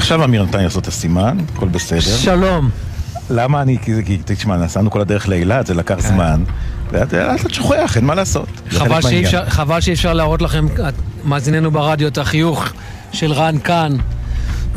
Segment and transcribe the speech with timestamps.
[0.00, 2.00] עכשיו אמיר נתן לעשות את הסימן, הכל בסדר.
[2.00, 2.70] שלום.
[3.30, 6.42] למה אני, כי, תשמע, נסענו כל הדרך לאילת, זה לקח זמן.
[6.92, 8.46] לאט לאט אתה שוכח, אין מה לעשות.
[8.70, 9.24] חבל שאי.
[9.94, 10.66] אפשר- להראות לכם,
[11.24, 12.64] מאזיננו ברדיו, את החיוך
[13.12, 13.96] של רן כאן.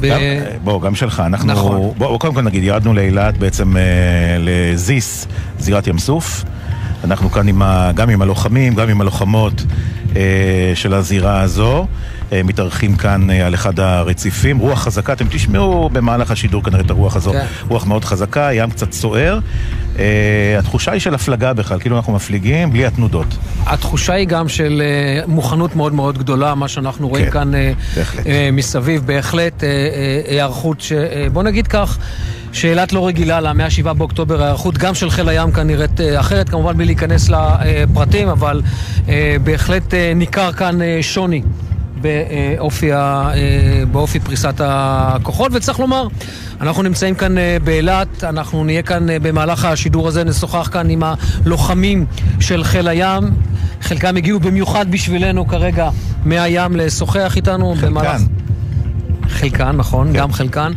[0.04, 1.52] אה, בוא, גם שלך, אנחנו...
[1.52, 1.72] נכון.
[1.78, 3.82] בוא, בוא, קודם כל נגיד, ירדנו לאילת בעצם אה,
[4.40, 5.28] לזיס,
[5.60, 6.44] זירת ים סוף.
[7.04, 9.64] אנחנו כאן עם ה, גם עם הלוחמים, גם עם הלוחמות
[10.16, 10.22] אה,
[10.76, 11.88] של הזירה הזו.
[12.32, 14.58] אה, מתארחים כאן אה, על אחד הרציפים.
[14.58, 17.32] רוח חזקה, אתם תשמעו במהלך השידור כנראה את הרוח הזו.
[17.32, 17.46] כן.
[17.70, 19.40] רוח מאוד חזקה, ים קצת סוער.
[20.00, 20.04] אה,
[20.60, 23.28] התחושה היא של הפלגה בכלל, כאילו אנחנו מפליגים בלי התנודות.
[23.66, 27.72] התחושה היא גם של אה, מוכנות מאוד מאוד גדולה, מה שאנחנו רואים כן, כאן אה,
[27.96, 28.28] בהחלט.
[28.28, 31.98] אה, מסביב, בהחלט אה, אה, היערכות, ש- אה, בוא נגיד כך,
[32.54, 36.50] שאילת לא רגילה לה, מ-7 באוקטובר ההיערכות גם של חיל הים כאן נראית אה, אחרת,
[36.50, 38.62] כמובן בלי להיכנס לפרטים, אבל
[39.10, 41.42] אה, בהחלט אה, ניכר כאן שוני.
[42.02, 42.90] באופי,
[43.92, 46.08] באופי פריסת הכוחות, וצריך לומר,
[46.62, 52.06] אנחנו נמצאים כאן באילת, אנחנו נהיה כאן במהלך השידור הזה, נשוחח כאן עם הלוחמים
[52.40, 53.24] של חיל הים.
[53.82, 55.90] חלקם הגיעו במיוחד בשבילנו כרגע
[56.26, 57.76] מהים לשוחח איתנו.
[57.82, 58.22] במהלך-
[59.30, 60.14] חלקן, נכון, כן.
[60.20, 60.72] גם חלקן.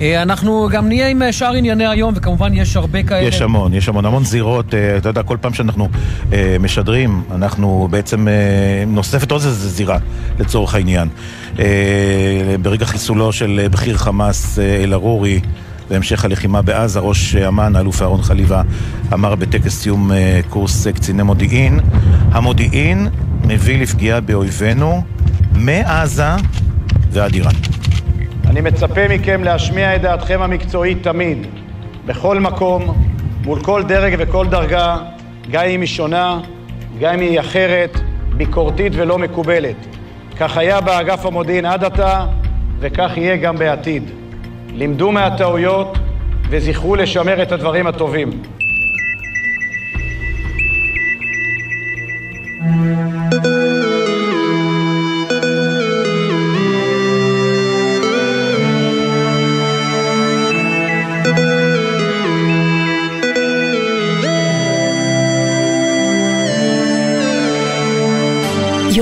[0.00, 3.28] אה, אנחנו גם נהיה עם אה, שאר ענייני היום, וכמובן יש הרבה כאלה.
[3.28, 5.88] יש המון, יש המון, המון זירות, אה, אתה יודע, כל פעם שאנחנו
[6.60, 8.26] משדרים, אנחנו בעצם,
[8.86, 9.98] נוספת עוד איזה זירה,
[10.38, 11.08] לצורך העניין.
[12.62, 15.40] ברגע חיסולו של בכיר חמאס אל-ערורי,
[15.90, 18.62] בהמשך הלחימה בעזה, ראש אמ"ן, האלוף אהרון חליבה,
[19.12, 20.10] אמר בטקס סיום
[20.48, 21.80] קורס קציני מודיעין,
[22.32, 23.08] המודיעין
[23.44, 25.02] מביא לפגיעה באויבינו
[25.54, 26.30] מעזה
[27.12, 27.54] ועד איראן.
[28.54, 31.46] אני מצפה מכם להשמיע את דעתכם המקצועית תמיד,
[32.06, 33.04] בכל מקום,
[33.44, 34.96] מול כל דרג וכל דרגה,
[35.50, 36.40] גם אם היא שונה,
[37.00, 38.00] גם אם היא אחרת,
[38.36, 39.76] ביקורתית ולא מקובלת.
[40.38, 42.26] כך היה באגף המודיעין עד עתה,
[42.80, 44.02] וכך יהיה גם בעתיד.
[44.74, 45.98] לימדו מהטעויות
[46.50, 48.30] וזכרו לשמר את הדברים הטובים.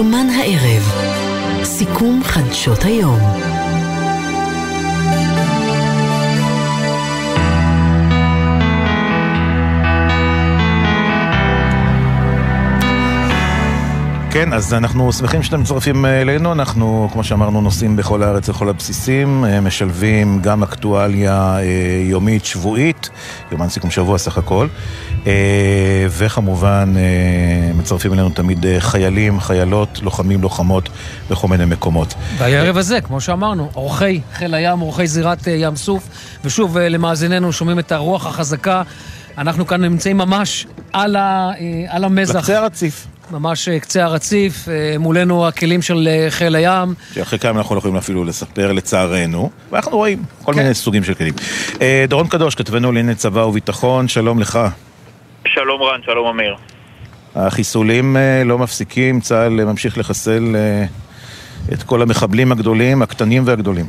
[0.02, 0.82] יומן הערב,
[1.64, 3.51] סיכום חדשות היום.
[14.32, 18.68] כן, אז אנחנו שמחים שאתם מצטרפים אה, אלינו, אנחנו, כמו שאמרנו, נוסעים בכל הארץ לכל
[18.68, 21.62] הבסיסים, אה, משלבים גם אקטואליה אה,
[22.02, 23.10] יומית, שבועית,
[23.50, 24.68] יומן סיכום שבוע סך הכל,
[26.08, 26.94] וכמובן
[27.74, 30.88] מצטרפים אלינו תמיד חיילים, חיילות, לוחמים, לוחמות
[31.30, 32.14] בכל מיני מקומות.
[32.38, 36.08] והערב הזה, כמו שאמרנו, אורחי חיל הים, אורחי זירת ים סוף,
[36.44, 38.82] ושוב, למאזיננו, שומעים את הרוח החזקה.
[39.38, 41.50] אנחנו כאן נמצאים ממש על, ה,
[41.88, 46.94] על המזח, בקצה הרציף, ממש אה, קצה הרציף, אה, מולנו הכלים של אה, חיל הים.
[47.14, 50.58] שאחרי כמה אנחנו לא יכולים אפילו לספר לצערנו, ואנחנו רואים כל כן.
[50.62, 51.34] מיני סוגים של כלים.
[52.08, 54.58] דורון קדוש, כתבנו לענייני צבא וביטחון, שלום לך.
[55.46, 56.56] שלום רן, שלום אמיר.
[57.34, 60.56] החיסולים לא מפסיקים, צה"ל ממשיך לחסל
[61.72, 63.86] את כל המחבלים הגדולים, הקטנים והגדולים.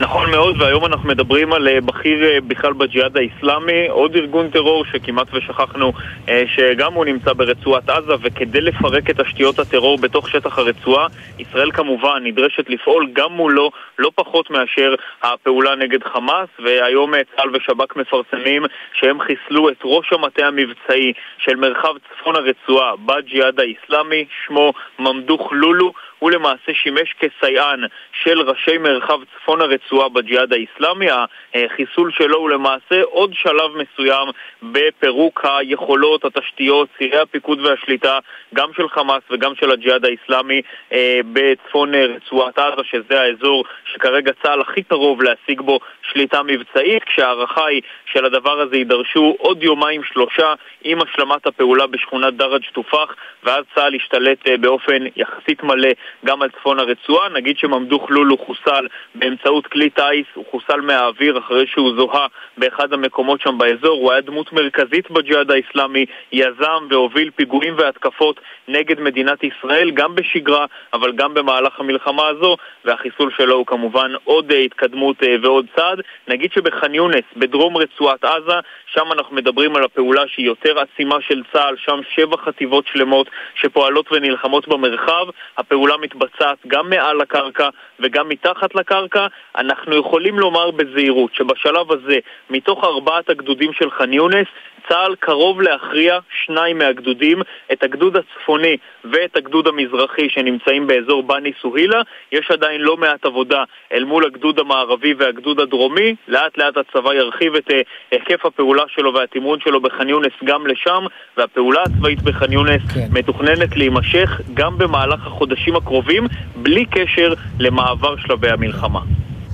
[0.00, 4.84] נכון מאוד, והיום אנחנו מדברים על אה, בכיר אה, בכלל בג'יהאד האיסלאמי, עוד ארגון טרור
[4.84, 5.92] שכמעט ושכחנו
[6.28, 11.06] אה, שגם הוא נמצא ברצועת עזה, וכדי לפרק את תשתיות הטרור בתוך שטח הרצועה,
[11.38, 17.96] ישראל כמובן נדרשת לפעול גם מולו לא פחות מאשר הפעולה נגד חמאס, והיום צה"ל ושב"כ
[17.96, 25.48] מפרסמים שהם חיסלו את ראש המטה המבצעי של מרחב צפון הרצועה בג'יהאד האיסלאמי, שמו ממדוך
[25.52, 25.92] לולו.
[26.18, 27.80] הוא למעשה שימש כסייען
[28.22, 31.06] של ראשי מרחב צפון הרצועה בג'יהאד האיסלאמי.
[31.54, 34.28] החיסול שלו הוא למעשה עוד שלב מסוים
[34.62, 38.18] בפירוק היכולות, התשתיות, צירי הפיקוד והשליטה,
[38.54, 40.62] גם של חמאס וגם של הג'יהאד האיסלאמי
[40.92, 45.78] אה, בצפון אה, רצועת עזה, שזה האזור שכרגע צה"ל הכי קרוב להשיג בו
[46.12, 47.82] שליטה מבצעית, כשההערכה היא
[48.12, 50.54] שלדבר הזה יידרשו עוד יומיים שלושה
[50.84, 53.14] עם השלמת הפעולה בשכונת דרג' טופח,
[53.44, 55.88] ואז צה"ל ישתלט אה, באופן יחסית מלא
[56.24, 57.28] גם על צפון הרצועה.
[57.28, 62.26] נגיד שממדוך לולו חוסל באמצעות כלי טיס הוא חוסל מהאוויר אחרי שהוא זוהה
[62.58, 69.00] באחד המקומות שם באזור, הוא היה דמות מרכזית בג'יהאד האיסלאמי, יזם והוביל פיגועים והתקפות נגד
[69.00, 74.58] מדינת ישראל, גם בשגרה, אבל גם במהלך המלחמה הזו, והחיסול שלו הוא כמובן עוד אה,
[74.58, 76.00] התקדמות אה, ועוד צעד.
[76.28, 81.42] נגיד שבח'אן יונס, בדרום רצועת עזה, שם אנחנו מדברים על הפעולה שהיא יותר עצימה של
[81.52, 85.26] צה"ל, שם שבע חטיבות שלמות שפועלות ונלחמות במרחב.
[85.58, 87.68] הפעולה מתבצעת גם מעל הקרקע
[88.00, 89.26] וגם מתחת לקרקע.
[89.56, 92.18] אנחנו יכולים לומר בזהירות שבשלב הזה,
[92.50, 94.46] מתוך ארבעת הגדודים של ח'אן יונס,
[94.88, 97.42] צה"ל קרוב להכריע שניים מהגדודים,
[97.72, 98.76] את הגדוד הצפוני
[99.12, 102.00] ואת הגדוד המזרחי שנמצאים באזור בני סוהילה.
[102.32, 106.14] יש עדיין לא מעט עבודה אל מול הגדוד המערבי והגדוד הדרומי.
[106.28, 107.80] לאט לאט הצבא ירחיב את אה,
[108.10, 111.04] היקף הפעולה שלו והתמרון שלו בח'אן יונס גם לשם,
[111.36, 113.06] והפעולה הצבאית בח'אן יונס כן.
[113.10, 116.26] מתוכננת להימשך גם במהלך החודשים הקרובים,
[116.56, 119.00] בלי קשר למעבר שלבי המלחמה.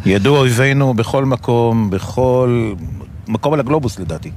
[0.06, 2.72] ידעו אויבינו בכל מקום, בכל
[3.28, 4.30] מקום על הגלובוס לדעתי.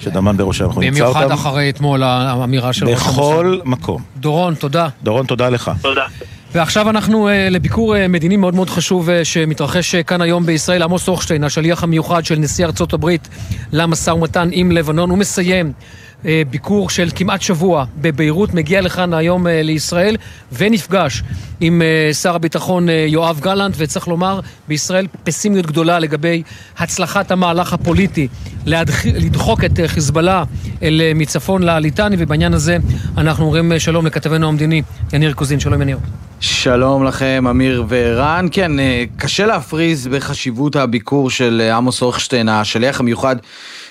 [0.00, 1.20] שדמן בראשם, אנחנו נמצא אותם.
[1.20, 3.12] במיוחד אחרי אתמול האמירה של ראש הממשלה.
[3.12, 4.02] בכל מקום.
[4.16, 4.88] דורון, תודה.
[5.02, 5.70] דורון, תודה לך.
[5.82, 6.04] תודה.
[6.52, 10.82] ועכשיו אנחנו uh, לביקור uh, מדיני מאוד מאוד חשוב uh, שמתרחש כאן היום בישראל.
[10.82, 13.28] עמוס הוכשטיין, השליח המיוחד של נשיא ארצות הברית
[13.72, 15.72] למשא ומתן עם לבנון, הוא מסיים אה,
[16.50, 20.16] ביקור של כמעט שבוע בביירות, מגיע לכאן היום אה, לישראל
[20.52, 21.22] ונפגש
[21.60, 26.42] עם אה, שר הביטחון יואב גלנט, וצריך לומר, בישראל פסימיות גדולה לגבי
[26.78, 28.28] הצלחת המהלך הפוליטי
[28.66, 30.44] לדחוק את חיזבאללה
[30.82, 32.76] אל מצפון לליטני, ובעניין הזה
[33.16, 34.82] אנחנו אומרים שלום לכתבנו המדיני
[35.12, 35.60] יניר קוזין.
[35.60, 35.98] שלום יניר.
[36.40, 38.46] שלום לכם, אמיר וערן.
[38.50, 38.72] כן,
[39.16, 43.36] קשה להפריז בחשיבות הביקור של עמוס הוכשטיין, השליח המיוחד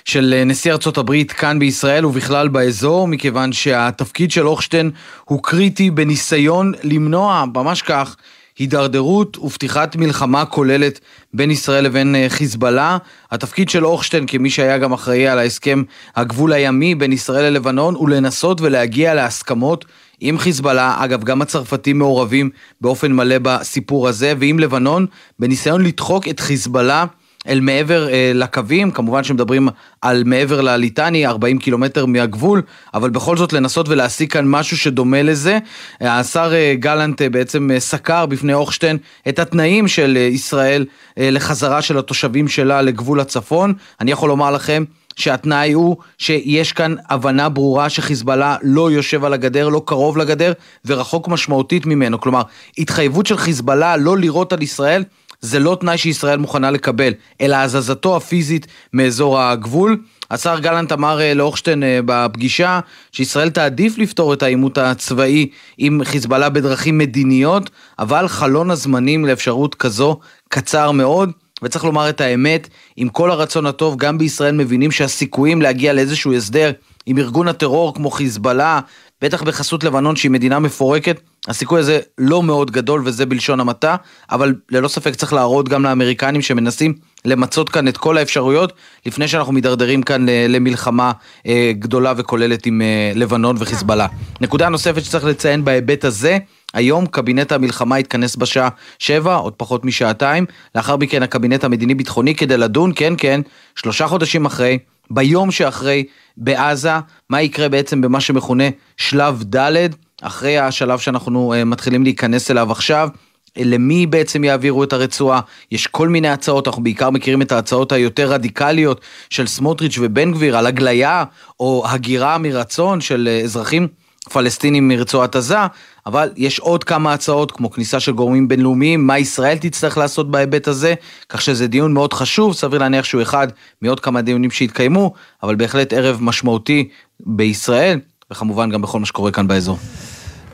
[0.06, 4.92] של אה, נשיא ארצות הברית כאן בישראל ובכלל באזור, מכיוון שהתפקיד של הוכשטיין
[5.24, 8.16] הוא קריטי בניסיון למנוע, ממש כך,
[8.58, 11.00] הידרדרות ופתיחת מלחמה כוללת
[11.34, 12.98] בין ישראל לבין אה, חיזבאללה.
[13.32, 15.84] התפקיד של הוכשטיין כמי שהיה גם אחראי על ההסכם
[16.16, 19.86] הגבול הימי בין ישראל ללבנון הוא לנסות ולהגיע להסכמות
[20.20, 22.50] עם חיזבאללה, אגב גם הצרפתים מעורבים
[22.82, 25.06] באופן מלא בסיפור הזה, ועם לבנון,
[25.40, 27.06] בניסיון לדחוק את חיזבאללה
[27.48, 29.70] אל מעבר אה, לקווים, כמובן שמדברים
[30.02, 32.62] על מעבר לליטני, 40 קילומטר מהגבול,
[32.94, 35.60] אבל בכל זאת לנסות ולהשיג כאן משהו שדומה לזה.
[36.02, 38.98] השר אה, גלנט אה, בעצם אה, סקר בפני הוכשטיין
[39.30, 40.86] את התנאים של אה, ישראל
[41.18, 43.74] אה, לחזרה של התושבים שלה לגבול הצפון.
[44.02, 44.84] אני יכול לומר לכם,
[45.16, 50.54] שהתנאי הוא שיש כאן הבנה ברורה שחיזבאללה לא יושב על הגדר, לא קרוב לגדר
[50.86, 52.20] ורחוק משמעותית ממנו.
[52.20, 52.42] כלומר,
[52.78, 55.04] התחייבות של חיזבאללה לא לירות על ישראל
[55.46, 59.98] זה לא תנאי שישראל מוכנה לקבל, אלא הזזתו הפיזית מאזור הגבול.
[60.32, 62.80] השר גלנט אמר אה, לאוכשטיין אה, בפגישה
[63.12, 65.48] שישראל תעדיף לפתור את העימות הצבאי
[65.78, 67.70] עם חיזבאללה בדרכים מדיניות,
[68.00, 70.20] אבל חלון הזמנים לאפשרות כזו
[70.50, 71.32] קצר מאוד.
[71.64, 72.68] וצריך לומר את האמת,
[72.98, 76.72] עם כל הרצון הטוב, גם בישראל מבינים שהסיכויים להגיע לאיזשהו הסדר
[77.06, 78.80] עם ארגון הטרור כמו חיזבאללה,
[79.22, 83.96] בטח בחסות לבנון שהיא מדינה מפורקת, הסיכוי הזה לא מאוד גדול וזה בלשון המעטה,
[84.32, 86.94] אבל ללא ספק צריך להראות גם לאמריקנים שמנסים
[87.26, 88.74] למצות כאן את כל האפשרויות,
[89.06, 91.12] לפני שאנחנו מידרדרים כאן למלחמה
[91.48, 94.08] אה, גדולה וכוללת עם אה, לבנון וחיזבאללה.
[94.42, 96.38] נקודה נוספת שצריך לציין בהיבט הזה,
[96.74, 98.70] היום קבינט המלחמה יתכנס בשעה
[99.00, 100.46] 7, עוד פחות משעתיים,
[100.76, 103.42] לאחר מכן הקבינט המדיני-ביטחוני כדי לדון, כן כן,
[103.76, 104.78] שלושה חודשים אחרי,
[105.10, 106.04] ביום שאחרי
[106.38, 106.92] בעזה,
[107.30, 108.64] מה יקרה בעצם במה שמכונה
[108.98, 109.88] שלב ד',
[110.22, 113.10] אחרי השלב שאנחנו uh, מתחילים להיכנס אליו עכשיו.
[113.58, 115.40] למי בעצם יעבירו את הרצועה,
[115.72, 120.58] יש כל מיני הצעות, אנחנו בעיקר מכירים את ההצעות היותר רדיקליות של סמוטריץ' ובן גביר
[120.58, 121.24] על הגליה
[121.60, 123.88] או הגירה מרצון של אה, אזרחים
[124.32, 125.58] פלסטינים מרצועת עזה,
[126.06, 130.68] אבל יש עוד כמה הצעות כמו כניסה של גורמים בינלאומיים, מה ישראל תצטרך לעשות בהיבט
[130.68, 130.94] הזה,
[131.30, 133.48] כך שזה דיון מאוד חשוב, סביר להניח שהוא אחד
[133.82, 135.14] מעוד כמה דיונים שהתקיימו,
[135.44, 136.90] אבל בהחלט ערב משמעותי
[137.20, 138.00] בישראל,
[138.32, 139.78] וכמובן גם בכל מה שקורה כאן באזור.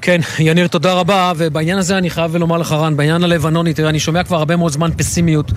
[0.02, 4.00] כן, יניר, תודה רבה, ובעניין הזה אני חייב לומר לך, רן, בעניין הלבנוני, תראה, אני
[4.00, 5.52] שומע כבר הרבה מאוד זמן פסימיות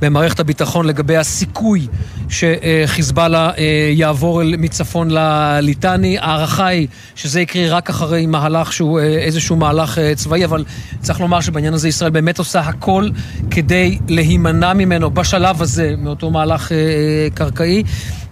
[0.00, 1.86] במערכת הביטחון לגבי הסיכוי
[2.28, 6.18] שחיזבאללה אה, יעבור מצפון לליטני.
[6.18, 10.64] ההערכה היא שזה יקרה רק אחרי מהלך שהוא אה, איזשהו מהלך אה, צבאי, אבל
[11.00, 13.08] צריך לומר שבעניין הזה ישראל באמת עושה הכל
[13.50, 16.72] כדי להימנע ממנו בשלב הזה, מאותו מהלך
[17.34, 17.82] קרקעי.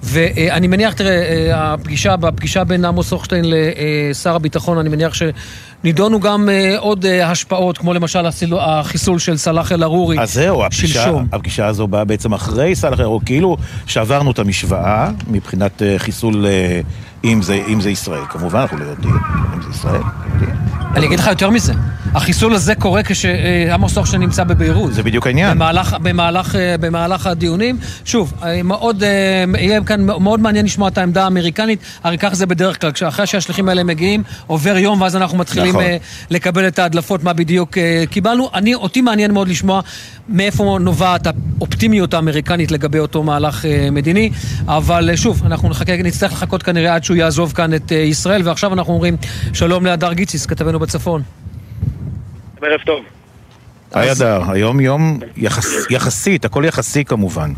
[0.04, 6.48] ואני מניח, תראה, אה, הפגישה, בפגישה בין עמוס הוכשטיין לשר הביטחון, אני מניח שנידונו גם
[6.48, 8.26] אה, עוד אה, השפעות, כמו למשל
[8.60, 13.56] החיסול של סלאח אל-ערורי אז זהו, הפגישה, הפגישה הזו באה בעצם אחרי סלאח אל-ערורי, כאילו
[13.86, 16.46] שעברנו את המשוואה מבחינת חיסול,
[17.24, 18.24] אם זה, אם זה ישראל.
[18.28, 19.14] כמובן, אנחנו לא יודעים
[19.56, 20.02] אם זה ישראל,
[20.32, 20.56] יודעים.
[20.96, 21.72] אני אגיד לך יותר מזה.
[22.14, 24.94] החיסול הזה קורה כשעמוס הוכשטיין נמצא בביירות.
[24.94, 25.50] זה בדיוק העניין.
[25.50, 27.78] במהלך, במהלך, אה, במהלך הדיונים.
[28.04, 32.46] שוב, אה, מאוד, אה, יהיה כאן מאוד מעניין לשמוע את העמדה האמריקנית, הרי ככה זה
[32.46, 35.84] בדרך כלל, כשאחרי שהשליחים האלה מגיעים, עובר יום ואז אנחנו מתחילים נכון.
[36.30, 37.78] לקבל את ההדלפות, מה בדיוק
[38.10, 38.50] קיבלנו.
[38.54, 39.80] אני, אותי מעניין מאוד לשמוע
[40.28, 44.30] מאיפה נובעת האופטימיות האמריקנית לגבי אותו מהלך מדיני,
[44.66, 48.92] אבל שוב, אנחנו נחכה, נצטרך לחכות כנראה עד שהוא יעזוב כאן את ישראל, ועכשיו אנחנו
[48.92, 49.14] אומרים
[49.54, 51.20] שלום להדר גיציס, כתבנו בצפון.
[52.62, 53.04] ערב טוב.
[53.94, 57.50] היי אדר, היום יום יחס, יחסית, הכל יחסי כמובן.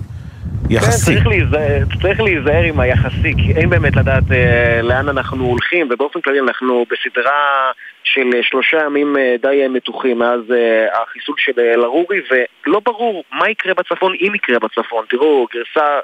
[0.70, 1.10] יחסי.
[1.10, 5.88] כן, צריך להיזהר, צריך להיזהר עם היחסי, כי אין באמת לדעת אה, לאן אנחנו הולכים,
[5.90, 7.70] ובאופן כללי אנחנו בסדרה
[8.04, 13.50] של שלושה ימים אה, די אה, מתוחים מאז אה, החיסול של אל-ערורי, ולא ברור מה
[13.50, 15.04] יקרה בצפון, אם יקרה בצפון.
[15.10, 15.98] תראו, גרסה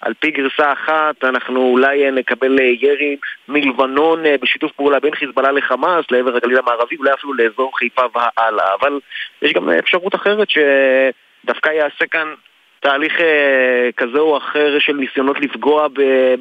[0.00, 3.16] על פי גרסה אחת אנחנו אולי אה, נקבל אה, ירי
[3.48, 8.74] מלבנון אה, בשיתוף פעולה בין חיזבאללה לחמאס לעבר הגליל המערבי, אולי אפילו לאזור חיפה והלאה,
[8.80, 9.00] אבל
[9.42, 12.34] יש גם אפשרות אחרת שדווקא יעשה כאן
[12.80, 15.86] תהליך אה, כזה או אחר של ניסיונות לפגוע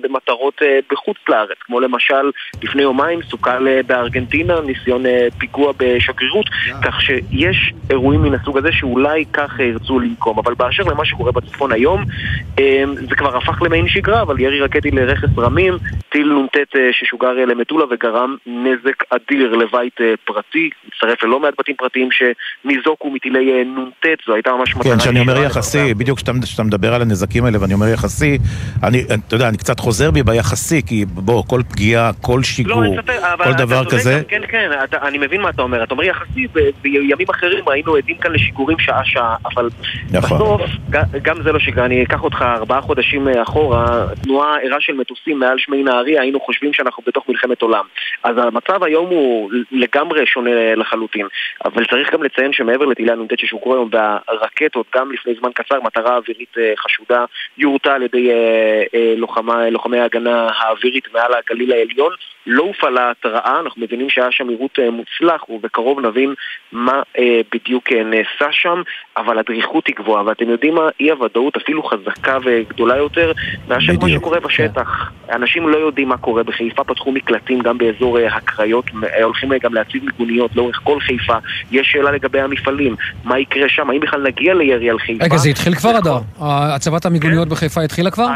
[0.02, 2.32] במטרות אה, בחוץ לארץ, כמו למשל
[2.64, 5.04] לפני יומיים סוכל אה, בארגנטינה ניסיון
[5.38, 6.46] פיגוע בשגרירות,
[6.84, 10.40] כך שיש אירועים מן הסוג הזה שאולי כך ירצו לנקום.
[10.40, 12.04] אבל באשר למה שקורה בצפון היום,
[13.10, 15.74] זה כבר הפך למעין שגרה, אבל ירי רקטי לרכס רמים,
[16.10, 16.58] טיל נ"ט
[16.92, 24.06] ששוגר למטולה וגרם נזק אדיר לבית פרטי, מצטרף ללא מעט בתים פרטיים שניזוקו מטילי נ"ט,
[24.28, 24.94] זו הייתה ממש מטרה...
[24.94, 28.38] כן, שאני אומר יחסי, בדיוק שאתה מדבר על הנזקים האלה ואני אומר יחסי,
[28.84, 33.02] אני, אתה יודע, אני קצת חוזר בי ביחסי, כי בוא, כל פגיעה, כל שיגור, לא,
[33.44, 34.22] כל דבר כזה...
[34.28, 35.84] כן, כן, אתה, אני מבין מה אתה אומר.
[35.84, 36.48] אתה אומר יחסי,
[36.82, 39.70] בימים אחרים ראינו עדים כאן לשיגורים שעה-שעה, אבל
[40.12, 40.38] נכון.
[40.38, 40.62] בסוף,
[41.22, 45.40] גם זה לא שגרה, אני אקח אותך ארבעה חודשים אה, אחורה, תנועה ערה של מטוסים
[45.40, 47.86] מעל שמי נהריה, היינו חושבים שאנחנו בתוך מלחמת עולם.
[48.24, 51.28] אז המצב היום הוא לגמרי שונה לחלוטין,
[51.66, 56.17] אבל צריך גם לציין שמעבר לטילי הנ"ט ששוקרו היום והרקטות, גם לפני זמן קצר, מטרה
[56.18, 57.26] אווירית אה, חשודה
[57.58, 62.14] יורתה על ידי אה, אה, לוחמה, לוחמי ההגנה האווירית מעל הגליל העליון.
[62.50, 66.34] לא הופעלה התראה, אנחנו מבינים שהיה שם עירות מוצלח ובקרוב נבין
[66.72, 67.02] מה
[67.54, 68.82] בדיוק נעשה שם,
[69.18, 70.90] אבל הדריכות היא גבוהה, ואתם יודעים מה?
[71.00, 73.32] אי הוודאות אפילו חזקה וגדולה יותר
[73.68, 75.12] מאשר מה שקורה בשטח.
[75.28, 75.34] כן.
[75.34, 78.86] אנשים לא יודעים מה קורה בחיפה, פתחו מקלטים גם באזור הקריות,
[79.24, 81.38] הולכים גם להציב מיגוניות לאורך כל חיפה.
[81.72, 85.24] יש שאלה לגבי המפעלים, מה יקרה שם, האם בכלל נגיע לירי על חיפה?
[85.24, 86.20] רגע, זה התחיל כבר, אדר?
[86.42, 87.50] הצבת המיגוניות כן.
[87.50, 88.28] בחיפה התחילה כבר?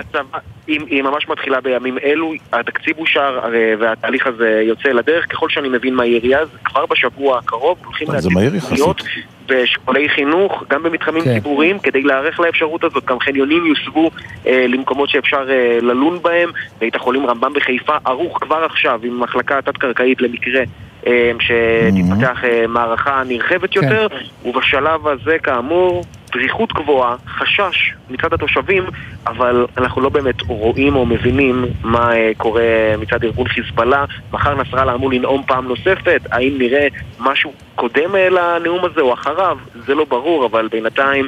[0.68, 3.40] היא ממש מתחילה בימים אלו, התקציב אושר
[3.80, 5.26] והתהליך הזה יוצא לדרך.
[5.32, 9.02] ככל שאני מבין מהעירייה, כבר בשבוע הקרוב הולכים להציב מיגוניות
[9.46, 11.34] בשכולי חינוך, גם במתחמים כן.
[11.34, 13.06] ציבוריים, כדי להיערך לאפשרות הזאת.
[13.06, 14.12] גם חניונים יוסבו
[14.48, 16.50] אה, למקומות שאפשר אה, ללון בהם.
[16.80, 20.64] בית החולים רמב"ם בחיפה ערוך כבר עכשיו עם מחלקה תת-קרקעית למקרה
[21.08, 24.50] אה, שתתפתח אה, מערכה נרחבת יותר, כן.
[24.50, 28.84] ובשלב הזה, כאמור, דריכות גבוהה, חשש מצד התושבים,
[29.28, 32.64] אבל אנחנו לא באמת רואים או מבינים מה אה, קורה
[33.00, 34.06] מצד ארגון חיזבאללה.
[34.34, 36.88] מחר נסראללה אמור לנאום פעם נוספת, האם נראה
[37.20, 39.58] משהו קודם לנאום הזה או אחריו?
[39.88, 41.28] זה לא ברור, אבל בינתיים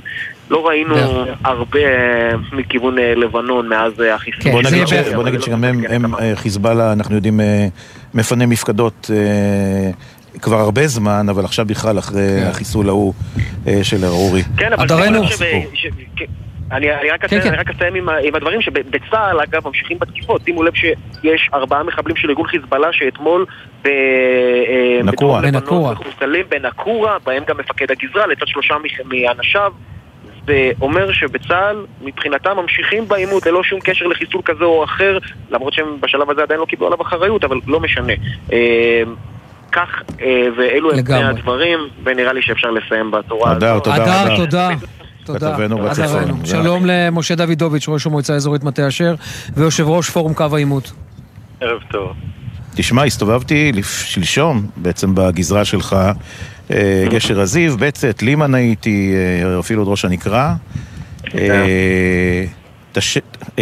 [0.50, 0.96] לא ראינו
[1.44, 1.80] הרבה
[2.52, 4.42] מכיוון לבנון מאז החיסון.
[4.42, 4.52] כן,
[5.16, 7.40] בוא נגיד שגם הם, חיזבאללה, אנחנו יודעים,
[8.14, 9.10] מפנה מפקדות
[10.42, 12.48] כבר הרבה זמן, אבל עכשיו בכלל, אחרי כן.
[12.50, 13.14] החיסול ההוא
[13.68, 14.42] אה, של ארורי.
[14.58, 15.24] כן, אבל הדרנו...
[16.72, 17.54] אני, אני, רק כן, כן.
[17.54, 20.42] רק אסיים עם, עם הדברים שבצה"ל, אגב, ממשיכים בתקיפות.
[20.46, 23.46] שימו לב שיש ארבעה מחבלים של ארגון חיזבאללה שאתמול
[23.84, 23.88] ב...
[23.88, 25.42] אה, נקורה.
[25.42, 25.94] בנקורה.
[26.50, 28.76] בנקורה, בהם גם מפקד הגזרה, לצד שלושה
[29.06, 29.72] מאנשיו.
[30.48, 35.18] זה אומר שבצה"ל, מבחינתם ממשיכים בעימות ללא שום קשר לחיסול כזה או אחר,
[35.52, 38.14] למרות שהם בשלב הזה עדיין לא קיבלו עליו אחריות, אבל לא משנה.
[39.74, 39.90] כך,
[40.22, 43.64] אה, ואלו הם פני הדברים, ונראה לי שאפשר לסיים בצורה הזאת.
[43.64, 44.36] אדר, תודה.
[44.36, 44.70] תודה.
[45.26, 45.56] תודה.
[46.44, 49.16] שלום למשה דוידוביץ', ראש המועצה האזורית מטה אשר,
[49.54, 50.92] ויושב ראש פורום קו העימות.
[51.62, 52.14] ערב טוב.
[52.76, 55.96] תשמע, הסתובבתי שלשום בעצם בגזרה שלך,
[56.72, 59.14] אה, גשר הזיו, בצת, לימן הייתי,
[59.44, 60.56] אה, אפילו עוד ראש הנקרה.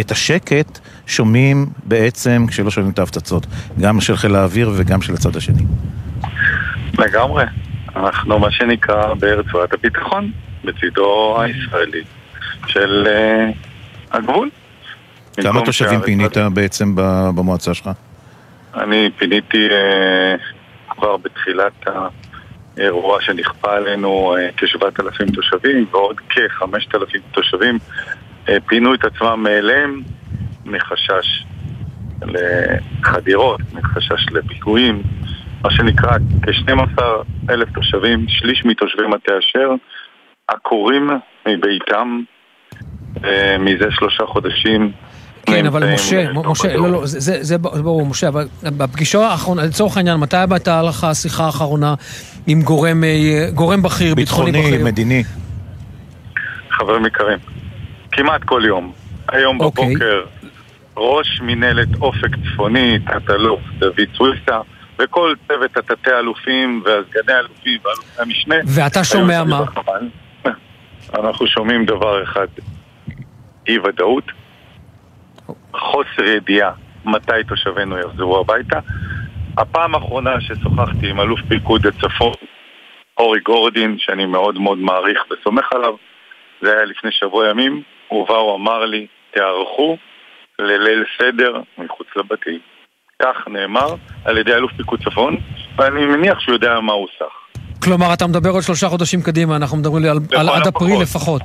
[0.00, 3.46] את השקט שומעים בעצם כשלא שומעים את ההפצצות,
[3.80, 5.62] גם של חיל האוויר וגם של הצד השני.
[6.98, 7.44] לגמרי.
[7.96, 10.30] אנחנו מה שנקרא ברצועת הביטחון,
[10.64, 12.02] בצידו הישראלי
[12.66, 14.50] של uh, הגבול.
[15.42, 16.92] כמה תושבים פינית בעצם
[17.34, 17.90] במועצה שלך?
[18.74, 21.86] אני פיניתי uh, כבר בתחילת
[22.76, 27.78] האירוע שנכפה עלינו uh, כשבעת אלפים תושבים ועוד כחמשת אלפים תושבים
[28.46, 30.02] uh, פינו את עצמם מאליהם
[30.64, 31.44] מחשש
[32.22, 35.02] לחדירות, מחשש לפיגועים,
[35.64, 36.10] מה שנקרא
[36.42, 37.02] כ-12
[37.50, 39.70] אלף תושבים, שליש מתושבי מטה אשר,
[40.48, 41.10] עקורים
[41.48, 42.20] מביתם
[43.24, 44.92] אה, מזה שלושה חודשים.
[45.46, 46.76] כן, אבל משה, משה.
[46.76, 51.04] לא, לא, זה- זה זה ברור, משה, אבל בפגישה האחרונה, לצורך העניין, מתי הייתה לך
[51.04, 51.94] השיחה האחרונה
[52.46, 54.84] עם גורם אה, גורם בכיר, ביטחוני ביטחוני, בכיר?
[54.86, 55.22] מדיני.
[56.70, 57.38] חברים יקרים,
[58.12, 58.92] כמעט כל יום.
[59.28, 59.86] היום אוקיי.
[59.86, 60.20] בבוקר,
[60.96, 64.60] ראש מינהלת אופק צפוני, תת-אלוף דוד סוויסה,
[65.02, 68.54] וכל צוות התתי-אלופים והסגני אלופים ואלופי המשנה.
[68.74, 69.62] ואתה שומע מה?
[69.62, 70.08] בחמ"ל.
[71.20, 72.46] אנחנו שומעים דבר אחד,
[73.68, 74.24] אי ודאות,
[75.74, 76.70] חוסר ידיעה
[77.04, 78.78] מתי תושבינו יחזרו הביתה.
[79.58, 82.34] הפעם האחרונה ששוחחתי עם אלוף פיקוד הצפון,
[83.18, 85.94] אורי גורדין, שאני מאוד מאוד מעריך וסומך עליו,
[86.62, 89.96] זה היה לפני שבוע ימים, בא, הוא אמר לי, תיערכו
[90.58, 92.71] לליל סדר מחוץ לבתים.
[93.22, 95.36] כך נאמר על ידי אלוף פיקוד צפון,
[95.76, 97.60] ואני מניח שהוא יודע מה הוא סח.
[97.82, 100.66] כלומר, אתה מדבר עוד שלושה חודשים קדימה, אנחנו מדברים על על עד.
[100.66, 101.42] אפריל לפחות.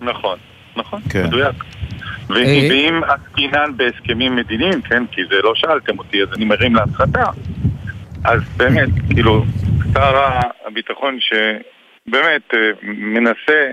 [0.00, 0.38] נכון,
[0.76, 1.26] נכון, כן.
[1.26, 1.54] מדויק.
[2.30, 2.36] אה,
[2.70, 7.24] ואם עסקינן בהסכמים מדיניים, כן, כי זה לא שאלתם אותי, אז אני מרים להנחתה,
[8.24, 9.44] אז באמת, כאילו,
[9.94, 10.16] שר
[10.66, 13.72] הביטחון שבאמת אה, מנסה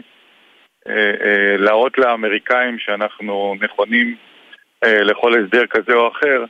[0.87, 4.15] אה, אה, להראות לאמריקאים שאנחנו נכונים
[4.83, 6.43] אה, לכל הסדר כזה או אחר,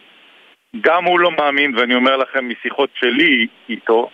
[0.82, 4.10] גם הוא לא מאמין, ואני אומר לכם משיחות שלי איתו,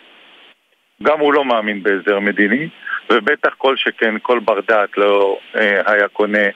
[1.03, 2.69] גם הוא לא מאמין בהסדר מדיני,
[3.09, 6.47] ובטח כל שכן כל בר דעת לא אה, היה קונה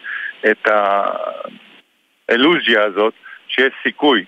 [0.51, 0.67] את
[2.29, 3.13] האלוזיה הזאת
[3.47, 4.25] שיש סיכוי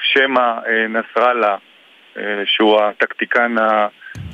[0.00, 1.56] שמא אה, נסראללה,
[2.16, 3.54] אה, שהוא הטקטיקן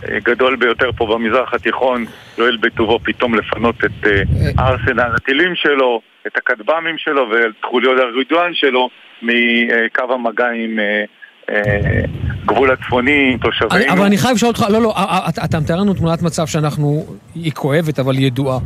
[0.02, 2.04] הגדול ביותר פה במזרח התיכון,
[2.38, 4.22] יואיל בטובו פתאום לפנות את אה,
[4.58, 8.88] ארסנל הטילים שלו, את הכטב"מים שלו ואת חוליו הרידואן שלו
[9.23, 11.04] מקו המגע עם אה,
[11.50, 12.00] אה,
[12.47, 13.92] גבול הצפוני, תושבינו.
[13.92, 17.06] אבל אני חייב לשאול אותך, לא, לא, א- א- אתה- מתאר לנו תמונת מצב שאנחנו,
[17.35, 18.59] היא כואבת, אבל היא ידועה.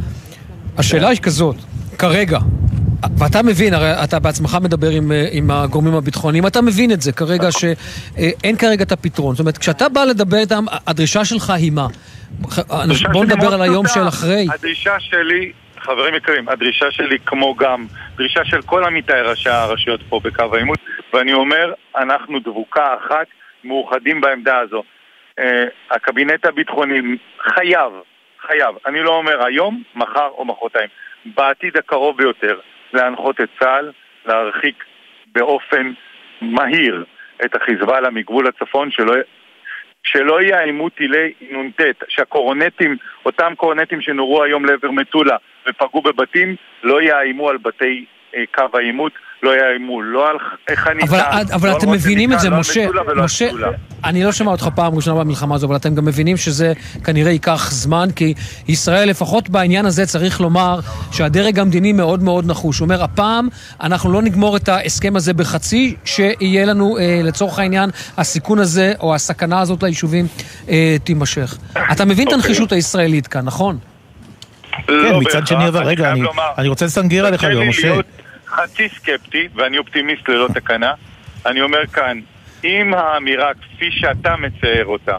[0.79, 1.57] השאלה היא כזאת,
[1.99, 2.39] כרגע,
[3.19, 7.13] ואתה מבין, הרי אתה בעצמך מדבר עם, אה, עם הגורמים הביטחוניים, אתה מבין את זה
[7.13, 9.35] כרגע שאין כרגע את הפתרון.
[9.35, 11.87] זאת אומרת, כשאתה בא לדבר איתם, הדרישה שלך היא מה?
[13.13, 13.87] בוא נדבר על היום.
[13.87, 14.47] של אחרי.
[14.55, 20.21] הדרישה שלי, חברים יקרים, הדרישה שלי כמו גם דרישה של כל עמיתיי ראשי הרשויות פה
[20.25, 20.79] בקו העימות,
[21.13, 23.27] ואני אומר, אנחנו דבוקה אחת,
[23.65, 24.83] מאוחדים בעמדה הזו.
[25.39, 27.01] אה, הקבינט הביטחוני
[27.41, 27.93] חייב,
[28.41, 30.89] חייב, אני לא אומר היום, מחר או מחרתיים,
[31.25, 32.59] בעתיד הקרוב ביותר,
[32.93, 33.93] להנחות את צה"ל,
[34.27, 34.85] להרחיק
[35.27, 35.93] באופן
[36.41, 37.05] מהיר
[37.45, 39.15] את החיזבאללה מגבול הצפון, שלא
[40.13, 45.37] שלא יאיימו טילי נ"ט, שהקורונטים, אותם קורונטים שנורו היום לעבר מטולה
[45.69, 48.05] ופגעו בבתים, לא יאיימו על בתי
[48.55, 49.13] קו העימות,
[49.43, 50.37] לא יאיימו לא על
[50.77, 51.21] חניתה, אבל,
[51.55, 52.87] אבל לא אתם מבינים את זה, לא משה,
[53.17, 53.69] משה, שתולה.
[54.05, 56.73] אני לא שומע אותך פעם ראשונה במלחמה הזו, אבל אתם גם מבינים שזה
[57.05, 58.35] כנראה ייקח זמן, כי
[58.69, 60.81] ישראל, לפחות בעניין הזה, צריך לומר
[61.13, 62.79] שהדרג המדיני מאוד מאוד נחוש.
[62.79, 63.49] הוא אומר, הפעם
[63.81, 69.15] אנחנו לא נגמור את ההסכם הזה בחצי, שיהיה לנו, אה, לצורך העניין, הסיכון הזה, או
[69.15, 70.27] הסכנה הזאת ליישובים,
[70.69, 71.59] אה, תימשך.
[71.93, 72.35] אתה מבין את אוקיי.
[72.35, 73.79] הנחישות הישראלית כאן, נכון?
[74.87, 77.95] כן, לא מצד שני, אבל רגע, אני- לומר, אני רוצה לסנגר עליך היום, משה.
[78.49, 80.93] חצי סקפטי, ואני אופטימיסט ללא תקנה.
[81.47, 82.21] אני אומר כאן,
[82.65, 85.17] אם האמירה כפי שאתה מצייר אותה,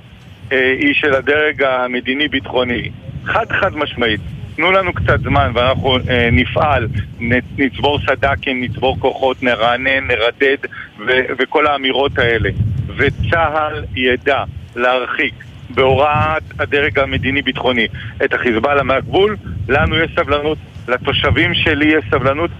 [0.51, 2.89] אה, היא של הדרג המדיני-ביטחוני,
[3.25, 4.21] חד חד משמעית,
[4.55, 6.87] תנו לנו קצת זמן ואנחנו אה, נפעל,
[7.57, 10.57] נצבור סד"כים, נצבור כוחות, נרענן, נרדד
[10.99, 12.49] ו- וכל האמירות האלה.
[12.97, 14.43] וצה"ל ידע
[14.75, 15.33] להרחיק
[15.69, 17.87] בהוראת הדרג המדיני-ביטחוני
[18.25, 19.35] את החיזבאללה מהגבול,
[19.67, 22.51] לנו יש סבלנות, לתושבים שלי יש סבלנות.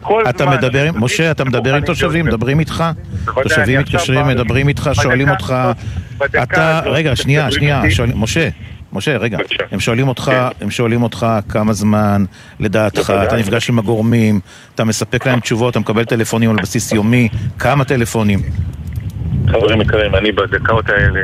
[0.00, 2.84] כל אתה זמן מדבר עם, משה, אתה מדבר עם תושבים, מדברים איתך?
[3.24, 5.54] בוודאי, תושבים מתקשרים, מדברים איתך, שואלים אותך...
[6.42, 7.82] אתה, רגע, שנייה, שנייה,
[8.14, 8.48] משה,
[8.92, 9.38] משה, רגע.
[9.72, 10.64] הם שואלים אותך, כן.
[10.64, 12.24] הם שואלים אותך כמה זמן
[12.60, 13.12] לדעתך.
[13.26, 14.40] אתה נפגש עם הגורמים,
[14.74, 17.28] אתה מספק להם תשובות, אתה מקבל טלפונים על בסיס יומי,
[17.58, 18.38] כמה טלפונים?
[19.50, 21.20] חברים יקרים, אני בדקות האלה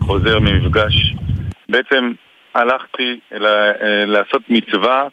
[0.00, 1.14] חוזר ממפגש.
[1.68, 2.12] בעצם
[2.54, 3.38] הלכתי אה,
[4.06, 5.08] לעשות מצווה,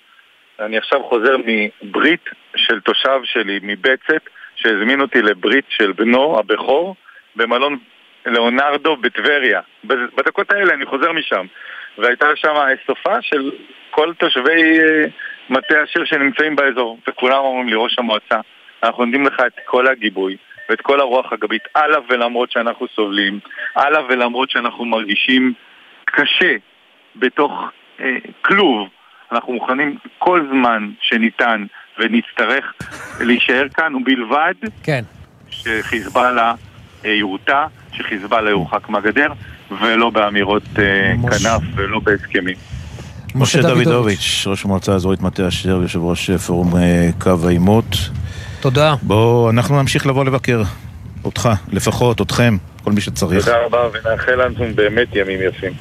[0.59, 4.21] אני עכשיו חוזר מברית של תושב שלי מבצת,
[4.55, 6.95] שהזמין אותי לברית של בנו הבכור
[7.35, 7.77] במלון
[8.25, 9.61] ליאונרדו בטבריה.
[9.83, 11.45] בדקות האלה אני חוזר משם.
[11.97, 13.51] והייתה שם אסופה של
[13.91, 15.03] כל תושבי אה,
[15.49, 18.39] מטה אשר שנמצאים באזור, וכולם אומרים לי, ראש המועצה,
[18.83, 20.37] אנחנו נותנים לך את כל הגיבוי
[20.69, 23.39] ואת כל הרוח הגבית, על אף ולמרות שאנחנו סובלים,
[23.75, 25.53] על אף ולמרות שאנחנו מרגישים
[26.05, 26.55] קשה
[27.15, 27.51] בתוך
[27.99, 28.89] אה, כלוב,
[29.31, 31.65] אנחנו מוכנים כל זמן שניתן
[31.99, 32.65] ונצטרך
[33.19, 34.53] להישאר כאן, ובלבד
[34.83, 35.03] כן.
[35.49, 36.53] שחיזבאללה
[37.05, 39.27] אה, יורתע, שחיזבאללה יורחק מהגדר,
[39.81, 42.55] ולא באמירות אה, כנף ולא בהסכמים.
[43.35, 47.95] משה דוידוביץ', ראש המועצה האזורית מטה אשר, יושב ראש פורום אה, קו העימות.
[48.59, 48.95] תודה.
[49.01, 50.61] בואו, אנחנו נמשיך לבוא לבקר
[51.23, 53.45] אותך, לפחות, אתכם, כל מי שצריך.
[53.45, 55.73] תודה רבה, ונאחל לנו באמת ימים יפים.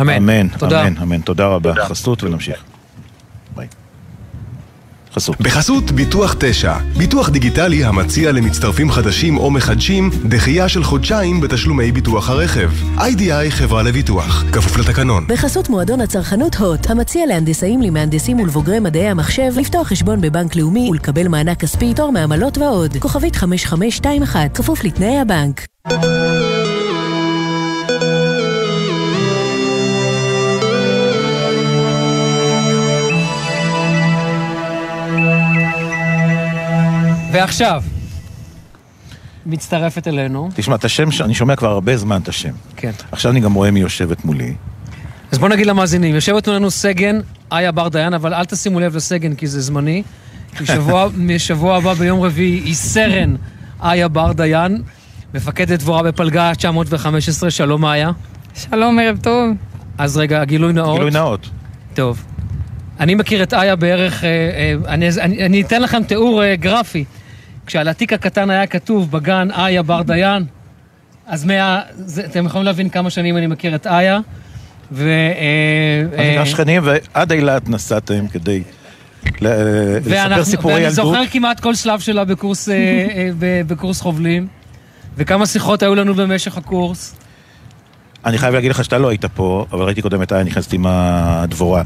[0.00, 0.12] אמן.
[0.12, 0.86] אמן, תודה.
[0.86, 1.20] אמן, אמן.
[1.20, 1.72] תודה רבה.
[1.72, 1.84] תודה.
[1.84, 2.69] חסות ונמשיך.
[5.14, 5.40] חסות.
[5.40, 12.30] בחסות ביטוח 9, ביטוח דיגיטלי המציע למצטרפים חדשים או מחדשים דחייה של חודשיים בתשלומי ביטוח
[12.30, 12.70] הרכב.
[12.98, 15.26] איי-די-איי חברה לביטוח, כפוף לתקנון.
[15.28, 21.28] בחסות מועדון הצרכנות הוט, המציע להנדסאים, למהנדסים ולבוגרי מדעי המחשב לפתוח חשבון בבנק לאומי ולקבל
[21.28, 22.96] מענק כספי, פטור מעמלות ועוד.
[22.96, 25.66] כוכבית 5521, כפוף לתנאי הבנק.
[37.32, 37.82] ועכשיו,
[39.46, 40.48] מצטרפת אלינו.
[40.54, 42.52] תשמע, את השם, אני שומע כבר הרבה זמן את השם.
[42.76, 42.90] כן.
[43.12, 44.54] עכשיו אני גם רואה מי יושבת מולי.
[45.32, 47.20] אז בוא נגיד למאזינים, יושבת מולנו סגן,
[47.52, 50.02] איה בר דיין, אבל אל תשימו לב לסגן כי זה זמני.
[50.56, 53.36] כי שבוע, משבוע הבא ביום רביעי היא סרן
[53.82, 54.82] איה בר דיין,
[55.34, 58.10] מפקדת דבורה בפלגה 915, שלום איה.
[58.54, 59.50] שלום, ערב טוב.
[59.98, 60.94] אז רגע, גילוי נאות.
[60.94, 61.50] גילוי נאות.
[61.94, 62.24] טוב.
[63.00, 67.04] אני מכיר את איה בערך, אה, אה, אני, אני, אני אתן לכם תיאור אה, גרפי.
[67.70, 70.44] כשעל התיק הקטן היה כתוב בגן איה בר דיין,
[71.26, 71.80] אז מה...
[71.96, 74.20] זה, אתם יכולים להבין כמה שנים אני מכיר את איה.
[74.92, 75.08] ו...
[75.08, 78.62] אה, אה, השכנים, ועד אילת נסעתם כדי
[79.40, 80.96] לספר ואנחנו- סיפורי ואני ילדות.
[80.96, 84.46] זוכר כמעט כל שלב שלה בקורס, אה, אה, בקורס חובלים,
[85.16, 87.14] וכמה שיחות היו לנו במשך הקורס.
[88.24, 90.86] אני חייב להגיד לך שאתה לא היית פה, אבל ראיתי קודם את איה נכנסת עם
[90.88, 91.82] הדבורה,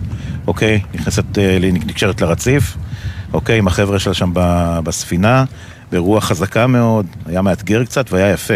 [0.47, 0.81] אוקיי?
[0.95, 2.77] נכנסת, אה, נקשרת לרציף,
[3.33, 3.59] אוקיי?
[3.59, 4.31] עם החבר'ה שלה שם
[4.85, 5.45] בספינה,
[5.95, 8.55] ברוח חזקה מאוד, היה מאתגר קצת והיה יפה.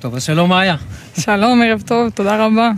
[0.00, 0.76] טוב, אז שלום איה.
[1.20, 2.70] שלום, ערב טוב, תודה רבה.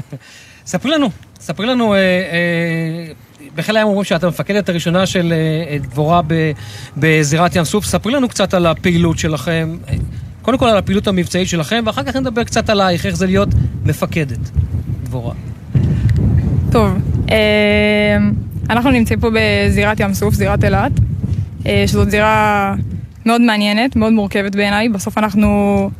[0.66, 1.10] ספרי לנו,
[1.40, 3.12] ספרי לנו, אה, אה,
[3.54, 6.52] בחיל הים אומרים שאת המפקדת הראשונה של אה, דבורה ב-
[6.96, 9.94] בזירת ים סוף, ספרי לנו קצת על הפעילות שלכם, אה,
[10.42, 13.48] קודם כל על הפעילות המבצעית שלכם, ואחר כך נדבר קצת עלייך, איך זה להיות
[13.84, 14.50] מפקדת
[15.02, 15.34] דבורה.
[16.72, 16.98] טוב,
[17.30, 18.16] אה,
[18.70, 20.92] אנחנו נמצאים פה בזירת ים סוף, זירת אילת,
[21.86, 22.74] שזאת זירה
[23.26, 24.88] מאוד מעניינת, מאוד מורכבת בעיניי.
[24.88, 25.90] בסוף אנחנו,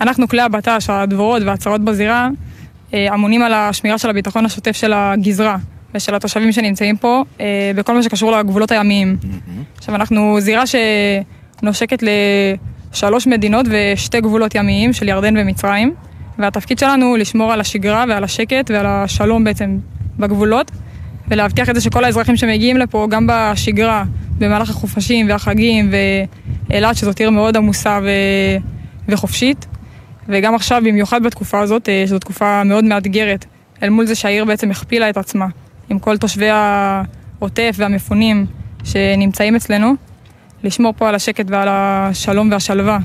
[0.00, 2.28] אנחנו כלי הבט"ש, הדבורות והצהרות בזירה,
[2.94, 5.56] אה, אמונים על השמירה של הביטחון השוטף של הגזרה
[5.94, 9.16] ושל התושבים שנמצאים פה, אה, בכל מה שקשור לגבולות הימיים.
[9.76, 12.02] עכשיו, אנחנו זירה שנושקת
[12.92, 15.94] לשלוש מדינות ושתי גבולות ימיים של ירדן ומצרים,
[16.38, 19.78] והתפקיד שלנו הוא לשמור על השגרה ועל השקט ועל השלום בעצם
[20.18, 20.70] בגבולות,
[21.28, 24.04] ולהבטיח את זה שכל האזרחים שמגיעים לפה, גם בשגרה,
[24.38, 25.90] במהלך החופשים והחגים,
[26.70, 28.08] ואילת, שזאת עיר מאוד עמוסה ו...
[29.08, 29.66] וחופשית,
[30.28, 33.44] וגם עכשיו, במיוחד בתקופה הזאת, אה, שזו תקופה מאוד מאתגרת,
[33.82, 35.46] אל מול זה שהעיר בעצם הכפילה את עצמה,
[35.90, 38.46] עם כל תושבי העוטף והמפונים
[38.84, 39.94] שנמצאים אצלנו,
[40.62, 42.98] לשמור פה על השקט ועל השלום והשלווה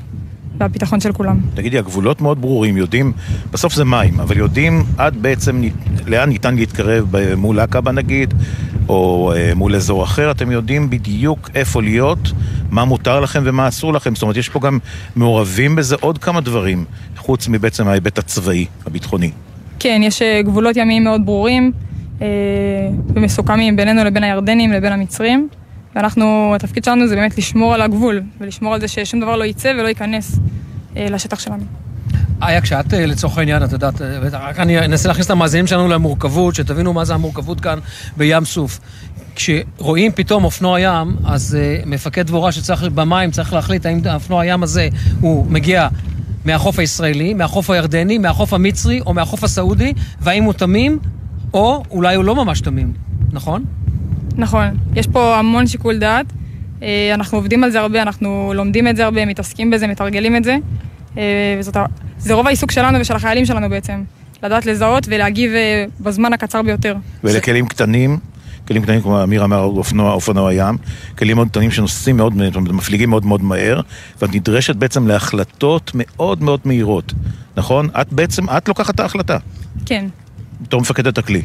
[0.59, 1.39] והביטחון של כולם.
[1.53, 3.11] תגידי, הגבולות מאוד ברורים, יודעים,
[3.51, 5.61] בסוף זה מים, אבל יודעים עד בעצם
[6.07, 8.33] לאן ניתן להתקרב מול עקבה נגיד,
[8.89, 12.31] או אה, מול אזור אחר, אתם יודעים בדיוק איפה להיות,
[12.71, 14.15] מה מותר לכם ומה אסור לכם.
[14.15, 14.79] זאת אומרת, יש פה גם
[15.15, 16.85] מעורבים בזה עוד כמה דברים,
[17.17, 19.31] חוץ מבעצם ההיבט הצבאי, הביטחוני.
[19.79, 21.71] כן, יש אה, גבולות ימיים מאוד ברורים
[22.21, 22.27] אה,
[23.15, 25.47] ומסוכמים בינינו לבין הירדנים לבין המצרים,
[25.95, 29.73] ואנחנו, התפקיד שלנו זה באמת לשמור על הגבול, ולשמור על זה ששום דבר לא יצא
[29.79, 30.39] ולא ייכנס
[30.97, 31.63] אה, לשטח שלנו.
[32.41, 35.87] איה, כשאת אה, לצורך העניין, את יודעת, אה, רק אני אנסה להכניס את המאזינים שלנו
[35.87, 37.79] למורכבות, שתבינו מה זה המורכבות כאן
[38.17, 38.79] בים סוף.
[39.35, 44.63] כשרואים פתאום אופנוע ים, אז uh, מפקד דבורה שצריך במים צריך להחליט האם האופנוע הים
[44.63, 44.89] הזה
[45.21, 45.87] הוא מגיע
[46.45, 50.99] מהחוף הישראלי, מהחוף הירדני, מהחוף המצרי או מהחוף הסעודי, והאם הוא תמים,
[51.53, 52.93] או אולי הוא לא ממש תמים,
[53.31, 53.63] נכון?
[54.37, 56.25] נכון, יש פה המון שיקול דעת,
[56.83, 60.43] אה, אנחנו עובדים על זה הרבה, אנחנו לומדים את זה הרבה, מתעסקים בזה, מתרגלים את
[60.43, 60.57] זה,
[61.17, 61.77] אה, וזאת,
[62.17, 64.03] זה רוב העיסוק שלנו ושל החיילים שלנו בעצם,
[64.43, 66.95] לדעת לזהות ולהגיב אה, בזמן הקצר ביותר.
[67.23, 68.17] ואלה כלים קטנים,
[68.67, 70.77] כלים קטנים כמו אמיר אמר, אופנוע, אופנוע ים,
[71.17, 73.81] כלים מאוד קטנים שנוסעים מאוד, מפליגים מאוד מאוד מהר,
[74.21, 77.13] ואת נדרשת בעצם להחלטות מאוד מאוד מהירות,
[77.57, 77.89] נכון?
[78.01, 79.37] את בעצם, את לוקחת את ההחלטה,
[79.85, 80.05] כן,
[80.61, 81.41] בתור מפקדת הכלי.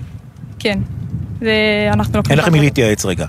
[0.59, 0.79] כן.
[1.41, 2.33] זה, אנחנו לוקחים...
[2.33, 2.61] אין את לכם מי.
[2.61, 3.27] להתייעץ רגע.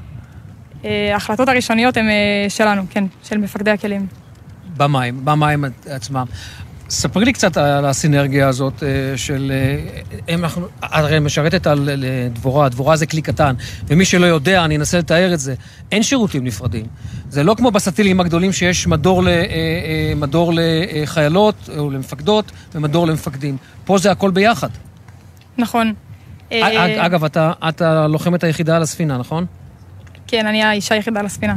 [0.85, 4.07] אה, ההחלטות הראשוניות הן אה, שלנו, כן, של מפקדי הכלים.
[4.77, 6.25] במים, במים עצמם.
[6.89, 9.51] ספרי לי קצת על הסינרגיה הזאת אה, של...
[10.29, 11.89] אה, אנחנו, הרי משרתת על
[12.33, 13.55] דבורה, דבורה זה כלי קטן,
[13.87, 15.55] ומי שלא יודע, אני אנסה לתאר את זה,
[15.91, 16.85] אין שירותים נפרדים.
[17.29, 19.27] זה לא כמו בסטילים הגדולים שיש מדור, ל,
[20.15, 23.57] מדור לחיילות או למפקדות ומדור למפקדים.
[23.85, 24.69] פה זה הכל ביחד.
[25.57, 25.93] נכון.
[26.97, 29.45] אגב, אתה, אתה לוחמת היחידה על הספינה, נכון?
[30.27, 31.55] כן, אני האישה היחידה על הספינה.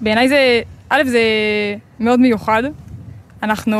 [0.00, 1.20] בעיניי זה, א', זה
[2.00, 2.62] מאוד מיוחד.
[3.42, 3.76] אנחנו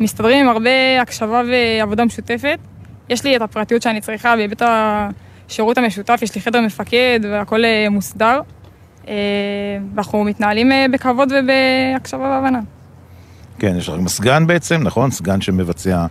[0.00, 2.58] מסתדרים עם הרבה הקשבה ועבודה משותפת.
[3.08, 7.86] יש לי את הפרטיות שאני צריכה בהיבט השירות המשותף, יש לי חדר מפקד והכל אה,
[7.90, 8.40] מוסדר.
[9.08, 9.14] אה,
[9.94, 12.60] ואנחנו מתנהלים אה, בכבוד ובהקשבה והבנה.
[13.58, 15.10] כן, יש לך סגן בעצם, נכון?
[15.10, 16.06] סגן שמבצע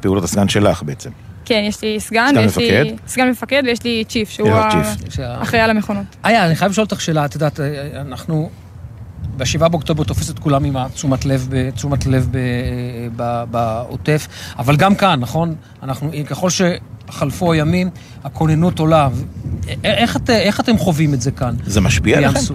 [0.00, 1.10] פעולות הסגן שלך בעצם.
[1.44, 2.82] כן, יש לי סגן, סגן ויש מפקד.
[2.82, 4.48] לי סגן מפקד ויש לי צ'יף, שהוא
[5.18, 6.04] האחראי על המכונות.
[6.24, 7.60] איה, אני חייב לשאול אותך שאלה, את יודעת,
[8.00, 8.50] אנחנו
[9.36, 12.28] ב-7 באוקטובר תופס את כולם עם תשומת לב, תשומת לב
[13.50, 15.54] בעוטף, אבל גם כאן, נכון?
[15.82, 17.90] אנחנו, ככל שחלפו הימים,
[18.24, 19.08] הכוננות עולה.
[19.84, 21.54] איך, את, איך אתם חווים את זה כאן?
[21.64, 22.54] זה משפיע עליכם?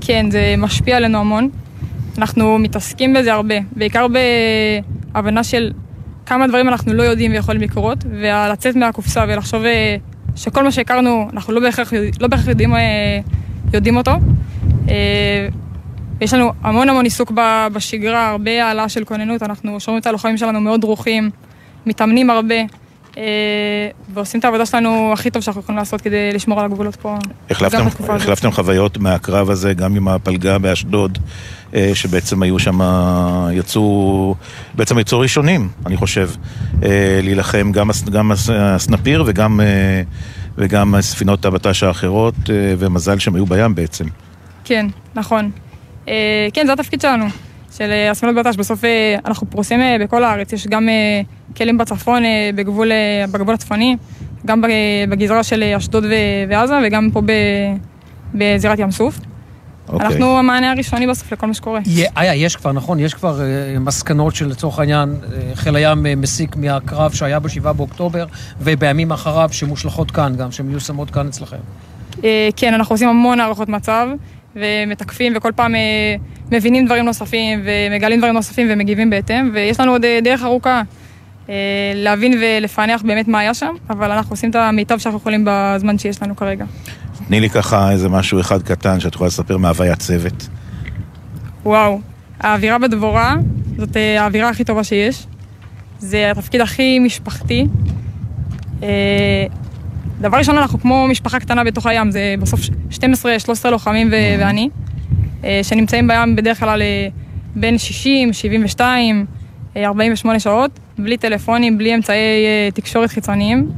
[0.00, 1.50] כן, זה משפיע עלינו המון.
[2.18, 4.06] אנחנו מתעסקים בזה הרבה, בעיקר
[5.12, 5.72] בהבנה של
[6.26, 9.96] כמה דברים אנחנו לא יודעים ויכולים לקרות, ולצאת מהקופסה ולחשוב אה,
[10.36, 13.20] שכל מה שהכרנו, אנחנו לא בהכרח, לא בהכרח יודעים, אה,
[13.72, 14.12] יודעים אותו.
[14.88, 15.48] אה,
[16.20, 17.32] יש לנו המון המון עיסוק
[17.72, 21.30] בשגרה, הרבה העלאה של כוננות, אנחנו שומעים את הלוחמים שלנו מאוד דרוכים,
[21.86, 22.54] מתאמנים הרבה,
[24.14, 27.18] ועושים את העבודה שלנו הכי טוב שאנחנו יכולים לעשות כדי לשמור על הגבולות פה.
[27.50, 31.18] החלפתם חוויות מהקרב הזה, גם עם הפלגה באשדוד,
[31.74, 32.78] אה, שבעצם היו שם,
[33.52, 34.34] יצאו,
[34.74, 36.30] בעצם יצאו ראשונים, אני חושב,
[36.82, 40.02] אה, להילחם גם, גם הסנפיר וגם, אה,
[40.58, 42.34] וגם ספינות הבט"ש האחרות,
[42.78, 44.04] ומזל שהם היו בים בעצם.
[44.64, 45.50] כן, נכון.
[46.52, 47.24] כן, זה התפקיד שלנו,
[47.76, 48.56] של הספינות בט"ש.
[48.56, 48.84] בסוף
[49.24, 50.88] אנחנו פרוסים בכל הארץ, יש גם
[51.56, 52.22] כלים בצפון,
[52.54, 52.90] בגבול,
[53.32, 53.96] בגבול הצפוני,
[54.46, 54.62] גם
[55.08, 56.04] בגזרה של אשדוד
[56.48, 57.22] ועזה, וגם פה
[58.34, 59.18] בזירת ים סוף.
[59.88, 60.06] אוקיי.
[60.06, 61.80] אנחנו המענה הראשוני בסוף לכל מה שקורה.
[62.16, 66.08] איה, יש כבר, נכון, יש כבר uh, מסקנות של לצורך העניין uh, חיל הים uh,
[66.16, 68.26] מסיק מהקרב שהיה ב-7 באוקטובר,
[68.60, 71.56] ובימים אחריו שמושלכות כאן גם, שמיושמות כאן אצלכם.
[72.12, 72.22] Uh,
[72.56, 74.08] כן, אנחנו עושים המון הערכות מצב,
[74.56, 75.78] ומתקפים, וכל פעם uh,
[76.52, 80.82] מבינים דברים נוספים, ומגלים דברים נוספים ומגיבים בהתאם, ויש לנו עוד uh, דרך ארוכה.
[81.94, 86.22] להבין ולפענח באמת מה היה שם, אבל אנחנו עושים את המיטב שאנחנו יכולים בזמן שיש
[86.22, 86.64] לנו כרגע.
[87.28, 90.48] תני לי ככה איזה משהו אחד קטן שאת יכולה לספר מהוויית צוות.
[91.64, 92.00] וואו,
[92.40, 93.36] האווירה בדבורה
[93.76, 95.26] זאת אה, האווירה הכי טובה שיש.
[95.98, 97.66] זה התפקיד הכי משפחתי.
[100.24, 102.60] אה, דבר ראשון, אנחנו כמו משפחה קטנה בתוך הים, זה בסוף
[102.90, 104.40] 12-13 לוחמים ו- mm-hmm.
[104.40, 104.68] ואני,
[105.44, 106.82] אה, שנמצאים בים בדרך כלל
[107.56, 109.26] בין 60, 72,
[109.76, 113.70] 48 שעות, בלי טלפונים, בלי אמצעי תקשורת חיצוניים.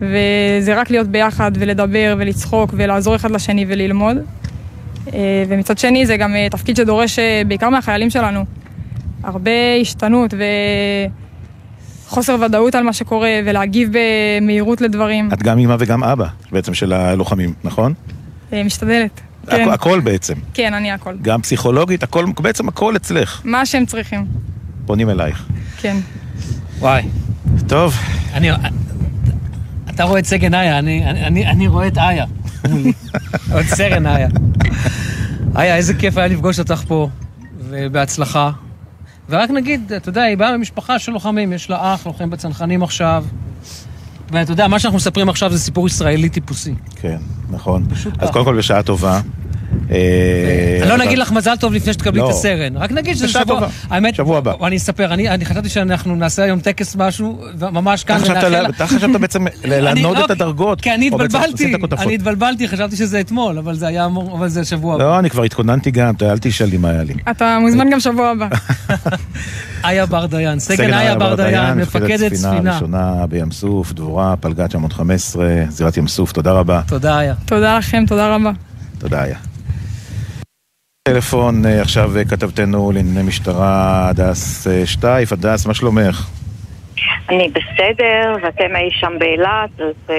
[0.00, 4.16] וזה רק להיות ביחד ולדבר ולצחוק ולעזור אחד לשני וללמוד.
[5.14, 8.44] אה, ומצד שני זה גם אה, תפקיד שדורש אה, בעיקר מהחיילים שלנו
[9.22, 10.34] הרבה השתנות
[12.06, 15.28] וחוסר ודאות על מה שקורה ולהגיב במהירות לדברים.
[15.32, 17.94] את גם אמא וגם אבא בעצם של הלוחמים, נכון?
[18.52, 19.20] משתדלת.
[19.50, 19.68] כן.
[19.70, 20.34] הכל בעצם.
[20.54, 21.14] כן, אני הכל.
[21.22, 23.40] גם פסיכולוגית, הכל, בעצם הכל אצלך.
[23.44, 24.26] מה שהם צריכים.
[24.86, 25.46] פונים אלייך.
[25.76, 25.96] כן.
[26.78, 27.02] וואי.
[27.68, 27.94] טוב.
[28.34, 28.50] אני,
[29.90, 32.24] אתה רואה את סגן איה, אני, אני, אני רואה את איה.
[33.60, 34.28] את סרן איה.
[35.56, 37.08] איה, איזה כיף היה לפגוש אותך פה,
[37.58, 38.50] ובהצלחה.
[39.28, 43.24] ורק נגיד, אתה יודע, היא באה ממשפחה של לוחמים, יש לה אח, לוחם בצנחנים עכשיו.
[44.30, 46.74] ואתה יודע, מה שאנחנו מספרים עכשיו זה סיפור ישראלי טיפוסי.
[46.96, 47.18] כן,
[47.50, 47.86] נכון.
[48.18, 49.20] אז קודם כל בשעה טובה.
[49.90, 52.30] אה, לא נגיד לך מזל טוב לפני שתקבלי את לא.
[52.30, 53.68] הסרן, רק נגיד שזה שבוע...
[53.90, 54.52] האמת, שבוע הבא.
[54.66, 58.20] אני אספר, אני חשבתי שאנחנו נעשה היום טקס משהו, ממש כאן,
[58.68, 60.80] אתה חשבת בעצם לענוד את הדרגות.
[60.80, 64.94] כי אני התבלבלתי, אני התבלבלתי, חשבתי שזה אתמול, אבל זה היה אמור, אבל זה שבוע
[64.94, 65.04] הבא.
[65.04, 67.14] לא, אני כבר התכוננתי גם, אל תשאל לי מה היה לי.
[67.30, 68.48] אתה מוזמן גם שבוע הבא.
[69.84, 72.74] איה בר דיין, סגן איה בר דיין, מפקדת ספינה.
[72.74, 76.80] ראשונה בים סוף, דבורה, פלגת 915, זירת ים סוף, תודה רבה.
[76.86, 77.34] תודה איה.
[77.44, 78.50] תודה לכם, תודה רבה.
[78.98, 79.36] תודה איה.
[81.06, 85.32] טלפון אה, עכשיו אה, כתבתנו לענייני משטרה, הדס אה, שטייף.
[85.32, 86.26] הדס, מה שלומך?
[87.28, 90.16] אני בסדר, ואתם אי שם באילת, אז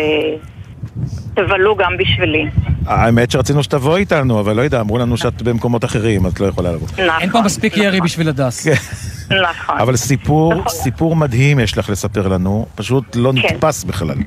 [1.33, 2.45] תבלו גם בשבילי.
[2.85, 6.71] האמת שרצינו שתבוא איתנו, אבל לא יודע, אמרו לנו שאת במקומות אחרים, את לא יכולה
[6.71, 6.87] לבוא.
[6.87, 7.21] נכון.
[7.21, 7.85] אין פה מספיק נכון.
[7.85, 8.63] ירי בשביל הדס.
[8.67, 9.35] כן.
[9.49, 9.77] נכון.
[9.79, 10.69] אבל סיפור, נכון.
[10.69, 13.55] סיפור מדהים יש לך לספר לנו, פשוט לא כן.
[13.55, 14.17] נתפס בכלל.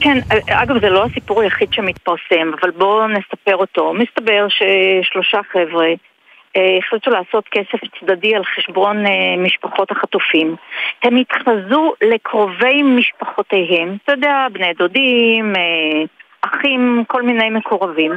[0.00, 0.18] כן,
[0.50, 3.92] אגב זה לא הסיפור היחיד שמתפרסם, אבל בואו נספר אותו.
[3.92, 5.88] מסתבר ששלושה חבר'ה
[6.56, 10.56] אה, החליטו לעשות כסף צדדי על חשבון אה, משפחות החטופים.
[11.02, 16.02] הם התחזו לקרובי משפחותיהם, אתה יודע, בני דודים, אה,
[16.40, 18.12] אחים, כל מיני מקורבים,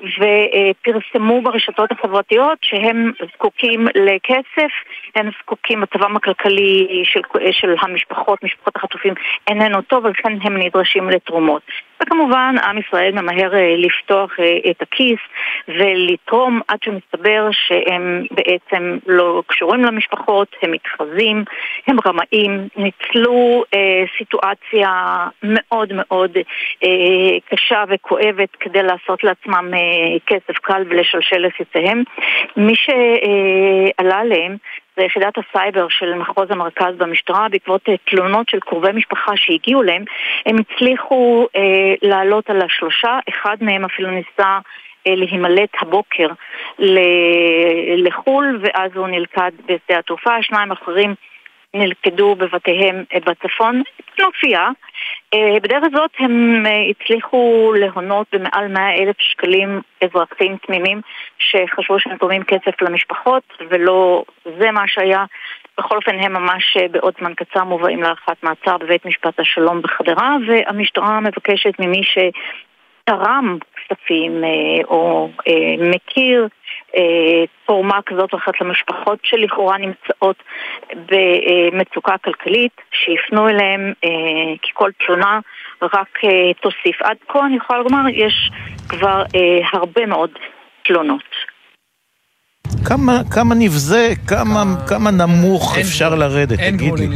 [0.00, 4.72] ופרסמו ברשתות החברתיות שהם זקוקים לכסף,
[5.14, 7.20] הם זקוקים, מצבם הכלכלי של,
[7.52, 9.14] של המשפחות, משפחות החטופים
[9.50, 11.62] איננו טוב, ולכן הם נדרשים לתרומות.
[12.02, 15.18] וכמובן, עם ישראל ממהר אה, לפתוח אה, את הכיס
[15.68, 21.44] ולתרום עד שמסתבר שהם בעצם לא קשורים למשפחות, הם מתחזים,
[21.86, 26.36] הם רמאים, ניצלו אה, סיטואציה מאוד מאוד
[26.84, 32.02] אה, קשה וכואבת כדי לעשות לעצמם אה, כסף קל ולשלשל לסיציהם.
[32.56, 34.56] מי שעלה עליהם
[34.96, 40.04] זה יחידת הסייבר של מחוז המרכז במשטרה בעקבות אה, תלונות של קרובי משפחה שהגיעו להם
[40.46, 44.58] הם הצליחו אה, לעלות על השלושה, אחד מהם אפילו ניסה
[45.06, 46.28] אה, להימלט הבוקר
[47.96, 51.14] לחו"ל ואז הוא נלכד בשדה התעופה, השניים האחרים
[51.74, 53.82] נלכדו בבתיהם אה, בצפון,
[54.16, 54.68] כנופיה.
[55.34, 61.00] אה, בדרך הזאת הם הצליחו להונות במעל 100 אלף שקלים אזרחים תמימים
[61.38, 64.24] שחשבו שהם תורמים כסף למשפחות ולא
[64.58, 65.24] זה מה שהיה.
[65.78, 71.20] בכל אופן הם ממש בעוד זמן קצר מובאים להארכת מעצר בבית משפט השלום בחדרה והמשטרה
[71.20, 74.44] מבקשת ממי שתרם כספים
[74.88, 75.30] או
[75.78, 76.48] מכיר
[77.66, 80.42] תרומה כזאת או אחרת למשפחות שלכאורה נמצאות
[80.94, 84.10] במצוקה כלכלית, שיפנו אליהם, אה,
[84.62, 85.40] כי כל תלונה
[85.82, 87.02] רק אה, תוסיף.
[87.02, 88.50] עד כה אני יכולה לומר, יש
[88.88, 90.30] כבר אה, הרבה מאוד
[90.82, 91.53] תלונות.
[92.84, 97.08] כמה, כמה נבזה, כמה, כמה נמוך אפשר גבול, לרדת, תגיד לי.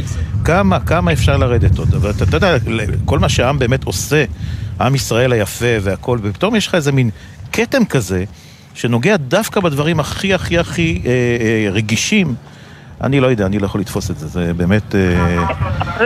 [0.45, 1.95] כמה, כמה אפשר לרדת עוד.
[1.95, 2.55] אבל אתה, אתה יודע,
[3.05, 4.23] כל מה שהעם באמת עושה,
[4.81, 7.09] עם ישראל היפה והכל, ופתאום יש לך איזה מין
[7.51, 8.23] כתם כזה,
[8.73, 12.35] שנוגע דווקא בדברים הכי הכי הכי אה, אה, רגישים,
[13.01, 14.95] אני לא יודע, אני לא יכול לתפוס את זה, זה באמת...
[14.95, 15.45] אה,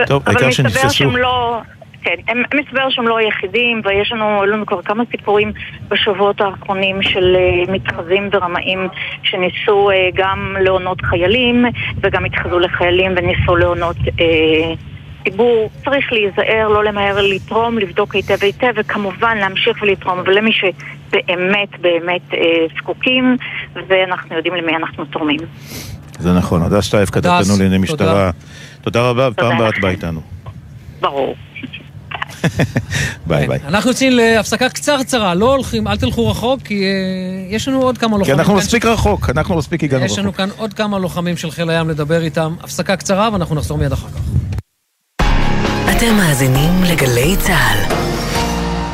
[0.06, 0.80] טוב, העיקר שנתפסו.
[0.80, 1.60] אבל מסתבר שהם לא...
[2.04, 5.52] כן, הם, מסתבר שהם לא היחידים, ויש לנו, לנו כבר כמה סיפורים
[5.88, 8.88] בשבועות האחרונים של uh, מתחזים ורמאים
[9.22, 11.64] שניסו uh, גם להונות חיילים,
[12.00, 13.96] וגם התחזו לחיילים וניסו להונות...
[13.96, 14.76] Uh,
[15.26, 21.68] הציבור צריך להיזהר, לא למהר לתרום, לבדוק היטב היטב, וכמובן להמשיך ולתרום, אבל למי שבאמת
[21.80, 22.40] באמת אה,
[22.78, 23.36] זקוקים,
[23.88, 25.40] ואנחנו יודעים למי אנחנו תורמים.
[26.18, 26.62] זה נכון.
[26.62, 28.30] הדס שטייף, כתבתנו לענייני משטרה.
[28.82, 30.20] תודה רבה, ופעם הבאה את באה איתנו.
[31.00, 31.34] ברור.
[33.26, 33.58] ביי ביי.
[33.66, 38.18] אנחנו יוצאים להפסקה קצרצרה, לא הולכים, אל תלכו רחוק, כי אה, יש לנו עוד כמה
[38.18, 38.36] לוחמים.
[38.36, 40.12] כי אנחנו מספיק רחוק, אנחנו מספיק הגענו רחוק.
[40.12, 42.54] יש לנו כאן עוד כמה לוחמים של חיל הים לדבר איתם.
[42.60, 44.20] הפסקה קצרה ואנחנו נחזור מיד אחר כך.
[45.96, 47.94] אתם מאזינים לגלי צה"ל.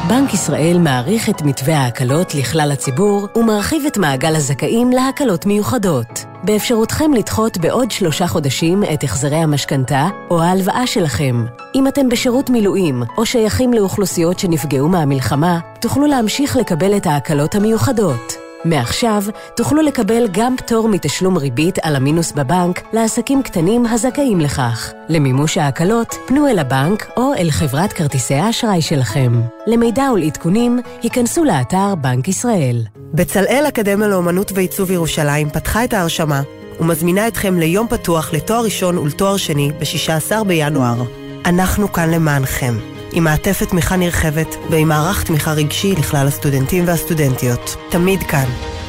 [0.08, 6.29] בנק ישראל מעריך את מתווה ההקלות לכלל הציבור ומרחיב את מעגל הזכאים להקלות מיוחדות.
[6.44, 11.44] באפשרותכם לדחות בעוד שלושה חודשים את החזרי המשכנתה או ההלוואה שלכם.
[11.74, 18.39] אם אתם בשירות מילואים או שייכים לאוכלוסיות שנפגעו מהמלחמה, תוכלו להמשיך לקבל את ההקלות המיוחדות.
[18.64, 19.22] מעכשיו
[19.56, 24.92] תוכלו לקבל גם פטור מתשלום ריבית על המינוס בבנק לעסקים קטנים הזכאים לכך.
[25.08, 29.40] למימוש ההקלות, פנו אל הבנק או אל חברת כרטיסי האשראי שלכם.
[29.66, 32.82] למידע ולעדכונים, היכנסו לאתר בנק ישראל.
[33.14, 36.42] בצלאל אקדמיה לאומנות ועיצוב ירושלים פתחה את ההרשמה
[36.80, 41.02] ומזמינה אתכם ליום פתוח לתואר ראשון ולתואר שני ב-16 בינואר.
[41.46, 42.78] אנחנו כאן למענכם.
[43.12, 47.76] עם מעטפת תמיכה נרחבת ועם מערך תמיכה רגשי לכלל הסטודנטים והסטודנטיות.
[47.90, 48.44] תמיד כאן,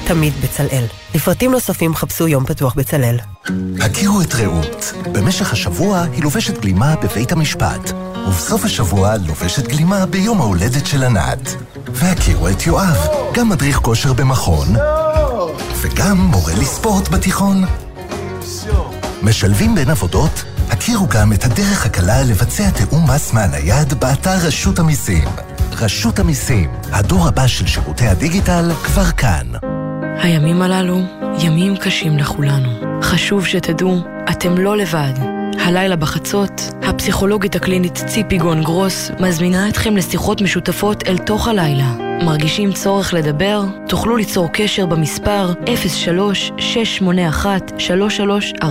[0.08, 0.84] תמיד בצלאל.
[1.16, 3.18] לפרטים נוספים חפשו יום פתוח בצלאל.
[3.82, 4.94] הכירו את רעות.
[5.12, 7.92] במשך השבוע היא לובשת גלימה בבית המשפט,
[8.28, 11.56] ובסוף השבוע לובשת גלימה ביום ההולדת של ענת.
[11.94, 14.68] והכירו את יואב, גם מדריך כושר במכון,
[15.82, 17.64] וגם מורה לספורט בתיכון.
[19.22, 25.28] משלבים בין עבודות הכירו גם את הדרך הקלה לבצע תיאום מס מהנייד באתר רשות המיסים.
[25.72, 29.48] רשות המיסים, הדור הבא של שירותי הדיגיטל, כבר כאן.
[30.18, 31.02] הימים הללו
[31.40, 33.02] ימים קשים לכולנו.
[33.04, 35.14] חשוב שתדעו, אתם לא לבד.
[35.60, 41.92] הלילה בחצות, הפסיכולוגית הקלינית ציפי גון גרוס מזמינה אתכם לשיחות משותפות אל תוך הלילה.
[42.26, 43.64] מרגישים צורך לדבר?
[43.88, 45.54] תוכלו ליצור קשר במספר
[48.62, 48.66] 03-681-3344.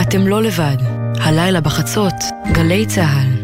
[0.00, 1.03] אתם לא לבד.
[1.20, 2.14] הלילה בחצות,
[2.52, 3.43] גלי צה"ל.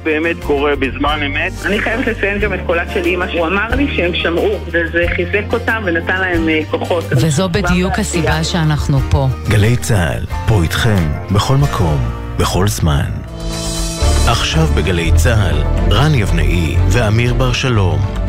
[0.03, 1.53] באמת קורה בזמן אמת.
[1.65, 5.53] אני חייבת לציין גם את קולה של אימא, שהוא אמר לי שהם שמעו, וזה חיזק
[5.53, 7.03] אותם ונתן להם אה, כוחות.
[7.11, 9.27] וזו בדיוק הסיבה שאנחנו פה.
[9.49, 11.97] גלי צה"ל, פה איתכם, בכל מקום,
[12.37, 13.09] בכל זמן.
[14.27, 18.20] עכשיו בגלי צה"ל, רן יבנאי ואמיר בר שלום.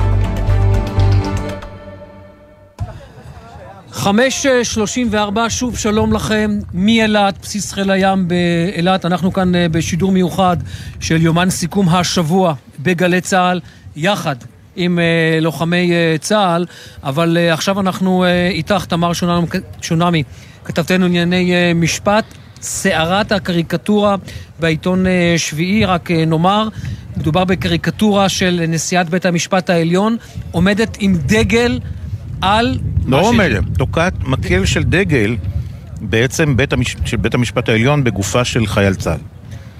[3.92, 9.04] חמש אה, שלושים וארבע, שוב שלום לכם מאילת, בסיס חיל הים באילת.
[9.04, 10.56] אנחנו כאן אה, בשידור מיוחד
[11.00, 13.60] של יומן סיכום השבוע בגלי צה"ל,
[13.96, 14.36] יחד
[14.76, 16.66] עם אה, לוחמי צה"ל,
[17.02, 19.12] אבל עכשיו אנחנו איתך, תמר
[19.80, 20.22] שונמי,
[20.64, 22.24] כתבתנו ענייני משפט.
[22.60, 24.16] סערת הקריקטורה
[24.60, 26.68] בעיתון שביעי, רק נאמר,
[27.16, 30.16] מדובר בקריקטורה של נשיאת בית המשפט העליון,
[30.50, 31.78] עומדת עם דגל
[32.42, 32.78] על...
[33.06, 35.36] לא מה ש- עומדת, תוקעת מקל של דגל
[36.00, 36.96] בעצם בית המש...
[37.04, 39.18] של בית המשפט העליון בגופה של חייל צה"ל.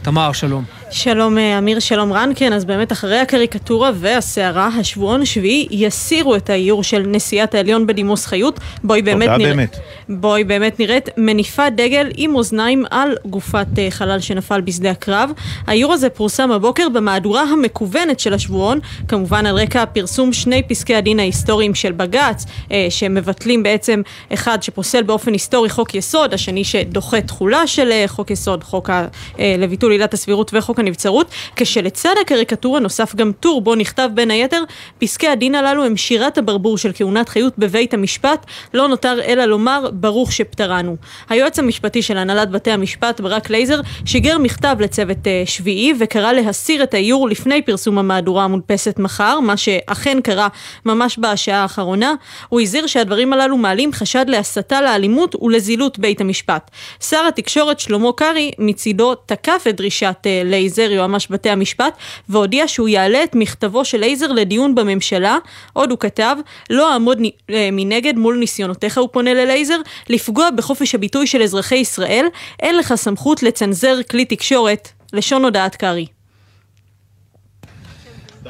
[0.03, 0.65] תמר, שלום.
[0.93, 6.51] שלום אה, אמיר, שלום רן, כן, אז באמת אחרי הקריקטורה והסערה, השבועון השביעי יסירו את
[6.51, 8.61] האיור של נשיאת העליון בדימוס חיות.
[8.85, 9.51] בואי באמת תודה נראה...
[9.51, 9.77] באמת.
[10.09, 15.31] בואי באמת נראית מניפה דגל עם אוזניים על גופת אה, חלל שנפל בשדה הקרב.
[15.67, 18.79] האיור הזה פורסם הבוקר במהדורה המקוונת של השבועון,
[19.09, 25.03] כמובן על רקע פרסום שני פסקי הדין ההיסטוריים של בג"ץ, אה, שמבטלים בעצם אחד שפוסל
[25.03, 29.07] באופן היסטורי חוק יסוד, השני שדוחה תחולה של חוק יסוד, חוק ה...
[29.39, 34.63] לביטול עילת הסבירות וחוק הנבצרות, כשלצד הקריקטורה נוסף גם טור בו נכתב בין היתר,
[34.99, 39.91] פסקי הדין הללו הם שירת הברבור של כהונת חיות בבית המשפט, לא נותר אלא לומר
[39.93, 40.97] ברוך שפטרנו.
[41.29, 46.83] היועץ המשפטי של הנהלת בתי המשפט, ברק לייזר, שיגר מכתב לצוות אה, שביעי וקרא להסיר
[46.83, 50.49] את האיור לפני פרסום המהדורה המודפסת מחר, מה שאכן קרה
[50.87, 52.15] ממש בשעה האחרונה.
[52.49, 56.71] הוא הזהיר שהדברים הללו מעלים חשד להסתה לאלימות ולזילות בית המשפט.
[57.01, 60.43] שר התקשורת שלמה קרעי מצידו תקף את דרישת אה,
[60.79, 61.97] לייזר, יועמ"ש בתי המשפט,
[62.29, 65.39] והודיע שהוא יעלה את מכתבו של לייזר לדיון בממשלה.
[65.73, 66.37] עוד הוא כתב,
[66.71, 67.19] לא אעמוד
[67.51, 69.77] אה, מנגד מול ניסיונותיך, הוא פונה ללייזר,
[70.09, 72.27] לפגוע בחופש הביטוי של אזרחי ישראל,
[72.61, 74.89] אין לך סמכות לצנזר כלי תקשורת.
[75.13, 76.07] לשון הודעת קרעי.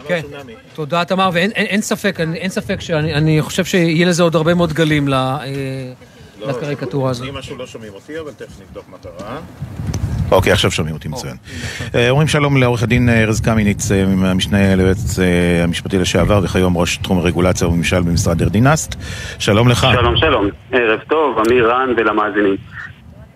[0.09, 0.23] כן,
[0.75, 4.37] תודה תמר, ואין אין, אין ספק, אין, אין ספק שאני אני חושב שיהיה לזה עוד
[4.37, 5.93] הרבה מאוד גלים ל- אה,
[6.47, 7.29] לקריקטורה הזאת.
[7.29, 9.41] אם משהו לא שומעים אותי, אבל תכף נבדוק מה קרה.
[10.33, 11.37] אוקיי, עכשיו שומעים אותי מצוין.
[11.95, 16.79] אה, אומרים שלום לעורך הדין אה, ארז קמיניץ, אה, המשנה ליועץ אה, המשפטי לשעבר וכיום
[16.79, 18.95] ראש תחום הרגולציה וממשל במשרד ארדינסט.
[19.39, 19.87] שלום לך.
[19.93, 22.57] שלום שלום, ערב טוב, אמיר רן ולמאזינים.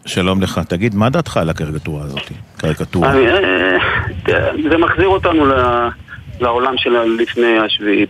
[0.07, 0.61] שלום לך.
[0.69, 2.31] תגיד, מה דעתך על הקריקטורה הזאת?
[2.57, 3.15] קריקטורה.
[3.15, 3.77] אה,
[4.71, 5.45] זה מחזיר אותנו
[6.41, 8.07] לעולם של לפני השביעי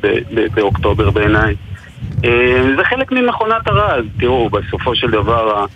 [0.54, 1.54] באוקטובר בעיניי.
[2.24, 4.04] אה, זה חלק ממכונת הרעל.
[4.20, 5.66] תראו, בסופו של דבר,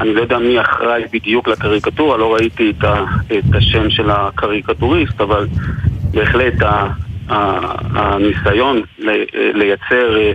[0.00, 3.04] אני לא יודע מי אחראי בדיוק לקריקטורה, לא ראיתי את, ה-
[3.38, 5.46] את השם של הקריקטוריסט, אבל
[6.10, 6.86] בהחלט ה-
[7.28, 8.82] ה- הניסיון
[9.54, 10.32] לייצר אה,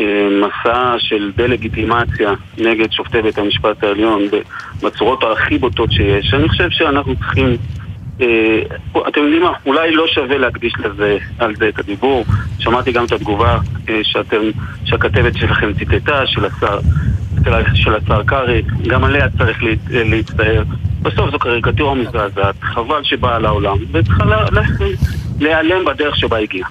[0.00, 4.22] אה, מסע של דה-לגיטימציה נגד שופטי בית המשפט העליון
[4.82, 6.34] בצורות הכי בוטות שיש.
[6.34, 7.56] אני חושב שאנחנו צריכים...
[8.20, 8.60] אה,
[9.08, 9.52] אתם יודעים מה?
[9.66, 12.24] אולי לא שווה להקדיש לזה, על זה את הדיבור.
[12.58, 13.58] שמעתי גם את התגובה
[14.02, 14.42] שאתם,
[14.84, 16.78] שהכתבת שלכם ציטטה, של השר,
[17.44, 19.58] של- של השר קרעי, גם עליה צריך
[19.90, 20.62] להצטער.
[21.02, 24.62] בסוף זו קריקטורה מזעזעת, חבל שבאה לעולם, וצריכה לה- לה-
[25.40, 26.68] להיעלם בדרך שבה הגיעה.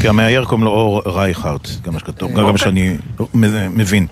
[0.00, 2.96] כי המאייר קוראים לו אור רייכרט, גם מה שכתוב, גם מה שאני
[3.70, 4.06] מבין.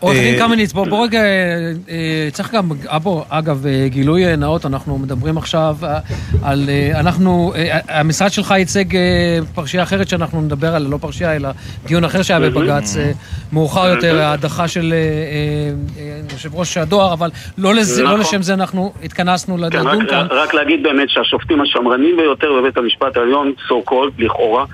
[0.00, 4.26] עורך אה, דין קמיניץ, בוא רגע, אה, אה, צריך גם, אה, בוא, אגב, אה, גילוי
[4.26, 5.98] אה, נאות, אנחנו מדברים עכשיו אה,
[6.42, 11.36] על, אה, אנחנו, אה, המשרד שלך ייצג אה, פרשייה אחרת שאנחנו נדבר עליה, לא פרשייה,
[11.36, 11.48] אלא
[11.86, 13.10] דיון אחר שהיה בבג"ץ אה,
[13.52, 18.20] מאוחר יותר, ההדחה של אה, אה, אה, יושב ראש הדואר, אבל לא לא נכון.
[18.20, 20.26] לשם זה אנחנו התכנסנו כן, לדון כאן.
[20.30, 24.64] רק להגיד באמת שהשופטים השמרנים ביותר בבית המשפט העליון, so called, לכאורה,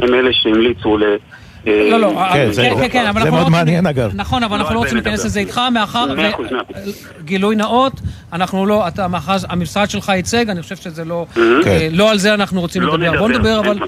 [0.00, 1.02] הם אלה שהמליצו ל...
[1.02, 1.16] אה,
[1.66, 4.10] לא, לא, כן, כן, זה- כן, כן, אבל זה אנחנו לא מאוד רוצים- מעניין, אגב.
[4.14, 5.24] נכון, אבל אנחנו לא לא רוצים להיכנס.
[5.24, 6.06] לזה איתך, מאחר,
[7.24, 8.00] גילוי נאות,
[8.32, 11.40] אנחנו לא, אתה, מאחר, המשרד שלך ייצג, אני חושב שזה לא, כן.
[11.66, 13.18] אה, לא על זה אנחנו רוצים לא לדבר.
[13.18, 13.78] בוא נדבר, אבל.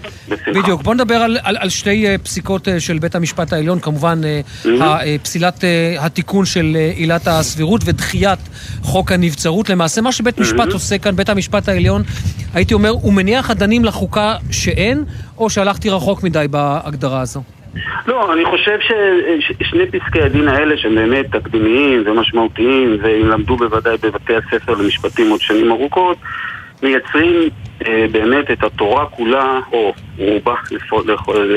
[0.55, 4.41] בדיוק, בוא נדבר על, שתי אה, פסיקות אה, של בית המשפט העליון, כמובן אה,
[4.83, 8.39] אה, פסילת אה, התיקון של אה, עילת הסבירות ודחיית
[8.83, 9.71] חוק הנבצרות.
[9.71, 12.03] למעשה, מה שבית משפט עושה כאן, בית המשפט העליון,
[12.55, 15.05] הייתי אומר, הוא מניח אדנים לחוקה שאין,
[15.39, 17.43] או שהלכתי רחוק מדי בהגדרה הזו?
[18.07, 18.79] לא, אני חושב
[19.41, 25.41] ששני פסקי הדין האלה שהם באמת תקדימיים ומשמעותיים והם למדו בוודאי בבתי הספר למשפטים עוד
[25.41, 26.17] שנים ארוכות
[26.83, 27.49] מייצרים
[27.87, 31.55] אה, באמת את התורה כולה, או רובה לכל, לכל,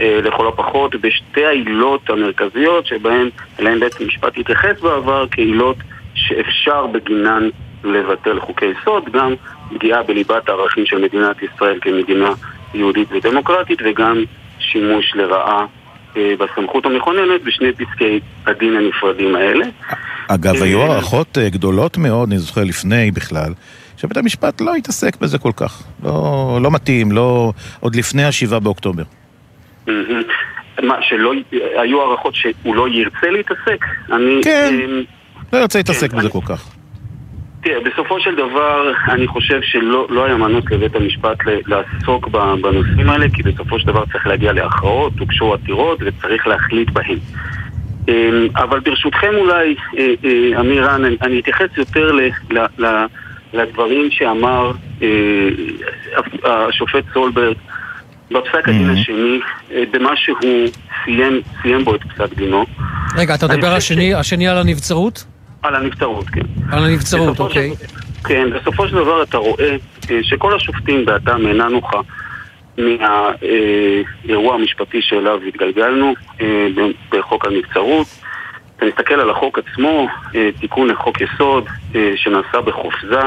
[0.00, 3.28] אה, לכל הפחות, בשתי העילות המרכזיות שבהן
[3.60, 5.76] אליהן בית המשפט התייחס בעבר כעילות
[6.14, 7.48] שאפשר בגינן
[7.84, 9.34] לבטל חוקי יסוד, גם
[9.74, 12.30] פגיעה בליבת הערכים של מדינת ישראל כמדינה
[12.74, 14.24] יהודית ודמוקרטית וגם
[14.58, 15.66] שימוש לרעה
[16.16, 19.66] אה, בסמכות המכוננת בשני פסקי הדין הנפרדים האלה.
[20.28, 23.52] אגב, היו הערכות אה, גדולות מאוד, אני זוכר לפני בכלל,
[23.96, 25.82] שבית המשפט לא התעסק בזה כל כך.
[26.02, 27.52] לא, לא מתאים, לא...
[27.80, 29.02] עוד לפני השבעה באוקטובר.
[30.82, 31.32] מה, שלא...
[31.82, 33.84] היו הערכות שהוא לא ירצה להתעסק?
[34.12, 34.40] אני...
[34.44, 34.74] כן,
[35.52, 36.75] לא ירצה להתעסק כן, בזה כל כך.
[37.66, 42.28] תראה, בסופו של דבר, אני חושב שלא לא היה מנוס לבית המשפט לעסוק
[42.62, 47.18] בנושאים האלה, כי בסופו של דבר צריך להגיע להכרעות, הוגשו עתירות וצריך להחליט בהן.
[48.08, 48.14] אמ,
[48.56, 53.06] אבל ברשותכם אולי, אה, אה, אמיר רן, אני- אתייחס יותר ל- ל- ל-
[53.52, 55.08] לדברים שאמר אה,
[56.68, 57.56] השופט סולברג
[58.30, 59.40] בפסק הדין השני,
[59.90, 60.68] במה שהוא
[61.04, 62.64] סיים, סיים בו את פסק דינו.
[63.16, 65.35] רגע, אתה מדבר השני, השני על הנבצרות?
[65.66, 66.40] על הנבצרות, כן.
[66.72, 67.70] על הנבצרות, בסופו של- אוקיי.
[68.24, 69.76] כן, בסופו של דבר אתה רואה
[70.10, 72.00] אה, שכל השופטים דעתם אינה נוחה
[72.78, 76.66] מהאירוע המשפטי שאליו התגלגלנו אה,
[77.12, 78.06] בחוק הנבצרות.
[78.76, 81.64] אתה מסתכל על החוק עצמו, אה, תיקון לחוק יסוד
[81.94, 83.20] אה, שנעשה בחופזה.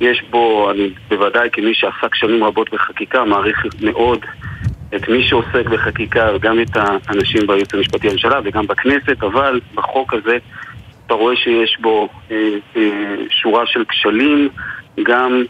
[0.00, 4.18] יש בו, אני בוודאי כמי שעסק שנים רבות בחקיקה, מעריך מאוד
[4.96, 10.36] את מי שעוסק בחקיקה, גם את האנשים בייעוץ המשפטי לממשלה וגם בכנסת, אבל בחוק הזה
[11.06, 12.36] אתה רואה שיש בו אה,
[12.76, 12.82] אה,
[13.30, 14.48] שורה של כשלים
[15.02, 15.42] גם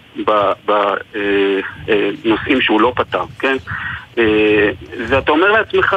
[0.66, 3.56] בנושאים שהוא לא פתר, כן?
[4.18, 4.70] אה,
[5.08, 5.96] ואתה אומר לעצמך,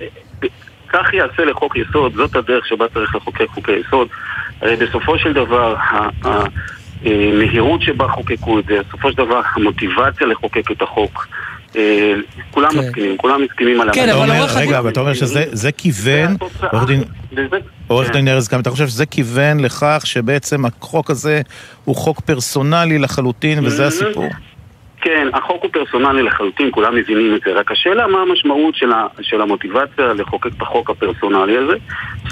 [0.00, 0.06] אה,
[0.88, 4.08] כך יעשה לחוק יסוד, זאת הדרך שבה צריך לחוקק חוקי יסוד.
[4.62, 6.44] הרי בסופו של דבר, ה- ה-
[7.04, 11.26] המהירות שבה חוקקו את זה, בסופו של דבר המוטיבציה לחוקק את החוק,
[11.76, 12.12] אה,
[12.50, 14.24] כולם מסכימים, כולם מסכימים על אתה המטרה.
[14.24, 16.36] אומר, רגע, אבל אתה אומר שזה זה כיוון,
[16.72, 17.04] עורך דין-
[17.88, 21.42] עורך דין ארז קם, אתה חושב שזה כיוון לכך שבעצם החוק הזה
[21.84, 24.28] הוא חוק פרסונלי לחלוטין וזה הסיפור?
[25.00, 29.06] כן, החוק הוא פרסונלי לחלוטין, כולם מבינים את זה, רק השאלה מה המשמעות של, ה,
[29.20, 31.72] של המוטיבציה לחוקק את החוק הפרסונלי הזה.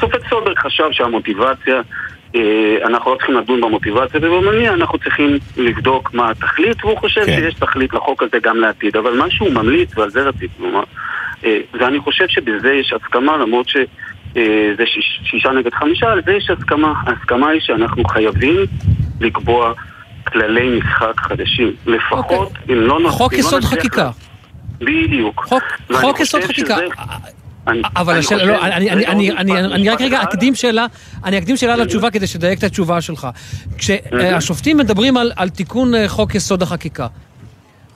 [0.00, 1.80] שופט סולברג חשב שהמוטיבציה,
[2.34, 7.36] אה, אנחנו לא צריכים לדון במוטיבציה ובמניע, אנחנו צריכים לבדוק מה התכלית, והוא חושב כן.
[7.36, 10.84] שיש תכלית לחוק הזה גם לעתיד, אבל מה שהוא ממליץ, ועל זה רציתי לומר,
[11.44, 13.76] אה, ואני חושב שבזה יש הסכמה, למרות ש...
[14.36, 14.42] אה,
[14.78, 16.92] זה שיש, שישה נגד חמישה, על זה יש הסכמה.
[17.06, 18.56] ההסכמה היא שאנחנו חייבים
[19.20, 19.72] לקבוע
[20.26, 21.72] כללי משחק חדשים.
[21.86, 24.10] לפחות, אם לא נ- חוק אם לא יסוד נצליח חקיקה.
[24.80, 25.44] בדיוק.
[25.48, 25.62] חוק,
[25.92, 26.74] חוק יסוד חקיקה.
[26.76, 26.84] שזה-
[27.68, 30.22] אני- אבל אני השאלה, לא, אני, אני, רגע, אני, עוד אני, משפט- אני רק רגע.
[30.22, 30.86] אקדים שאלה,
[31.24, 33.28] אני אקדים שאלה לתשובה כדי שתדייק את התשובה שלך.
[33.78, 37.06] כשהשופטים מדברים על, על תיקון אה, חוק יסוד החקיקה,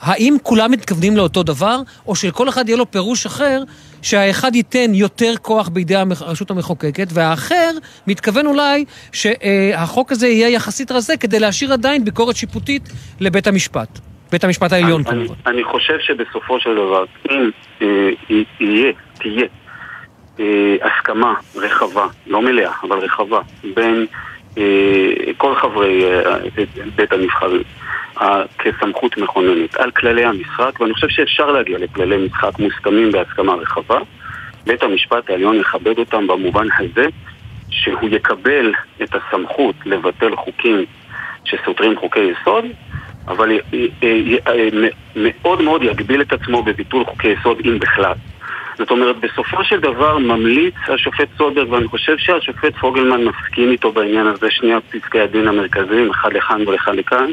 [0.01, 1.77] האם כולם מתכוונים לאותו דבר,
[2.07, 3.63] או שלכל אחד יהיה לו פירוש אחר,
[4.03, 7.71] שהאחד ייתן יותר כוח בידי הרשות המחוקקת, והאחר
[8.07, 12.89] מתכוון אולי שהחוק הזה יהיה יחסית רזה כדי להשאיר עדיין ביקורת שיפוטית
[13.21, 13.99] לבית המשפט.
[14.33, 15.35] בית המשפט העליון אני- כמובן.
[15.51, 17.51] אני חושב שבסופו של דבר, אם
[17.83, 17.87] אה,
[18.61, 19.47] יהיה, תהיה
[20.41, 20.45] אה,
[20.83, 23.41] הסכמה רחבה, לא מלאה, אבל רחבה,
[23.75, 24.07] בין
[24.59, 24.63] אה,
[25.37, 26.37] כל חברי אה,
[26.97, 27.63] בית הנבחרים
[28.59, 33.99] כסמכות מכוננת על כללי המשחק, ואני חושב שאפשר להגיע לכללי משחק מוסכמים בהסכמה רחבה.
[34.67, 37.07] בית המשפט העליון יכבד אותם במובן הזה
[37.71, 40.85] שהוא יקבל את הסמכות לבטל חוקים
[41.45, 42.65] שסותרים חוקי יסוד,
[43.29, 44.39] אבל י- י-
[45.17, 48.15] מאוד מאוד יגביל את עצמו בביטול חוקי יסוד, אם בכלל.
[48.79, 54.27] זאת אומרת, בסופו של דבר ממליץ השופט סולברג, ואני חושב שהשופט פוגלמן מסכים איתו בעניין
[54.27, 57.31] הזה, שני פסקי הדין המרכזיים, אחד לכאן ואחד לכאן,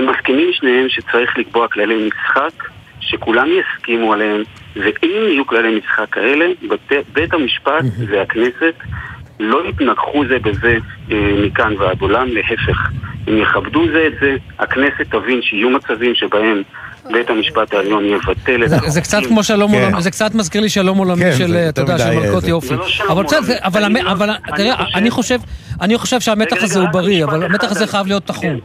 [0.00, 2.64] הם מסכימים שניהם שצריך לקבוע כללי משחק,
[3.00, 4.42] שכולם יסכימו עליהם,
[4.76, 8.74] ואם יהיו כללי משחק כאלה, בית, בית המשפט והכנסת
[9.40, 10.76] לא יתנגחו זה בזה
[11.12, 12.90] אה, מכאן ועד עולם, להפך.
[13.26, 16.62] הם יכבדו זה את זה, הכנסת תבין שיהיו מצבים שבהם
[17.12, 18.76] בית המשפט העליון יבטל את זה-.
[18.86, 19.82] זה קצת כמו שלום כן.
[19.82, 22.74] עולמי, זה קצת מזכיר לי שלום עולמי כן, של, זה אתה יודע, של מלכות יופי.
[23.08, 23.56] אבל בסדר.
[23.62, 24.74] אבל לא- תראה,
[25.10, 25.38] חושב-
[25.80, 28.60] אני חושב, שהמתח הזה הוא בריא, אבל המתח הזה חייב להיות תחום.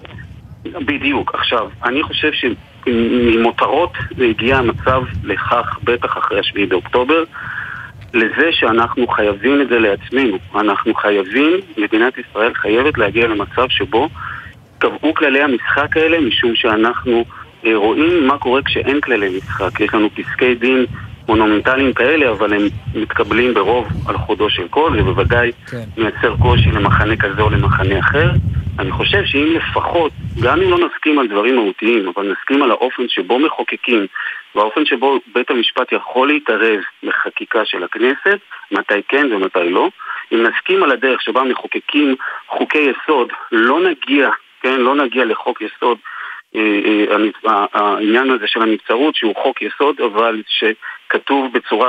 [0.73, 1.35] בדיוק.
[1.35, 7.23] עכשיו, אני חושב שממותרות זה הגיע המצב לכך, בטח אחרי השביעי באוקטובר,
[8.13, 10.37] לזה שאנחנו חייבים את זה לעצמנו.
[10.55, 14.09] אנחנו חייבים, מדינת ישראל חייבת להגיע למצב שבו
[14.77, 17.25] קבעו כללי המשחק האלה משום שאנחנו
[17.65, 19.79] אה, רואים מה קורה כשאין כללי משחק.
[19.79, 20.85] יש לנו פסקי דין
[21.27, 22.61] מונומנטליים כאלה, אבל הם
[22.95, 25.83] מתקבלים ברוב על חודו של קול, זה בוודאי כן.
[25.97, 28.31] מייצר קושי למחנה כזה או למחנה אחר.
[28.79, 30.11] אני חושב שאם לפחות,
[30.43, 34.07] גם אם לא נסכים על דברים מהותיים, אבל נסכים על האופן שבו מחוקקים,
[34.55, 38.39] והאופן שבו בית המשפט יכול להתערב בחקיקה של הכנסת,
[38.71, 39.89] מתי כן ומתי לא,
[40.33, 42.15] אם נסכים על הדרך שבה מחוקקים
[42.47, 44.29] חוקי יסוד, לא נגיע,
[44.61, 45.97] כן, לא נגיע לחוק יסוד
[46.55, 47.05] אה,
[47.47, 50.41] אה, העניין הזה של הנבצרות שהוא חוק יסוד אבל
[51.07, 51.87] שכתוב בצורה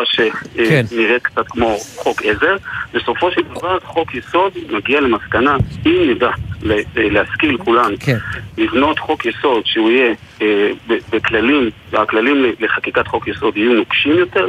[0.56, 0.82] כן.
[0.90, 2.56] שנראית קצת כמו חוק עזר
[2.94, 5.56] בסופו של דבר חוק יסוד מגיע למסקנה
[5.86, 6.30] אם נדע
[6.70, 8.16] אה, להשכיל כולנו כן.
[8.58, 10.70] לבנות חוק יסוד שהוא יהיה אה,
[11.10, 14.46] בכללים, הכללים לחקיקת חוק יסוד יהיו נוקשים יותר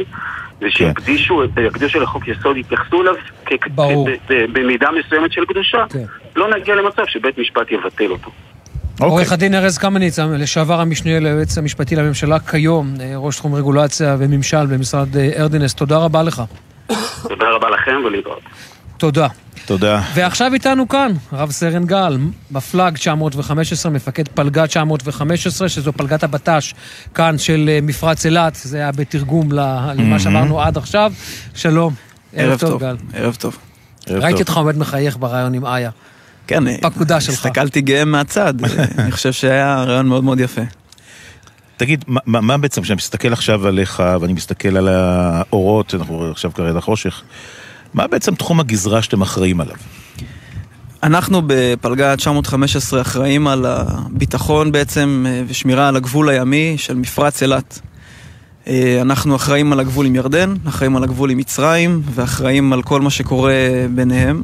[0.60, 3.14] ושיקדישו את- יקדישו לחוק יסוד, יתייחסו אליו
[3.46, 3.52] כ-
[4.28, 5.98] במידה מסוימת של קדושה כן.
[6.36, 8.30] לא נגיע למצב שבית משפט יבטל אותו
[9.00, 9.10] אוקיי.
[9.10, 14.66] עורך הדין ארז קמיניץ, לשעבר המשנה ליועץ המשפטי לממשלה, כיום אה, ראש תחום רגולציה וממשל
[14.66, 16.42] במשרד אה, ארדינס, תודה רבה לך.
[17.22, 18.40] תודה רבה לכם ולהתראות.
[18.96, 19.26] תודה.
[19.66, 20.02] תודה.
[20.14, 22.18] ועכשיו איתנו כאן, רב סרן גל,
[22.50, 26.74] מפלג 915, מפקד פלגה 915, שזו פלגת הבט"ש
[27.14, 31.12] כאן של אה, מפרץ אילת, זה היה בתרגום למה שאמרנו עד עכשיו.
[31.54, 31.94] שלום.
[32.32, 32.96] ערב טוב, גל.
[33.14, 33.58] ערב טוב.
[34.10, 35.90] ראיתי אותך עומד מחייך בריאיון עם איה.
[36.48, 37.34] כן, פקודה שלך.
[37.34, 38.54] הסתכלתי גאה מהצד,
[38.98, 40.60] אני חושב שהיה רעיון מאוד מאוד יפה.
[41.76, 46.80] תגיד, מה, מה- בעצם, כשאני מסתכל עכשיו עליך, ואני מסתכל על האורות, אנחנו עכשיו כרגע
[46.80, 47.22] חושך,
[47.94, 49.74] מה בעצם תחום הגזרה שאתם אחראים עליו?
[51.02, 57.80] אנחנו בפלגה 915 אחראים על הביטחון בעצם אה, ושמירה על הגבול הימי של מפרץ אילת.
[58.68, 63.00] אה, אנחנו אחראים על הגבול עם ירדן, אחראים על הגבול עם מצרים ואחראים על כל
[63.00, 63.52] מה שקורה
[63.94, 64.42] ביניהם.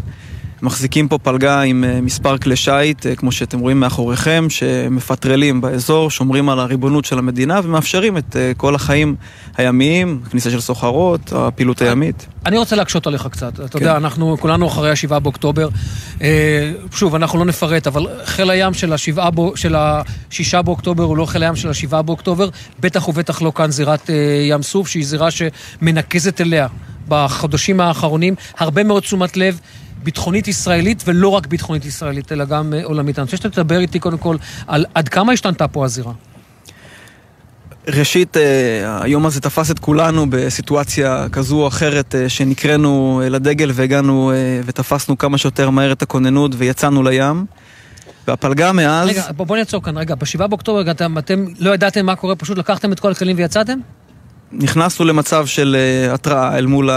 [0.64, 6.10] מחזיקים פה פלגה עם אה, מספר כלי שיט, אה, כמו שאתם רואים מאחוריכם, שמפטרלים באזור,
[6.10, 9.16] שומרים על הריבונות של המדינה ומאפשרים את אה, כל החיים
[9.56, 12.26] הימיים, כניסה של סוחרות, הפעילות הימית.
[12.46, 13.60] אני רוצה להקשות עליך קצת.
[13.60, 13.78] אתה כן.
[13.78, 15.68] יודע, אנחנו כולנו אחרי השבעה באוקטובר.
[16.92, 21.26] שוב, אנחנו לא נפרט, אבל חיל הים של השבעה בו- של השישה באוקטובר הוא לא
[21.26, 22.48] חיל הים של השבעה באוקטובר,
[22.80, 24.10] בטח ובטח לא כאן זירת
[24.48, 26.66] ים סוף, שהיא זירה שמנקזת אליה
[27.08, 29.58] בחודשים האחרונים הרבה מאוד תשומת לב.
[30.04, 33.18] ביטחונית ישראלית, ולא רק ביטחונית ישראלית, אלא גם אה, עולמית.
[33.18, 34.36] אני רוצה שאתה תדבר איתי קודם כל
[34.66, 36.12] על עד כמה השתנתה פה הזירה.
[37.88, 44.32] ראשית, אה, היום הזה תפס את כולנו בסיטואציה כזו או אחרת אה, שנקראנו לדגל והגענו
[44.66, 47.46] ותפסנו כמה שיותר מהר את הכוננות ויצאנו לים.
[48.28, 49.08] והפלגה מאז...
[49.08, 49.98] רגע, בוא, בוא נעצור כאן.
[49.98, 53.78] רגע, בשבעה באוקטובר אתם, אתם לא ידעתם מה קורה, פשוט לקחתם את כל הכלים ויצאתם?
[54.52, 56.90] נכנסנו למצב של אה, התראה אל מול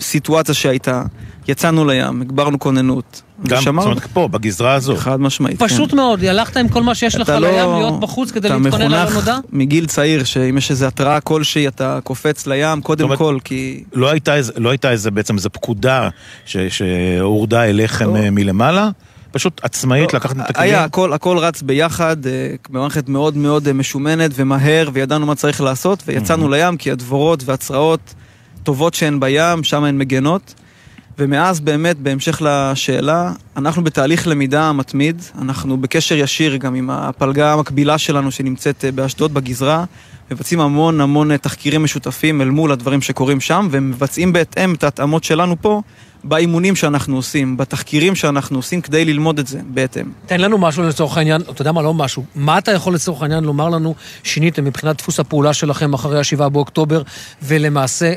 [0.00, 1.02] הסיטואציה שהייתה.
[1.48, 3.22] יצאנו לים, הגברנו כוננות.
[3.48, 3.80] גם, ושמרנו.
[3.82, 4.96] זאת אומרת, פה, בגזרה הזו.
[4.96, 5.66] חד משמעית, כן.
[5.68, 8.56] פשוט מאוד, הלכת עם כל מה שיש לך אתה לים, לא- להיות בחוץ כדי אתה
[8.56, 9.38] להתכונן על מחונך הנודע?
[9.52, 13.84] מגיל צעיר, שאם יש איזו התראה כלשהי, אתה קופץ לים, קודם אומרת, כל, כי...
[13.92, 16.08] לא הייתה, איזה- לא הייתה איזה, בעצם איזו פקודה
[16.46, 18.90] ש- שהורדה אליכם אה, מלמעלה?
[19.32, 20.70] פשוט עצמאית לקחתם את הכלים?
[20.70, 22.32] היה, הכל, הכל רץ ביחד, אה,
[22.70, 28.14] במערכת מאוד מאוד אה, משומנת ומהר, וידענו מה צריך לעשות, ויצאנו לים, כי הדבורות והצרעות
[28.62, 30.54] טובות שהן בים, שם הן מגנות.
[31.18, 37.98] ומאז באמת, בהמשך לשאלה, אנחנו בתהליך למידה מתמיד, אנחנו בקשר ישיר גם עם הפלגה המקבילה
[37.98, 39.84] שלנו שנמצאת אה, באשדוד, בגזרה,
[40.30, 45.24] מבצעים המון המון אה, תחקירים משותפים אל מול הדברים שקורים שם, ומבצעים בהתאם את ההתאמות
[45.24, 45.82] שלנו פה
[46.24, 50.06] באימונים שאנחנו עושים, בתחקירים שאנחנו עושים כדי ללמוד את זה בהתאם.
[50.26, 52.24] תן לנו משהו לצורך העניין, אתה יודע מה, לא משהו.
[52.34, 57.02] מה אתה יכול לצורך העניין לומר לנו שיניתם מבחינת דפוס הפעולה שלכם אחרי השבעה באוקטובר,
[57.42, 58.12] ולמעשה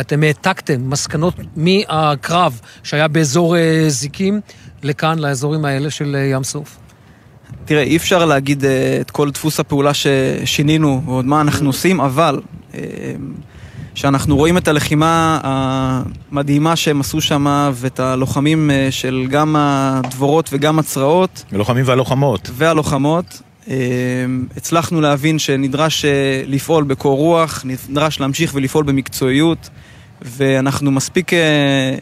[0.00, 4.40] אתם העתקתם מסקנות מהקרב שהיה באזור אה, זיקים
[4.82, 6.78] לכאן, לאזורים האלה של אה, ים סוף?
[7.64, 12.40] תראה, אי אפשר להגיד אה, את כל דפוס הפעולה ששינינו ועוד מה אנחנו עושים, אבל
[12.74, 12.80] אה,
[13.94, 20.78] שאנחנו רואים את הלחימה המדהימה שהם עשו שם ואת הלוחמים אה, של גם הדבורות וגם
[20.78, 21.44] הצרעות.
[21.52, 22.50] הלוחמים והלוחמות.
[22.52, 23.42] והלוחמות.
[23.68, 23.76] אה,
[24.56, 29.68] הצלחנו להבין שנדרש אה, לפעול בקור רוח, נדרש להמשיך ולפעול במקצועיות,
[30.22, 31.96] ואנחנו מספיק אה,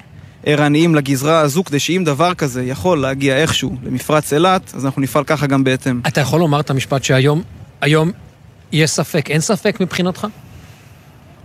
[0.46, 5.24] ערניים לגזרה הזו, כדי שאם דבר כזה יכול להגיע איכשהו למפרץ אילת, אז אנחנו נפעל
[5.24, 6.00] ככה גם בהתאם.
[6.06, 7.42] אתה יכול לומר את המשפט שהיום,
[7.80, 8.10] היום
[8.72, 10.26] יש ספק, אין ספק מבחינתך?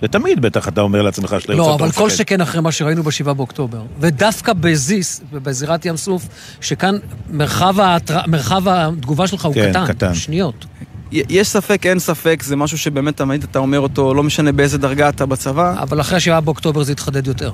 [0.02, 2.18] זה תמיד בטח אתה אומר לעצמך שאתה לא, יוצא אבל טוב כל מפקד.
[2.18, 3.82] שכן אחרי מה שראינו בשבעה באוקטובר.
[4.00, 6.28] ודווקא בזיס, בזירת ים סוף,
[6.62, 6.96] שכאן
[7.30, 8.20] מרחב, ההתר...
[8.28, 10.16] מרחב התגובה שלך הוא כן, קטן, קטן.
[10.16, 10.66] שניות.
[11.12, 15.10] יש ספק, אין ספק, זה משהו שבאמת תמיד אתה אומר אותו, לא משנה באיזה דרגה
[15.10, 15.76] אתה בצבא.
[15.82, 17.52] אבל אחרי השבעה באוקטובר זה התחדד יותר.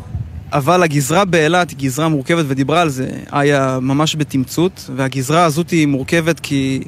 [0.54, 5.88] אבל הגזרה באילת היא גזרה מורכבת, ודיברה על זה איה ממש בתמצות, והגזרה הזאת היא
[5.88, 6.84] מורכבת כי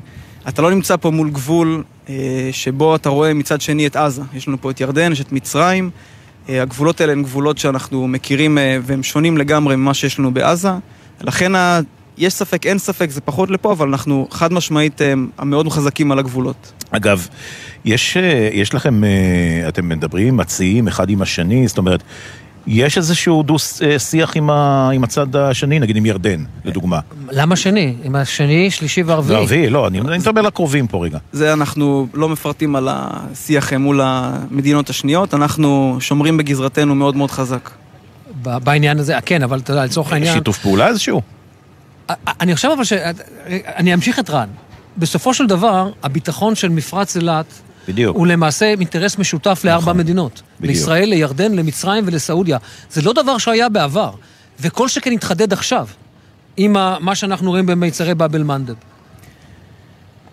[0.50, 4.22] אתה לא נמצא פה מול גבול אה, שבו אתה רואה מצד שני את עזה.
[4.34, 5.90] יש לנו פה את ירדן, יש את מצרים.
[6.50, 10.70] אה, הגבולות האלה הן גבולות שאנחנו מכירים אה, והם שונים לגמרי ממה שיש לנו בעזה.
[11.22, 11.80] לכן ה...
[12.18, 15.14] יש ספק, אין ספק, זה פחות לפה, אבל אנחנו חד משמעית אה,
[15.46, 16.72] מאוד חזקים על הגבולות.
[16.92, 17.28] אגב,
[17.86, 18.18] יש,
[18.52, 19.02] יש לכם,
[19.68, 22.04] אתם מדברים, מציעים אחד עם השני, זאת אומרת,
[22.68, 27.00] יש איזשהו דו-שיח עם, ה, עם הצד השני, נגיד עם ירדן, לדוגמה.
[27.32, 27.96] למה שני?
[28.04, 29.38] עם השני, שלישי וערביעי.
[29.38, 31.18] וערביעי, לא, אני מדבר לקרובים פה רגע.
[31.32, 37.70] זה אנחנו לא מפרטים על השיח מול המדינות השניות, אנחנו שומרים בגזרתנו מאוד מאוד חזק.
[38.42, 40.34] בעניין הזה, כן, אבל אתה יודע, לצורך העניין...
[40.34, 41.22] שיתוף פעולה איזשהו?
[42.42, 42.94] אני חושב אבל ש...
[43.76, 44.50] אני אמשיך את רן.
[44.98, 47.46] בסופו של דבר, הביטחון של מפרץ אילת...
[47.88, 48.18] בדיוק.
[48.18, 50.32] הוא למעשה אינטרס משותף לארבע מדינות.
[50.60, 50.76] בדיוק.
[50.76, 52.58] לישראל, לירדן, למצרים ולסעודיה.
[52.92, 54.12] זה לא דבר שהיה בעבר,
[54.60, 55.88] וכל שכן התחדד עכשיו,
[56.58, 58.74] עם ה- מה שאנחנו רואים במיצרי באב אל-מנדב.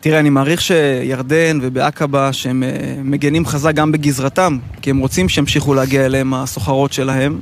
[0.00, 2.68] תראה, אני מעריך שירדן ובעקבה, שהם אה,
[3.04, 7.40] מגנים חזק גם בגזרתם, כי הם רוצים שימשיכו להגיע אליהם הסוחרות שלהם.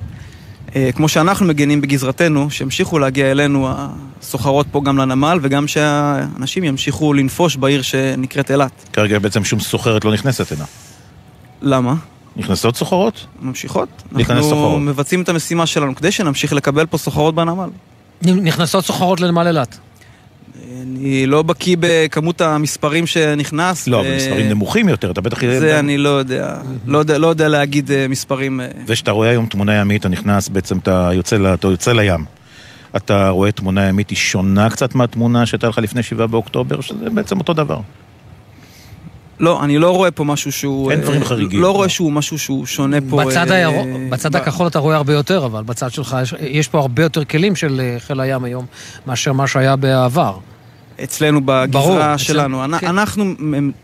[0.77, 7.13] אה, כמו שאנחנו מגנים בגזרתנו, שימשיכו להגיע אלינו הסוחרות פה גם לנמל, וגם שהאנשים ימשיכו
[7.13, 8.89] לנפוש בעיר שנקראת אילת.
[8.93, 10.65] כרגע בעצם שום סוחרת לא נכנסת הנה.
[11.63, 11.95] למה?
[12.37, 13.27] נכנסות סוחרות?
[13.43, 13.89] ממשיכות.
[14.13, 14.81] להיכנס אנחנו סוחרות.
[14.81, 17.69] מבצעים את המשימה שלנו כדי שנמשיך לקבל פה סוחרות בנמל.
[18.23, 19.79] נכנסות סוחרות לנמל אילת.
[20.83, 23.89] אני לא בקיא בכמות המספרים שנכנס.
[23.89, 25.41] לא, ו- אבל מספרים נמוכים יותר, אתה בטח...
[25.45, 26.57] זה אני לא יודע,
[26.87, 28.61] לא יודע, לא יודע להגיד אה, מספרים.
[28.61, 32.25] אה, וכשאתה רואה היום תמונה ימית, אתה נכנס, בעצם אתה יוצא, ל- אתה יוצא לים.
[32.97, 37.39] אתה רואה תמונה ימית, היא שונה קצת מהתמונה שהייתה לך לפני 7 באוקטובר, שזה בעצם
[37.39, 37.81] אותו דבר.
[39.41, 40.91] לא, אני לא רואה פה משהו שהוא...
[40.91, 41.61] אין אה, דברים חריגים.
[41.63, 43.25] לא רואה שהוא משהו שהוא שונה פה.
[43.25, 46.79] בצד אה, הירוק, בצד הכחול אתה רואה הרבה יותר, אבל בצד שלך יש- יש פה
[46.79, 48.67] הרבה יותר כלים של חיל הים היום,
[49.07, 50.37] מאשר מה שהיה בעבר.
[51.05, 52.65] אצלנו ברור, בגזרה אצל- שלנו.
[52.65, 52.87] אנ- כן.
[52.87, 53.25] אנחנו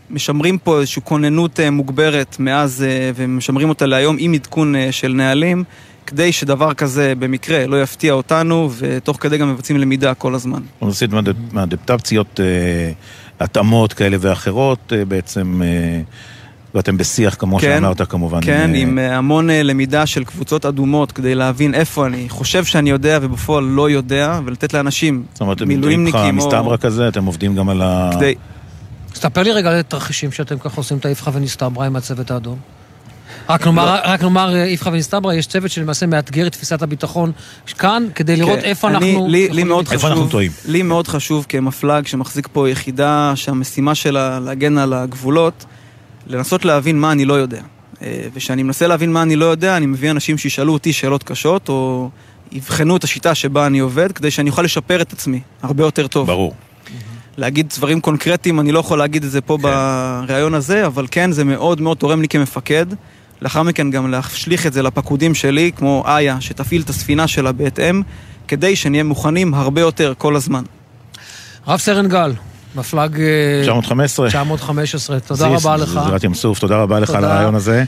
[0.09, 5.13] משמרים פה איזושהי כוננות אה, מוגברת מאז, אה, ומשמרים אותה להיום עם עדכון אה, של
[5.13, 5.63] נהלים,
[6.07, 10.61] כדי שדבר כזה במקרה לא יפתיע אותנו, ותוך כדי גם מבצעים למידה כל הזמן.
[10.73, 11.09] אנחנו עושים
[11.53, 12.39] מאדפטציות,
[13.39, 16.01] התאמות כאלה ואחרות בעצם, אה,
[16.77, 18.39] ואתם בשיח, כמו כן, שאמרת כמובן.
[18.41, 22.65] כן, אה, עם אה, המון אה, למידה של קבוצות אדומות, כדי להבין איפה אני חושב
[22.65, 27.25] שאני יודע ובפועל לא יודע, ולתת לאנשים, זאת אומרת, אתם איתך מילואימניקים מסתברא כזה, אתם
[27.25, 28.09] עובדים גם על ה...
[28.13, 28.35] כדי...
[29.15, 32.57] ספר לי רגע על התרחישים שאתם ככה עושים את האיפכא ונסתברא עם הצוות האדום.
[33.49, 37.31] רק נאמר, רק נאמר, איפכא ונסתברא, יש צוות שלמעשה מאתגר את תפיסת הביטחון
[37.77, 39.27] כאן, כדי לראות כן, איפה אני- אנחנו...
[39.29, 40.11] לי, לי מאוד להתקדם.
[40.11, 40.31] חשוב,
[40.65, 45.65] לי מאוד חשוב כמפל"ג שמחזיק פה יחידה שהמשימה שלה להגן על הגבולות,
[46.27, 47.61] לנסות להבין מה אני לא יודע.
[48.01, 51.69] אה, וכשאני מנסה להבין מה אני לא יודע, אני מביא אנשים שישאלו אותי שאלות קשות,
[51.69, 52.09] או
[52.51, 56.27] יבחנו את השיטה שבה אני עובד, כדי שאני אוכל לשפר את עצמי הרבה יותר טוב.
[56.27, 56.53] ברור.
[57.37, 61.43] להגיד דברים קונקרטיים, אני לא יכול להגיד את זה פה בריאיון הזה, אבל כן, זה
[61.43, 62.85] מאוד מאוד תורם לי כמפקד.
[63.41, 68.01] לאחר מכן גם להשליך את זה לפקודים שלי, כמו איה, שתפעיל את הספינה שלה בהתאם,
[68.47, 70.63] כדי שנהיה מוכנים הרבה יותר כל הזמן.
[71.67, 72.33] רב סרן גל,
[72.77, 73.21] מפלג...
[73.21, 74.27] אה, 915.
[74.27, 75.99] 915, תודה זיס, רבה לך.
[76.05, 77.23] זירת ים סוף, תודה רבה לך על.
[77.23, 77.83] הרעיון הזה.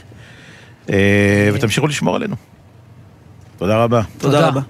[0.90, 2.36] אה, ותמשיכו לשמור עלינו.
[3.58, 4.02] תודה רבה.
[4.18, 4.60] תודה רבה.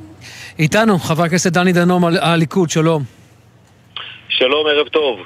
[0.59, 3.05] איתנו, חבר הכנסת דני דנום, הליכוד, שלום.
[4.29, 5.19] שלום, ערב טוב.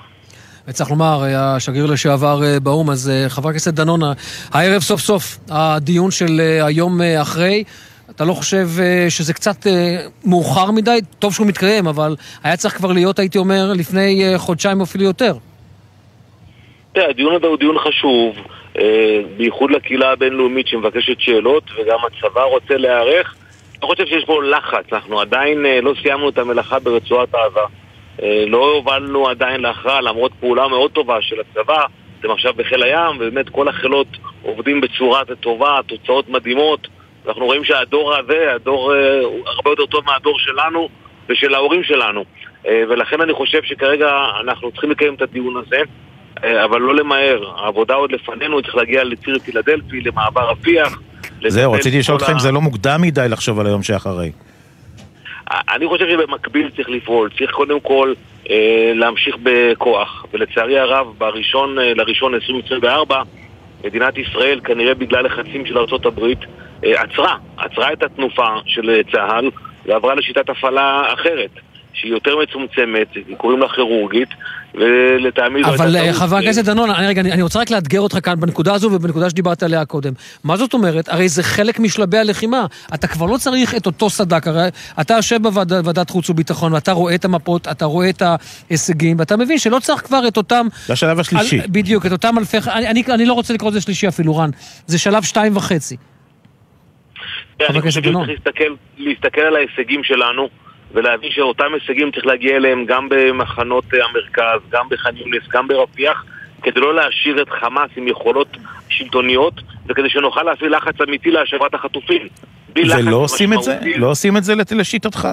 [0.69, 4.01] וצריך לומר, אה, השגריר לשעבר אה, באו"ם, אז אה, חבר הכנסת דנון,
[4.53, 7.65] הערב סוף סוף הדיון של אה, היום אה, אחרי,
[8.11, 10.99] אתה לא חושב אה, שזה קצת אה, מאוחר מדי?
[11.19, 15.05] טוב שהוא מתקיים, אבל היה צריך כבר להיות, הייתי אומר, לפני אה, חודשיים או אפילו
[15.05, 15.35] יותר.
[16.93, 18.37] תראה, הדיון הזה הוא דיון חשוב,
[19.37, 23.35] בייחוד לקהילה הבינלאומית שמבקשת שאלות, וגם הצבא רוצה להיערך.
[23.83, 27.61] אני חושב שיש פה לחץ, אנחנו עדיין לא סיימנו את המלאכה ברצועת עזה.
[28.47, 31.85] לא הובלנו עדיין להכרעה, למרות פעולה מאוד טובה של הצבא,
[32.21, 34.07] אתם עכשיו בחיל הים, ובאמת כל החילות
[34.43, 36.89] עובדים בצורה טובה, תוצאות מדהימות.
[37.29, 40.89] אנחנו רואים שהדור הזה, הדור אה, הוא הרבה יותר טוב מהדור שלנו
[41.29, 42.25] ושל ההורים שלנו.
[42.67, 44.11] אה, ולכן אני חושב שכרגע
[44.41, 45.83] אנחנו צריכים לקיים את הדיון הזה.
[46.45, 51.01] אה, אבל לא למהר, העבודה עוד לפנינו, צריך להגיע לציר פילדלפי, למעבר רפיח.
[51.49, 54.33] זהו, רציתי לשאול אותך אם זה לא מוקדם מדי לחשוב על היום שאחרי.
[55.51, 58.13] אני חושב שבמקביל צריך לפעול, צריך קודם כל
[58.51, 63.23] אה, להמשיך בכוח, ולצערי הרב, בראשון אה, לראשון 2024,
[63.85, 66.21] מדינת ישראל, כנראה בגלל לחצים של ארה"ב,
[66.83, 69.51] עצרה, עצרה את התנופה של אה, צה"ל
[69.87, 71.51] ועברה לשיטת הפעלה אחרת.
[71.95, 74.29] שהיא יותר מצומצמת, קוראים לה כירורגית,
[74.75, 76.29] ולטעמי זו אבל הייתה אה, טעות.
[76.29, 79.31] חבר הכנסת דנון, אני, רגע, אני, אני רוצה רק לאתגר אותך כאן בנקודה הזו ובנקודה
[79.31, 80.13] שדיברת עליה קודם.
[80.45, 81.09] מה זאת אומרת?
[81.09, 82.67] הרי זה חלק משלבי הלחימה.
[82.95, 84.69] אתה כבר לא צריך את אותו סדק, הרי
[85.01, 89.59] אתה יושב בוועדת חוץ וביטחון ואתה רואה את המפות, אתה רואה את ההישגים, ואתה מבין
[89.59, 90.67] שלא צריך כבר את אותם...
[90.87, 91.61] זה השלב השלישי.
[91.61, 92.57] על, בדיוק, את אותם אלפי...
[92.73, 94.51] אני, אני, אני לא רוצה לקרוא לזה שלישי אפילו, רן.
[94.87, 95.97] זה שלב שתיים וחצי.
[97.59, 98.03] כן, אני חבר חושב.
[98.03, 100.49] שצריך להסתכל, להסתכל על ההישגים שלנו
[100.93, 106.25] ולהבין שאותם הישגים צריך להגיע אליהם גם במחנות המרכז, גם בח'אן יונס, גם ברפיח
[106.63, 108.57] כדי לא להשאיר את חמאס עם יכולות
[108.89, 109.55] שלטוניות
[109.89, 112.29] וכדי שנוכל להפעיל לחץ אמיתי להשבת החטופים.
[112.77, 113.79] ולא עושים את זה?
[113.97, 115.29] לא עושים את זה לשיטתך?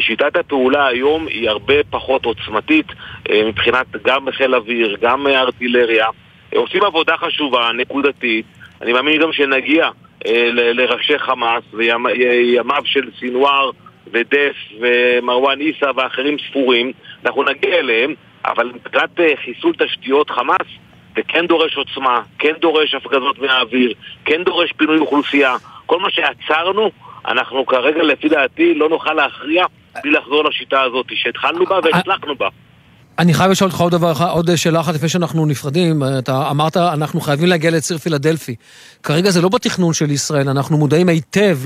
[0.00, 2.86] שיטת הפעולה היום היא הרבה פחות עוצמתית
[3.30, 6.06] אה, מבחינת גם חיל אוויר, גם ארטילריה.
[6.54, 8.46] אה, עושים עבודה חשובה, נקודתית.
[8.82, 9.88] אני מאמין גם שנגיע
[10.50, 13.70] לראשי חמאס וימיו של סינואר
[14.12, 16.92] ודף ומרואן עיסא ואחרים ספורים.
[17.24, 18.14] אנחנו נגיע אליהם,
[18.44, 20.66] אבל מבחינת אה, חיסול תשתיות חמאס
[21.16, 23.94] זה כן דורש עוצמה, כן דורש הפגזות מהאוויר,
[24.24, 25.56] כן דורש פינוי אוכלוסייה.
[25.86, 26.90] כל מה שעצרנו,
[27.26, 29.66] אנחנו כרגע לפי דעתי לא נוכל להכריע
[30.02, 32.48] בלי לחזור לשיטה הזאת שהתחלנו בה והצלחנו בה.
[33.20, 36.02] אני חייב לשאול אותך עוד דבר אחד, עוד שאלה אחת לפני שאנחנו נפרדים.
[36.18, 38.54] אתה אמרת, אנחנו חייבים להגיע לציר פילדלפי.
[39.02, 41.56] כרגע זה לא בתכנון של ישראל, אנחנו מודעים היטב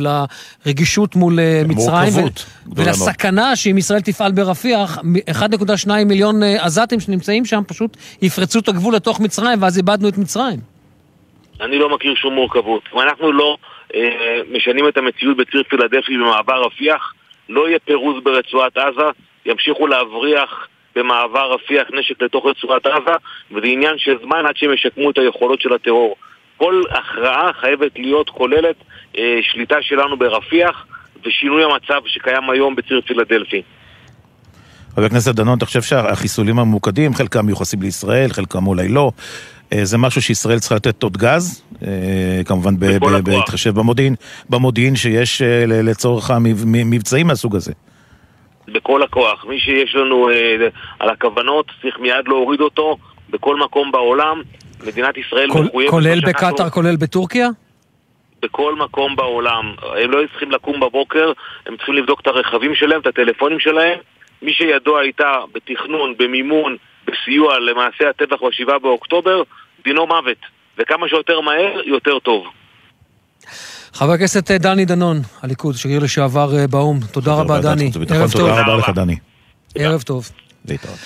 [0.66, 2.12] לרגישות מול אה, מצרים.
[2.12, 2.70] מורכבות ו-.
[2.76, 8.68] ולסכנה שאם ישראל תפעל ברפיח, מ- 1.2 מיליון אה, עזתים שנמצאים שם פשוט יפרצו את
[8.68, 10.58] הגבול לתוך מצרים, ואז איבדנו את מצרים.
[11.60, 12.82] אני לא מכיר שום מורכבות.
[12.94, 13.56] אם אנחנו לא
[13.94, 14.00] אה,
[14.56, 17.12] משנים את המציאות בציר פילדלפי במעבר רפיח,
[17.48, 19.08] לא יהיה פירוז ברצועת עזה,
[19.46, 23.16] ימשיכו להבריח במעבר רפיח נשק לתוך רצועת עזה,
[23.50, 26.16] וזה עניין של זמן עד שהם ישקמו את היכולות של הטרור.
[26.56, 28.76] כל הכרעה חייבת להיות כוללת
[29.18, 30.86] אה, שליטה שלנו ברפיח
[31.24, 33.62] ושינוי המצב שקיים היום בציר פילדלפי.
[34.94, 39.10] חבר הכנסת דנון, אתה חושב שהחיסולים הממוקדים, חלקם מיוחסים לישראל, חלקם אולי לא,
[39.72, 42.74] אה, זה משהו שישראל צריכה לתת עוד גז, אה, כמובן.
[43.24, 44.14] בהתחשב במודיעין,
[44.50, 47.72] במודיעין שיש אה, לצורך המבצעים מהסוג הזה.
[48.68, 49.44] בכל הכוח.
[49.44, 52.96] מי שיש לנו אה, על הכוונות, צריך מיד להוריד אותו
[53.30, 54.42] בכל מקום בעולם.
[54.86, 55.90] מדינת ישראל כול- מחויבת...
[55.90, 57.48] כולל בקטאר, כולל בטורקיה?
[58.42, 59.74] בכל מקום בעולם.
[60.02, 61.32] הם לא צריכים לקום בבוקר,
[61.66, 63.98] הם צריכים לבדוק את הרכבים שלהם, את הטלפונים שלהם.
[64.42, 69.42] מי שידו הייתה בתכנון, במימון, בסיוע למעשה הטבח ב-7 באוקטובר,
[69.84, 70.38] דינו מוות.
[70.78, 72.46] וכמה שיותר מהר, יותר טוב.
[73.94, 77.00] חבר הכנסת אה, דני דנון, הליכוד, שגריר לשעבר אה, באו"ם.
[77.00, 77.90] תודה רבה, דני.
[78.10, 78.40] ערב טוב.
[78.40, 79.16] תודה רבה לך, דני.
[79.74, 80.30] ערב טוב.
[80.68, 80.98] להתראות.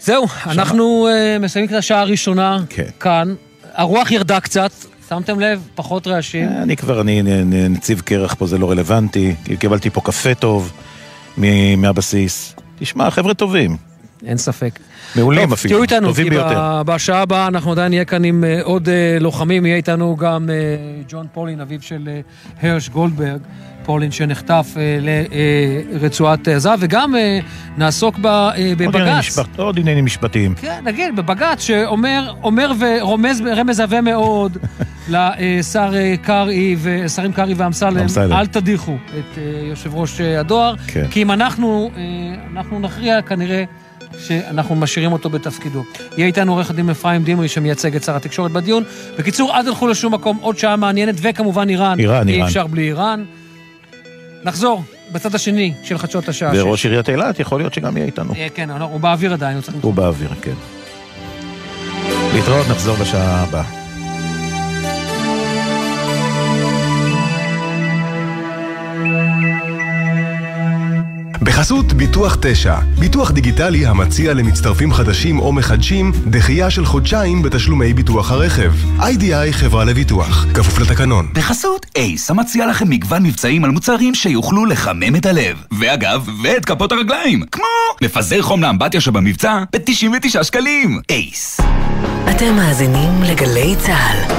[0.00, 2.86] זהו, אנחנו אה, מסיימים את השעה הראשונה כן.
[3.00, 3.34] כאן.
[3.74, 4.70] הרוח ירדה קצת,
[5.08, 5.62] שמתם לב?
[5.74, 6.48] פחות רעשים.
[6.48, 7.22] אני כבר, אני
[7.70, 9.34] נציב קרח פה, זה לא רלוונטי.
[9.58, 10.72] קיבלתי פה קפה טוב
[11.76, 12.54] מהבסיס.
[12.78, 13.76] תשמע, חבר'ה טובים.
[14.24, 14.78] אין ספק.
[15.16, 16.82] מעולים אפילו, תהיו איתנו, טובים כי ביותר.
[16.86, 20.54] בשעה הבאה אנחנו עדיין נהיה כאן עם אה, עוד אה, לוחמים, יהיה איתנו גם אה,
[21.08, 22.08] ג'ון פולין, אביו של
[22.62, 23.40] הרש גולדברג,
[23.84, 24.66] פולין שנחטף
[25.92, 27.14] לרצועת עזה, וגם
[27.76, 29.38] נעסוק בבג"ץ.
[29.56, 30.54] עוד עניינים משפטיים.
[30.54, 34.58] כן, נגיד, בבג"ץ שאומר אומר ורומז רמז עבה מאוד
[35.08, 35.92] לשר
[36.22, 38.32] קרעי ושרים קרעי ואמסלם, אמסלם.
[38.32, 39.38] אל תדיחו את
[39.70, 41.06] יושב ראש הדואר, כן.
[41.10, 41.90] כי אם אנחנו,
[42.52, 43.64] אנחנו נכריע כנראה
[44.18, 45.84] שאנחנו משאירים אותו בתפקידו.
[46.16, 48.84] יהיה איתנו עורך הדין אפרים דמרי שמייצג את שר התקשורת בדיון.
[49.18, 51.98] בקיצור, אל תלכו לשום מקום, עוד שעה מעניינת, וכמובן איראן.
[51.98, 52.44] איראן, אי.
[52.44, 53.24] אפשר בלי איראן.
[54.44, 56.52] נחזור בצד השני של חדשות השעה.
[56.54, 56.86] וראש.
[56.86, 58.34] עיריית אילת יכול להיות שגם יהיה איתנו.
[58.36, 59.58] אה, כן, הוא באוויר עדיין.
[59.80, 60.54] הוא באוויר, כן.
[62.34, 63.85] להתראות, נחזור בשעה הבאה.
[71.46, 78.30] בחסות ביטוח 9, ביטוח דיגיטלי המציע למצטרפים חדשים או מחדשים דחייה של חודשיים בתשלומי ביטוח
[78.30, 78.72] הרכב.
[79.00, 81.28] איי-די-איי חברה לביטוח, כפוף לתקנון.
[81.32, 85.56] בחסות אייס, המציע לכם מגוון מבצעים על מוצרים שיוכלו לחמם את הלב.
[85.78, 87.64] ואגב, ואת כפות הרגליים, כמו
[88.02, 91.00] מפזר חום לאמבטיה שבמבצע ב-99 שקלים.
[91.10, 91.60] אייס.
[92.30, 94.34] אתם מאזינים לגלי צה"ל.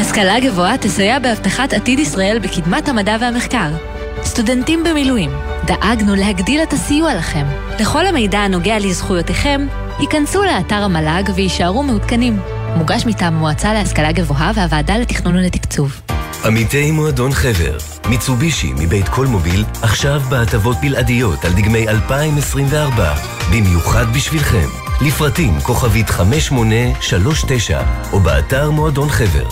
[0.00, 3.95] השכלה גבוהה תסייע בהבטחת עתיד ישראל בקדמת המדע והמחקר.
[4.26, 5.30] סטודנטים במילואים,
[5.66, 7.46] דאגנו להגדיל את הסיוע לכם.
[7.80, 9.66] לכל המידע הנוגע לזכויותיכם,
[9.98, 12.38] היכנסו לאתר המל"ג ויישארו מעודכנים.
[12.76, 16.00] מוגש מטעם המועצה להשכלה גבוהה והוועדה לתכנון ולתקצוב.
[16.44, 23.14] עמיתי מועדון חבר, מיצובישי מבית כל מוביל, עכשיו בהטבות בלעדיות על דגמי 2024,
[23.50, 24.68] במיוחד בשבילכם.
[25.00, 29.48] לפרטים כוכבית 5839, או באתר מועדון חבר.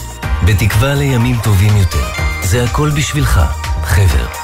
[0.47, 2.07] בתקווה לימים טובים יותר.
[2.43, 3.41] זה הכל בשבילך,
[3.85, 4.44] חבר.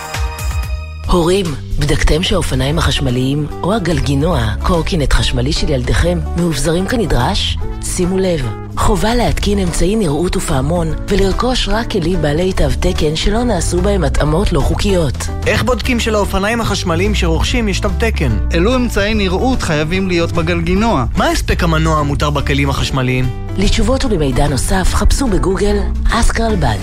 [1.11, 1.47] הורים,
[1.79, 7.59] בדקתם שהאופניים החשמליים או הגלגינוע, קורקינט חשמלי של ילדיכם, מאובזרים כנדרש?
[7.83, 8.47] שימו לב,
[8.77, 14.53] חובה להתקין אמצעי נראות ופעמון ולרכוש רק כלים בעלי תו תקן שלא נעשו בהם התאמות
[14.53, 15.15] לא חוקיות.
[15.47, 18.39] איך בודקים שלאופניים החשמליים שרוכשים יש תו תקן?
[18.55, 21.05] אילו אמצעי נראות חייבים להיות בגלגינוע?
[21.17, 23.29] מה הספק המנוע המותר בכלים החשמליים?
[23.57, 25.77] לתשובות ולמידע נוסף חפשו בגוגל
[26.13, 26.79] אסקרלבד.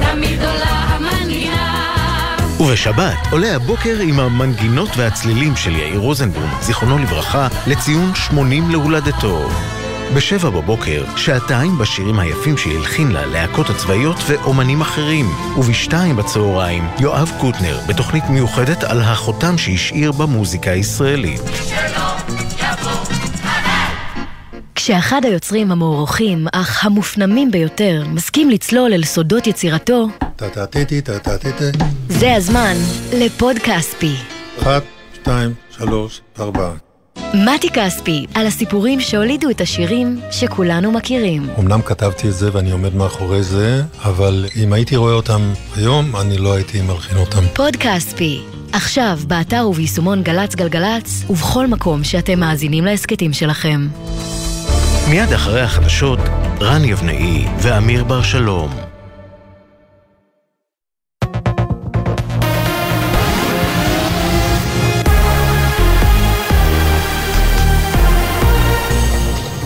[0.00, 1.21] תמיד עולה המנגינה
[2.62, 9.48] ובשבת עולה הבוקר עם המנגינות והצלילים של יאיר רוזנבלום, זיכרונו לברכה, לציון 80 להולדתו.
[10.14, 15.26] בשבע בבוקר, שעתיים בשירים היפים שהלחין ללהקות הצבאיות ואומנים אחרים.
[15.56, 21.40] ובשתיים בצהריים, יואב קוטנר, בתוכנית מיוחדת על החותם שהשאיר במוזיקה הישראלית.
[24.84, 30.08] כשאחד היוצרים המוערוכים, אך המופנמים ביותר, מסכים לצלול אל סודות יצירתו,
[32.08, 32.74] זה הזמן
[33.12, 34.14] לפוד כספי.
[34.62, 34.82] אחת,
[35.14, 36.70] שתיים, שלוש, ארבע.
[37.34, 41.50] מתי כספי, על הסיפורים שהולידו את השירים שכולנו מכירים.
[41.58, 46.38] אמנם כתבתי את זה ואני עומד מאחורי זה, אבל אם הייתי רואה אותם היום, אני
[46.38, 47.42] לא הייתי מלחין אותם.
[47.54, 48.40] פוד כספי,
[48.72, 53.88] עכשיו באתר וביישומון גל"צ גלגלצ, ובכל מקום שאתם מאזינים להסכתים שלכם.
[55.10, 56.18] מיד אחרי החדשות,
[56.60, 58.91] רן יבנאי ואמיר בר שלום.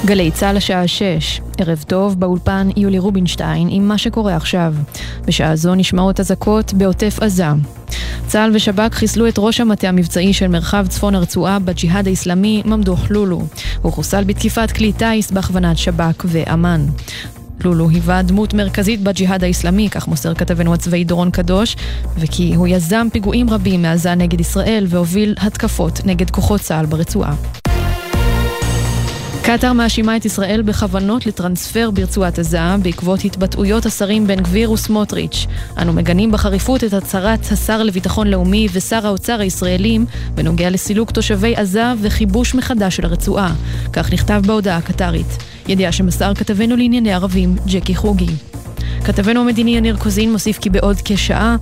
[0.06, 4.74] גלי צה"ל השעה 6, ערב טוב באולפן יולי רובינשטיין עם מה שקורה עכשיו.
[5.24, 7.46] בשעה זו נשמעות אזעקות בעוטף עזה.
[8.26, 13.42] צה"ל ושב"כ חיסלו את ראש המטה המבצעי של מרחב צפון הרצועה בג'יהאד האיסלאמי, ממדוח לולו.
[13.82, 16.86] הוא חוסל בתקיפת כלי טיס בהכוונת שב"כ ואמ"ן.
[17.64, 21.76] לולו היווה דמות מרכזית בג'יהאד האיסלאמי, כך מוסר כתבנו הצבאי דורון קדוש,
[22.18, 27.34] וכי הוא יזם פיגועים רבים מעזה נגד ישראל והוביל התקפות נגד כוחות צה"ל ברצועה.
[29.46, 35.46] קטאר מאשימה את ישראל בכוונות לטרנספר ברצועת עזה בעקבות התבטאויות השרים בן גביר וסמוטריץ'.
[35.78, 41.92] אנו מגנים בחריפות את הצהרת השר לביטחון לאומי ושר האוצר הישראלים בנוגע לסילוק תושבי עזה
[42.02, 43.54] וכיבוש מחדש של הרצועה.
[43.92, 45.38] כך נכתב בהודעה הקטרית.
[45.68, 48.30] ידיעה שמסר כתבנו לענייני ערבים, ג'קי חוגי.
[49.04, 51.56] כתבנו המדיני יניר קוזין מוסיף כי בעוד כשעה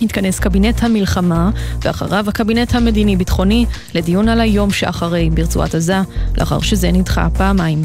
[0.00, 1.50] יתכנס קבינט המלחמה,
[1.82, 5.98] ואחריו הקבינט המדיני-ביטחוני, לדיון על היום שאחרי ברצועת עזה,
[6.38, 7.82] לאחר שזה נדחה פעמיים.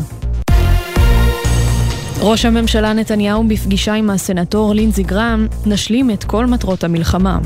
[2.22, 7.40] ראש הממשלה נתניהו בפגישה עם הסנטור לינזי גרם, נשלים את כל מטרות המלחמה.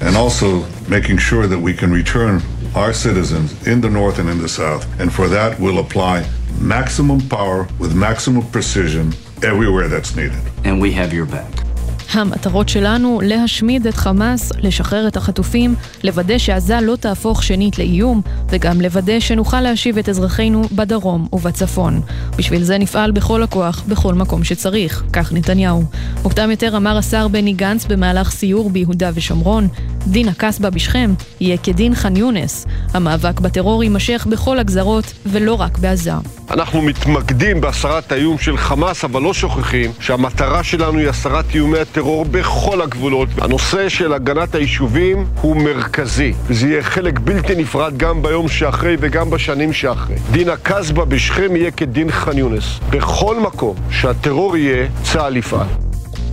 [0.00, 2.40] and also making sure that we can return
[2.74, 4.86] our citizens in the north and in the south.
[5.00, 6.24] And for that, we'll apply
[6.60, 10.40] maximum power with maximum precision everywhere that's needed.
[10.64, 11.67] And we have your back.
[12.12, 18.80] המטרות שלנו להשמיד את חמאס, לשחרר את החטופים, לוודא שעזה לא תהפוך שנית לאיום, וגם
[18.80, 22.00] לוודא שנוכל להשיב את אזרחינו בדרום ובצפון.
[22.36, 25.84] בשביל זה נפעל בכל הכוח, בכל מקום שצריך, כך נתניהו.
[26.22, 29.68] מוקדם יותר אמר השר בני גנץ במהלך סיור ביהודה ושומרון,
[30.06, 32.66] דין הקסבה בשכם יהיה כדין ח'אן יונס.
[32.94, 36.12] המאבק בטרור יימשך בכל הגזרות, ולא רק בעזה.
[36.50, 41.97] אנחנו מתמקדים בהסרת האיום של חמאס, אבל לא שוכחים שהמטרה שלנו היא הסרת איומי הטרור
[42.30, 43.28] בכל הגבולות.
[43.38, 46.32] הנושא של הגנת היישובים הוא מרכזי.
[46.50, 50.16] זה יהיה חלק בלתי נפרד גם ביום שאחרי וגם בשנים שאחרי.
[50.30, 52.80] דין הקסבה בשכם יהיה כדין ח'אן יונס.
[52.90, 55.66] בכל מקום שהטרור יהיה, צה"ל יפעל.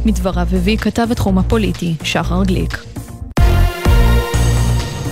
[0.05, 2.94] מדבריו הביא כתב התחום הפוליטי, שחר גליק.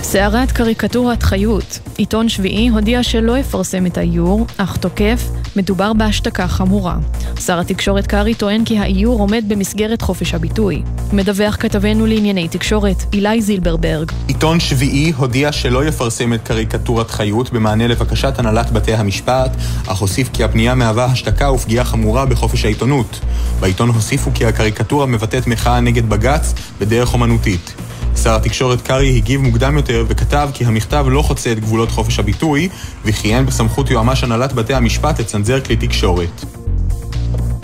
[0.04, 1.78] סערת קריקטורת חיות.
[1.96, 5.22] עיתון שביעי הודיע שלא יפרסם את האיור, אך תוקף,
[5.56, 6.96] מדובר בהשתקה חמורה.
[7.40, 10.82] שר התקשורת קרעי טוען כי האיור עומד במסגרת חופש הביטוי.
[11.12, 14.12] מדווח כתבנו לענייני תקשורת, אילי זילברברג.
[14.26, 19.50] עיתון שביעי הודיע שלא יפרסם את קריקטורת חיות במענה לבקשת הנהלת בתי המשפט,
[19.86, 23.20] אך הוסיף כי הפנייה מהווה השתקה ופגיעה חמורה בחופש העיתונות.
[23.60, 27.74] בעיתון הוסיפו כי הקריקטורה מבטאת מחאה נגד בג"ץ בדרך אומנותית.
[28.22, 32.68] שר התקשורת קרעי הגיב מוקדם יותר וכתב כי המכתב לא חוצה את גבולות חופש הביטוי
[33.04, 36.63] וכיהן בסמכות יועמ"ש הנהלת בתי המשפט לצנזר כלי תקשורת.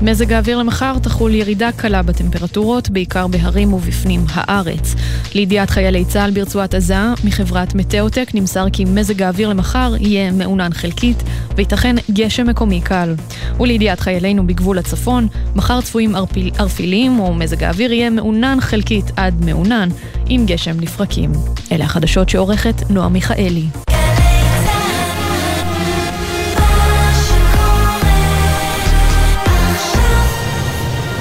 [0.02, 4.94] מזג האוויר למחר תחול ירידה קלה בטמפרטורות, בעיקר בהרים ובפנים הארץ.
[5.34, 6.94] לידיעת חיילי צה"ל ברצועת עזה,
[7.24, 11.22] מחברת מטאוטק נמסר כי מזג האוויר למחר יהיה מעונן חלקית,
[11.56, 13.14] וייתכן גשם מקומי קל.
[13.60, 19.88] ולידיעת חיילינו בגבול הצפון, מחר צפויים ערפיל, ערפילים, ומזג האוויר יהיה מעונן חלקית עד מעונן,
[20.26, 21.32] עם גשם לפרקים.
[21.72, 23.66] אלה החדשות שעורכת נועה מיכאלי.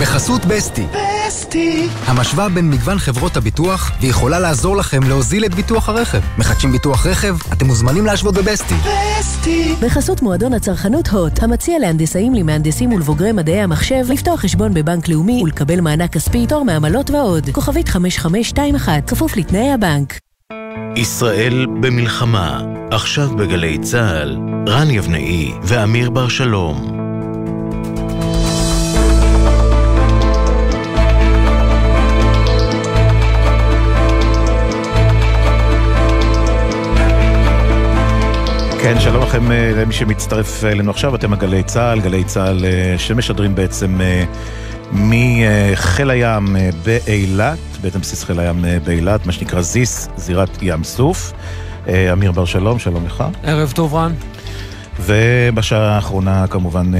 [0.02, 0.86] בחסות בסטי.
[1.28, 1.88] בסטי.
[2.06, 6.20] המשוואה בין מגוון חברות הביטוח, ויכולה לעזור לכם להוזיל את ביטוח הרכב.
[6.38, 7.38] מחדשים ביטוח רכב?
[7.54, 8.76] אתם מוזמנים להשוות בבסטי.
[9.20, 9.76] בסטי.
[9.82, 15.82] בחסות מועדון הצרכנות הוט, המציע להנדסאים, למהנדסים ולבוגרי מדעי המחשב לפתוח חשבון בבנק לאומי ולקבל
[15.82, 17.50] מענק כספי, תור מעמלות ועוד.
[17.52, 20.20] כוכבית 5521, כפוף לתנאי הבנק.
[20.96, 24.38] ישראל במלחמה, עכשיו בגלי צה"ל,
[24.68, 26.99] רן יבנאי ואמיר בר שלום.
[38.82, 43.56] כן, שלום לכם אה, למי שמצטרף אלינו עכשיו, אתם הגלי צה"ל, גלי צה"ל אה, שמשדרים
[43.56, 44.24] בעצם אה,
[44.92, 46.56] מחיל הים
[46.86, 51.34] באילת, בעצם בסיס חיל הים באילת, מה שנקרא זיס, זירת ים סוף.
[51.88, 53.24] אמיר בר שלום, שלום לך.
[53.44, 54.12] ערב טוב רן.
[55.00, 56.92] ובשעה האחרונה כמובן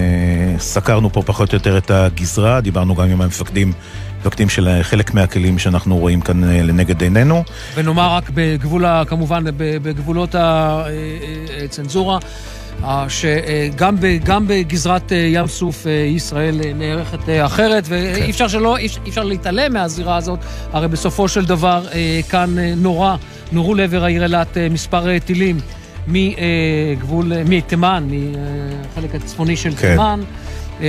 [0.58, 3.74] סקרנו פה פחות או יותר את הגזרה, דיברנו גם עם המפקדים
[4.20, 7.44] מפקדים של חלק מהכלים שאנחנו רואים כאן לנגד עינינו.
[7.76, 10.36] ונאמר רק בגבול, כמובן, בגבולות
[11.66, 12.20] הצנזורה,
[13.08, 20.18] שגם גם בגזרת ים סוף ישראל נערכת אחרת, ואי אפשר שלא, אי אפשר להתעלם מהזירה
[20.18, 20.40] הזאת,
[20.74, 21.86] הרי בסופו של דבר
[22.30, 23.16] כאן נורא,
[23.52, 25.60] נורו לעבר העיר אילת מספר טילים.
[26.08, 29.92] מגבול, מתימן, מהחלק הצפוני של כן.
[29.92, 30.20] תימן.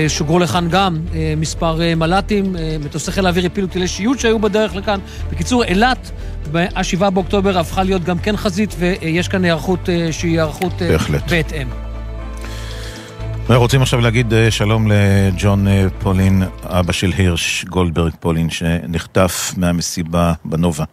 [0.08, 0.98] שוגרו לכאן גם
[1.36, 5.00] מספר מל"טים, מטוסי חיל האוויר הפילו טילי שיוט שהיו בדרך לכאן.
[5.30, 6.10] בקיצור, אילת,
[6.52, 10.72] ב-7 באוקטובר הפכה להיות גם כן חזית, ויש כאן היערכות שהיא היערכות
[11.30, 11.68] בהתאם.
[13.40, 15.66] אנחנו רוצים עכשיו להגיד שלום לג'ון
[15.98, 20.84] פולין, אבא של הירש גולדברג פולין, שנחטף מהמסיבה בנובה.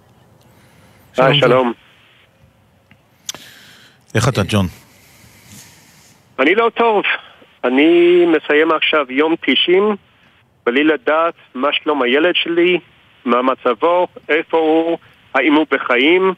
[1.18, 1.74] היי, שלום.
[4.16, 4.68] איך אתה, ג'ון?
[6.40, 7.04] אני לא טוב.
[7.64, 9.96] אני מסיים עכשיו יום 90,
[10.66, 12.80] בלי לדעת מה שלום הילד שלי,
[13.26, 14.98] מה מצבו, איפה הוא,
[15.34, 16.34] האם הוא בחיים,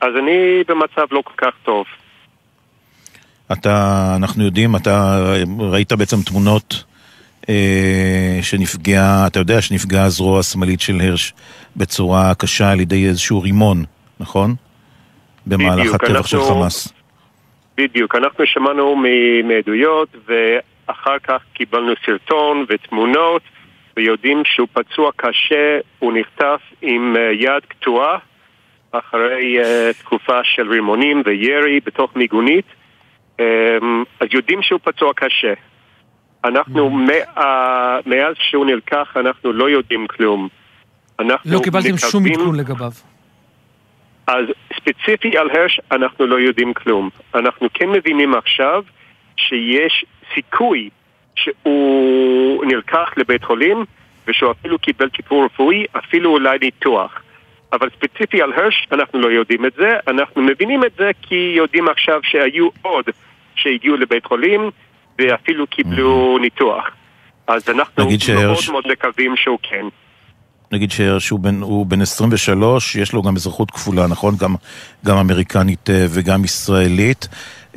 [0.00, 1.84] אז אני במצב לא כל כך טוב.
[3.52, 5.24] אתה, אנחנו יודעים, אתה
[5.58, 6.84] ראית בעצם תמונות
[7.48, 11.34] אה, שנפגעה, אתה יודע שנפגעה הזרוע השמאלית של הרש
[11.76, 13.84] בצורה קשה על ידי איזשהו רימון,
[14.20, 14.54] נכון?
[15.46, 16.88] במהלך הטבח של חמאס.
[17.76, 19.02] בדיוק, אנחנו שמענו
[19.44, 23.42] מעדויות ואחר כך קיבלנו סרטון ותמונות
[23.96, 28.18] ויודעים שהוא פצוע קשה, הוא נחטף עם יד קטועה
[28.92, 32.64] אחרי uh, תקופה של רימונים וירי בתוך מיגונית.
[33.38, 33.42] um,
[34.20, 35.52] אז יודעים שהוא פצוע קשה.
[36.44, 37.40] אנחנו, mm-hmm.
[38.06, 40.48] מאז שהוא נלקח אנחנו לא יודעים כלום.
[41.44, 42.90] לא קיבלתם שום עדכון לגביו
[44.26, 44.44] אז
[44.76, 47.10] ספציפי על הרש אנחנו לא יודעים כלום.
[47.34, 48.84] אנחנו כן מבינים עכשיו
[49.36, 50.04] שיש
[50.34, 50.90] סיכוי
[51.36, 53.84] שהוא נלקח לבית חולים
[54.26, 57.22] ושהוא אפילו קיבל טיפול רפואי, אפילו אולי ניתוח.
[57.72, 61.88] אבל ספציפי על הרש אנחנו לא יודעים את זה, אנחנו מבינים את זה כי יודעים
[61.88, 63.04] עכשיו שהיו עוד
[63.54, 64.70] שהגיעו לבית חולים
[65.18, 66.90] ואפילו קיבלו ניתוח.
[67.46, 68.04] אז אנחנו
[68.34, 68.58] מאוד.
[68.70, 69.86] מאוד מקווים שהוא כן.
[70.72, 74.34] נגיד שהוא בן, בן 23, יש לו גם אזרחות כפולה, נכון?
[74.40, 74.54] גם,
[75.06, 77.28] גם אמריקנית אה, וגם ישראלית.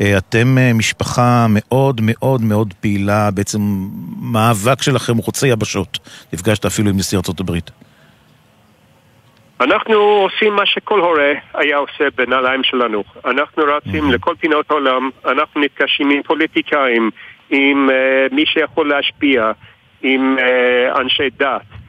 [0.01, 3.59] אה, אתם אה, משפחה מאוד מאוד מאוד פעילה, בעצם
[4.33, 5.99] מאבק שלכם הוא חוצה יבשות.
[6.33, 7.71] נפגשת אפילו עם נשיא ארצות הברית.
[9.61, 13.03] אנחנו עושים מה שכל הורה היה עושה בנעליים שלנו.
[13.25, 14.13] אנחנו רצים mm-hmm.
[14.13, 17.09] לכל פינות העולם, אנחנו נפגשים עם פוליטיקאים,
[17.49, 19.51] עם uh, מי שיכול להשפיע,
[20.01, 21.82] עם uh, אנשי דת.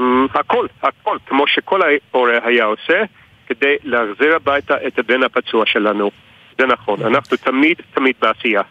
[0.00, 3.02] אמ, הכל, הכל, כמו שכל ההורה היה עושה,
[3.46, 6.10] כדי להחזיר הביתה את הבן הפצוע שלנו.
[6.58, 8.62] זה נכון, אנחנו תמיד, תמיד בעשייה.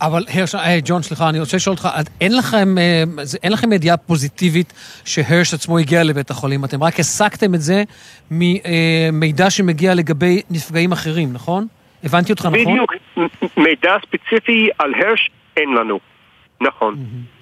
[0.00, 1.88] אבל הרש, היי, ג'ון, סליחה, אני רוצה לשאול אותך,
[2.20, 3.02] אין לכם, אה,
[3.42, 4.72] אין לכם ידיעה פוזיטיבית
[5.04, 7.82] שהרש עצמו הגיע לבית החולים, אתם רק הסקתם את זה
[8.30, 11.66] ממידע שמגיע לגבי נפגעים אחרים, נכון?
[12.04, 12.58] הבנתי אותך נכון?
[12.60, 12.92] בדיוק,
[13.56, 15.98] מידע ספציפי על הרש אין לנו,
[16.60, 16.94] נכון.
[16.94, 17.35] Mm-hmm.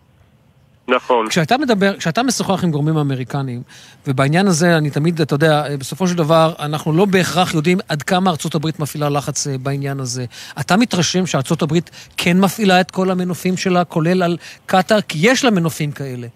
[0.88, 1.28] נכון.
[1.28, 3.62] כשאתה מדבר, כשאתה משוחח עם גורמים אמריקניים,
[4.06, 8.30] ובעניין הזה אני תמיד, אתה יודע, בסופו של דבר, אנחנו לא בהכרח יודעים עד כמה
[8.30, 10.24] ארצות הברית מפעילה לחץ אה, בעניין הזה.
[10.60, 15.44] אתה מתרשם שארצות הברית כן מפעילה את כל המנופים שלה, כולל על קטאר, כי יש
[15.44, 16.26] לה מנופים כאלה.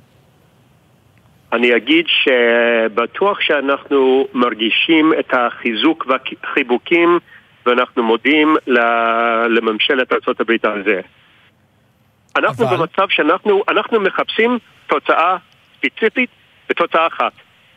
[1.52, 7.18] אני אגיד שבטוח שאנחנו מרגישים את החיזוק והחיבוקים,
[7.66, 8.56] ואנחנו מודים
[9.48, 11.00] לממשלת ארה"ב על זה.
[12.36, 12.76] אנחנו אבל...
[12.76, 15.36] במצב שאנחנו אנחנו מחפשים תוצאה
[15.76, 16.30] ספציפית
[16.70, 17.32] ותוצאה אחת,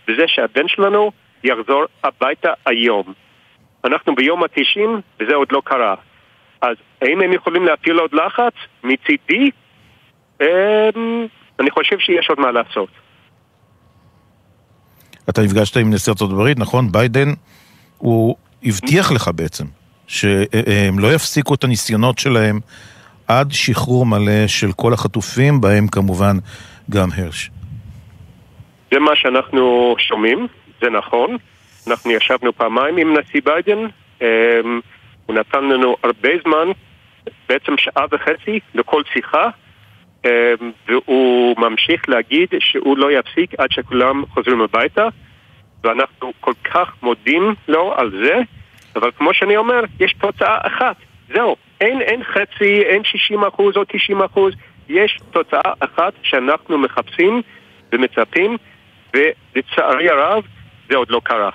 [0.07, 1.11] וזה שהבן שלנו
[1.43, 3.13] יחזור הביתה היום.
[3.83, 5.95] אנחנו ביום התשעים וזה עוד לא קרה.
[6.61, 8.53] אז האם הם יכולים להפעיל עוד לחץ?
[8.83, 9.51] מצידי?
[10.41, 10.47] אמ,
[11.59, 12.89] אני חושב שיש עוד מה לעשות.
[15.29, 16.91] אתה נפגשת עם נשיא ארצות הברית, נכון?
[16.91, 17.29] ביידן,
[17.97, 19.65] הוא הבטיח לך בעצם
[20.07, 22.59] שהם לא יפסיקו את הניסיונות שלהם
[23.31, 26.35] עד שחרור מלא של כל החטופים, בהם כמובן
[26.89, 27.51] גם הרש.
[28.91, 30.47] זה מה שאנחנו שומעים,
[30.81, 31.37] זה נכון.
[31.87, 33.79] אנחנו ישבנו פעמיים עם נשיא ביידן,
[34.21, 34.27] אמ,
[35.25, 36.67] הוא נתן לנו הרבה זמן,
[37.49, 39.49] בעצם שעה וחצי לכל שיחה,
[40.25, 40.29] אמ,
[40.87, 45.07] והוא ממשיך להגיד שהוא לא יפסיק עד שכולם חוזרים הביתה,
[45.83, 48.35] ואנחנו כל כך מודים לו על זה,
[48.95, 50.95] אבל כמו שאני אומר, יש תוצאה אחת,
[51.33, 54.53] זהו, אין, אין חצי, אין 60 אחוז או 90 אחוז,
[54.89, 57.41] יש תוצאה אחת שאנחנו מחפשים
[57.93, 58.57] ומצפים,
[59.13, 60.43] ולצערי הרב,
[60.89, 61.49] זה עוד לא קרה.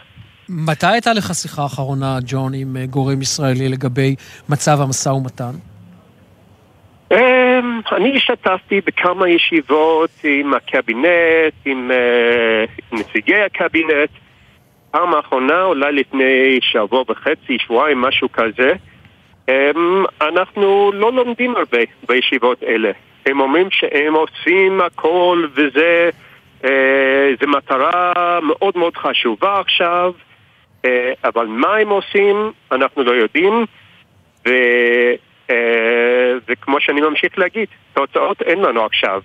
[0.48, 4.14] מתי הייתה לך שיחה אחרונה, ג'ון, עם אה, גורם ישראלי לגבי
[4.48, 5.52] מצב המשא ומתן?
[7.12, 14.10] אמ, אני השתתפתי בכמה ישיבות עם הקבינט, עם אה, נציגי הקבינט.
[14.90, 18.72] פעם האחרונה, אולי לפני שבוע וחצי, שבועיים, משהו כזה.
[19.48, 21.78] אמ, אנחנו לא לומדים הרבה
[22.08, 22.90] בישיבות אלה.
[23.26, 26.10] הם אומרים שהם עושים הכל וזה
[26.64, 28.12] אה, זה מטרה
[28.42, 30.12] מאוד מאוד חשובה עכשיו,
[30.84, 33.66] אה, אבל מה הם עושים אנחנו לא יודעים,
[34.48, 34.50] ו,
[35.50, 39.22] אה, וכמו שאני ממשיך להגיד, תוצאות אין לנו עכשיו.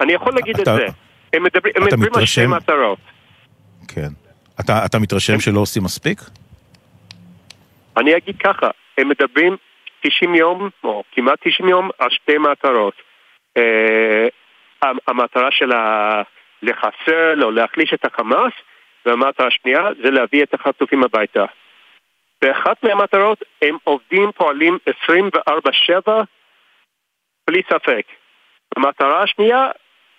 [0.00, 0.86] אני יכול להגיד אתה, את זה.
[1.32, 2.98] הם מדברים, הם מדברים על שתי מטרות.
[3.88, 4.08] כן.
[4.60, 6.20] אתה, אתה מתרשם שלא עושים מספיק?
[7.96, 8.70] אני אגיד ככה,
[9.00, 9.56] הם מדברים
[10.00, 12.94] 90 יום, או כמעט 90 יום, על שתי מטרות.
[13.58, 15.72] Uh, המטרה של.
[16.62, 18.52] לחסל או להחליש את החמאס,
[19.06, 21.44] והמטרה השנייה זה להביא את החטופים הביתה.
[22.42, 24.78] באחת מהמטרות הם עובדים, פועלים
[26.08, 26.10] 24-7
[27.50, 28.06] בלי ספק.
[28.76, 29.68] המטרה השנייה,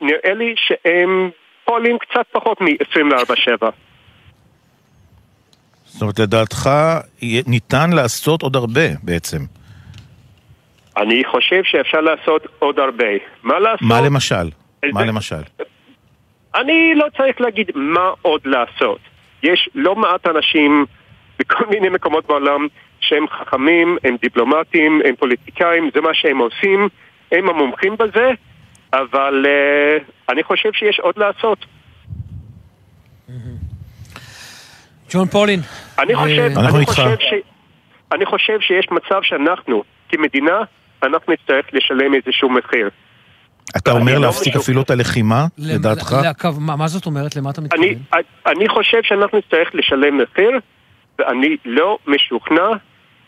[0.02, 1.30] נראה לי שהם
[1.66, 3.68] פועלים קצת פחות מ-24-7.
[5.92, 6.70] זאת אומרת, לדעתך
[7.48, 9.38] ניתן לעשות עוד הרבה בעצם.
[10.98, 13.06] אני חושב שאפשר לעשות עוד הרבה.
[13.44, 13.82] מה לעשות?
[13.82, 14.50] מה למשל?
[14.94, 15.42] מה למשל?
[16.56, 19.00] אני לא צריך להגיד מה עוד לעשות.
[19.44, 20.86] יש לא מעט אנשים
[21.40, 22.68] בכל מיני מקומות בעולם
[23.00, 26.90] שהם חכמים, הם דיפלומטים, הם פוליטיקאים, זה מה שהם עושים,
[27.32, 28.32] הם המומחים בזה,
[28.94, 31.66] אבל uh, אני חושב שיש עוד לעשות.
[35.14, 35.60] ג'ון פולין.
[36.00, 37.34] אני חושב, אה, אני, חושב ש,
[38.12, 40.60] אני חושב שיש מצב שאנחנו, כמדינה,
[41.04, 42.90] אנחנו נצטרך לשלם איזשהו מחיר.
[43.78, 46.16] אתה אומר לא להפסיק אפילו את הלחימה, לדעתך?
[46.58, 47.36] מה זאת אומרת?
[47.36, 47.86] למה אתה מתכוון?
[48.46, 50.52] אני חושב שאנחנו נצטרך לשלם מחיר,
[51.20, 52.68] ואני לא משוכנע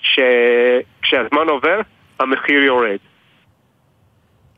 [0.01, 1.79] שכשהזמן עובר,
[2.19, 2.97] המחיר יורד.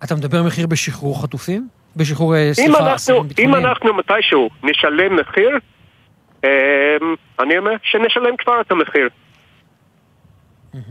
[0.03, 1.68] אתה מדבר מחיר בשחרור חטופים?
[1.95, 3.56] בשחרור, אה, סליחה, אסירים ביטחוניים?
[3.56, 5.49] אם אנחנו מתישהו נשלם מחיר,
[7.39, 9.09] אני אומר שנשלם כבר את המחיר.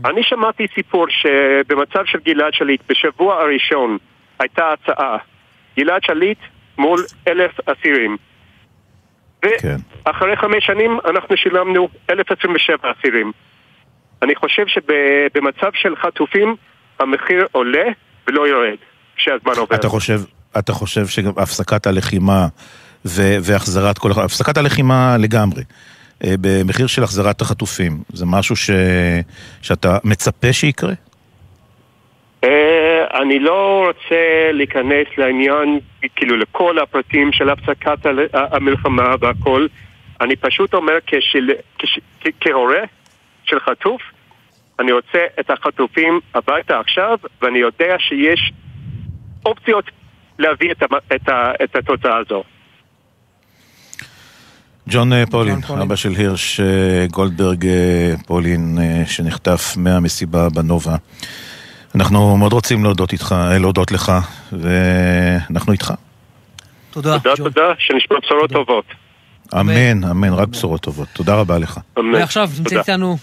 [0.05, 3.97] אני שמעתי סיפור שבמצב של גלעד שליט, בשבוע הראשון,
[4.39, 5.17] הייתה הצעה,
[5.77, 6.37] גלעד שליט
[6.77, 8.17] מול אלף אסירים.
[10.05, 13.31] ואחרי חמש שנים אנחנו שילמנו אלף עשרים ושבע אסירים.
[14.21, 16.55] אני חושב שבמצב של חטופים
[16.99, 17.85] המחיר עולה
[18.27, 18.77] ולא יורד
[19.15, 19.75] כשהזמן עובר.
[19.75, 20.19] אתה חושב,
[20.59, 21.87] אתה חושב שגם הפסקת
[23.05, 24.11] הלחימה והחזרת כל...
[24.11, 25.63] הפסקת הלחימה לגמרי.
[26.23, 28.69] אה, במחיר של החזרת החטופים, זה משהו ש...
[29.61, 30.93] שאתה מצפה שיקרה?
[32.43, 35.79] אה, אני לא רוצה להיכנס לעניין,
[36.15, 39.67] כאילו לכל הפרטים של הפסקת המלחמה והכל.
[40.21, 41.49] אני פשוט אומר כשל,
[41.79, 41.99] כש,
[42.41, 42.83] כהורה
[43.43, 44.01] של חטוף,
[44.79, 48.51] אני רוצה את החטופים הביתה עכשיו, ואני יודע שיש
[49.45, 49.85] אופציות
[50.39, 50.83] להביא את,
[51.15, 51.29] את,
[51.63, 52.43] את התוצאה הזו.
[54.89, 56.65] ג'ון אה, פולין, אבא של הירש אה,
[57.11, 57.65] גולדברג
[58.25, 60.95] פולין, שנחטף מהמסיבה בנובה.
[61.95, 64.11] אנחנו מאוד רוצים להודות איתך, להודות לך,
[64.51, 65.93] ואנחנו איתך.
[66.91, 67.19] תודה.
[67.19, 68.85] תודה, תודה, שנשמע בשורות טובות.
[69.53, 71.07] אמן, אמן, רק בשורות טובות.
[71.13, 71.79] תודה רבה לך.
[72.13, 73.17] ועכשיו נמצא איתנו,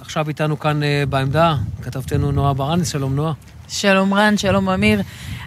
[0.00, 3.32] עכשיו איתנו כאן אה, בעמדה, כתבתנו נועה ברנס, שלום נועה.
[3.68, 5.00] שלום רן, שלום אמיר.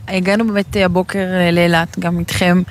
[0.08, 2.62] הגענו באמת אה, הבוקר אה, לאילת, גם איתכם,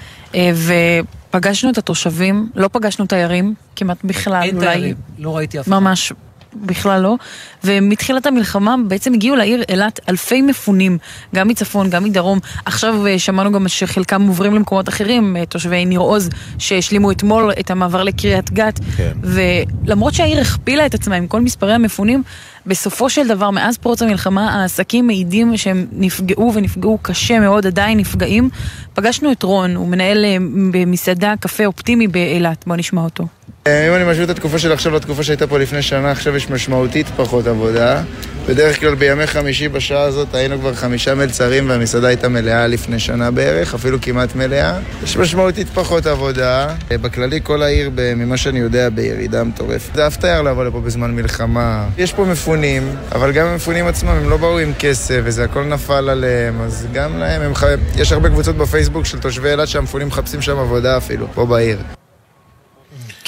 [1.33, 4.67] ופגשנו את התושבים, לא פגשנו תיירים, כמעט בכלל, אין אולי...
[4.67, 5.79] תיירים, לא ראיתי אף אחד.
[5.79, 6.13] ממש
[6.55, 7.17] בכלל לא.
[7.65, 10.99] ומתחילת המלחמה בעצם הגיעו לעיר אילת אלפי מפונים,
[11.35, 12.39] גם מצפון, גם מדרום.
[12.65, 17.71] עכשיו אה, שמענו גם שחלקם עוברים למקומות אחרים, אה, תושבי ניר עוז, שהשלימו אתמול את
[17.71, 18.81] המעבר לקריית גת.
[18.97, 19.13] כן.
[19.23, 22.23] ולמרות שהעיר הכפילה את עצמה עם כל מספרי המפונים,
[22.67, 28.51] בסופו של דבר, מאז פרוץ המלחמה, העסקים מעידים שהם נפגעו ונפגעו קשה מאוד, עדיין נפגעים.
[28.95, 30.37] פגשנו את רון, הוא מנהל אה,
[30.73, 32.65] במסעדה קפה אופטימי באילת.
[32.67, 33.27] בואו נשמע אותו.
[33.67, 36.51] אה, אם אני משווה את התקופה של עכשיו לתקופה שהייתה פה לפני שנה, עכשיו יש
[36.51, 38.03] משמעותית פחות עבודה.
[38.49, 43.31] בדרך כלל בימי חמישי בשעה הזאת היינו כבר חמישה מלצרים והמסעדה הייתה מלאה לפני שנה
[43.31, 44.79] בערך, אפילו כמעט מלאה.
[45.05, 46.75] יש משמעותית פחות עבודה.
[46.93, 49.95] אה, בכללי כל העיר, ממה שאני יודע, בירידה מטורפת.
[49.95, 51.89] זה אף תייר לבוא לפה בזמן מלחמה.
[51.99, 56.09] יש פה מפונים, אבל גם המפונים עצמם, הם לא באו עם כסף וזה הכל נפל
[56.09, 57.75] עליהם, אז גם להם, הם חי...
[57.97, 61.79] יש הרבה קבוצות בפייסבוק של תושבי אילת שהמפונים מחפשים שם עבודה אפילו, פה בעיר.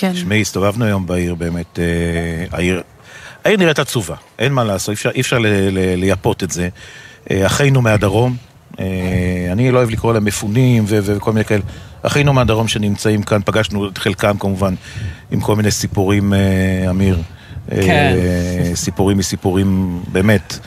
[0.04, 0.12] כן.
[0.12, 2.82] תשמעי, הסתובבנו היום בעיר באמת, אה, העיר,
[3.44, 6.68] העיר נראית עצובה, אין מה לעשות, אי אפשר, אי אפשר ל, ל, לייפות את זה.
[7.30, 8.36] אה, אחינו מהדרום,
[8.80, 8.86] אה,
[9.52, 11.62] אני לא אוהב לקרוא להם מפונים ו- וכל מיני כאלה,
[12.02, 14.74] אחינו מהדרום שנמצאים כאן, פגשנו את חלקם כמובן
[15.30, 17.18] עם כל מיני סיפורים, אה, אמיר.
[17.72, 18.14] אה, כן.
[18.74, 20.58] סיפורים מסיפורים באמת אה,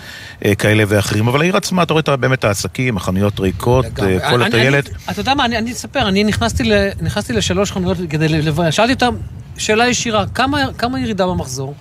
[0.57, 4.89] כאלה ואחרים, אבל העיר עצמה, אתה רואה באמת העסקים, החנויות ריקות, אה, כל הטיילת.
[5.11, 8.93] אתה יודע מה, אני אני אספר, אני נכנסתי ל- נכנסתי לשלוש חנויות כדי לברר, שאלתי
[8.93, 9.15] אותם
[9.57, 11.73] שאלה ישירה, כמה- כמה ירידה במחזור?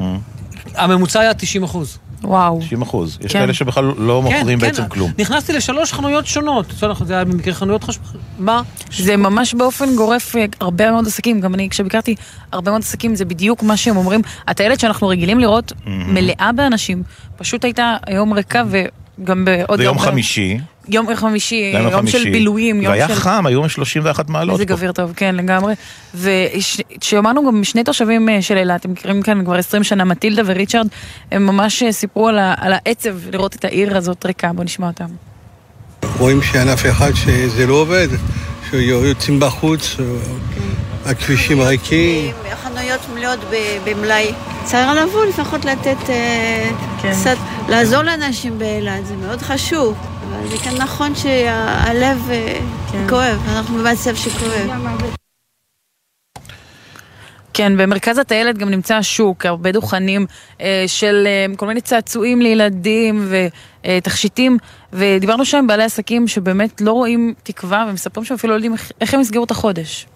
[0.00, 0.16] אה,
[0.76, 1.98] הממוצע היה 90 אחוז.
[2.24, 2.58] וואו.
[2.60, 3.18] 90 אחוז.
[3.20, 3.38] יש כן.
[3.38, 4.88] כאלה שבכלל לא מוכרים כן, בעצם כן.
[4.88, 5.10] כלום.
[5.18, 6.66] נכנסתי לשלוש חנויות שונות.
[7.04, 8.02] זה היה במקרה חנויות חשמל.
[8.38, 8.62] מה?
[8.98, 12.14] זה ממש באופן גורף אה, הרבה מאוד עסקים, גם אני כשביקרתי
[12.52, 14.20] הרבה מאוד עסקים זה בדיוק מה שהם אומרים.
[14.48, 17.02] הטיילת שאנחנו רגילים לראות מלאה באנשים,
[17.36, 19.78] פשוט הייתה היום ריקה וגם בעוד...
[19.78, 23.14] ביום הרבה- חמישי, יום חמישי, היה יום של בילויים, יום והיה של...
[23.14, 24.54] חם, היו 31 מעלות.
[24.60, 24.64] איזה.
[24.64, 25.74] גביר טוב, כן, לגמרי.
[26.14, 30.86] ושמענו גם שני תושבים אה, של אילת, הם מכירים כאן כבר 20 שנה, מטילדה וריצ'רד,
[31.32, 34.86] הם ממש אה, סיפרו על ה- על העצב לראות את העיר הזאת ריקה, בואו נשמע
[34.86, 35.06] אותם.
[36.18, 38.08] רואים שאין אף אחד שזה לא עובד,
[38.70, 39.96] שיוצאים בחוץ,
[41.06, 42.32] הכבישים ריקים.
[42.52, 43.54] החנויות מלאות ב-
[43.90, 44.32] במלאי.
[44.64, 46.70] צריך לבוא לפחות לתת אה,
[47.02, 47.36] קצת,
[47.68, 49.94] לעזור לאנשים באילת, זה מאוד חשוב.
[50.50, 52.60] זה כן נכון שהלב אה,
[53.08, 54.70] כואב, אנחנו במצב שכואב.
[57.54, 60.26] כן, במרכז הטיילת גם נמצא השוק, הרבה דוכנים
[60.60, 63.28] אה, של אה, כל מיני צעצועים לילדים
[63.84, 64.58] ותכשיטים,
[64.92, 68.92] ודיברנו שם עם בעלי עסקים שבאמת לא רואים תקווה, ומספרים שהם אפילו לא יודעים איך,
[69.00, 70.06] איך הם יסגרו את החודש.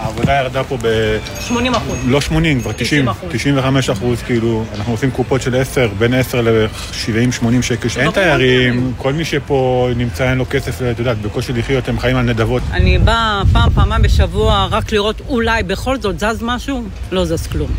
[0.00, 1.16] העבודה ירדה פה ב...
[1.40, 1.98] 80 אחוז.
[2.06, 7.62] לא 80, כבר 90, 95 אחוז, כאילו, אנחנו עושים קופות של 10, בין 10 ל-70-80
[7.62, 8.00] שקל.
[8.00, 12.16] אין תיירים, כל מי שפה נמצא אין לו כסף, את יודעת, בקושי לחיות, הם חיים
[12.16, 12.62] על נדבות.
[12.72, 16.82] אני באה פעם, פעמיים בשבוע רק לראות אולי בכל זאת זז משהו,
[17.12, 17.70] לא זז כלום.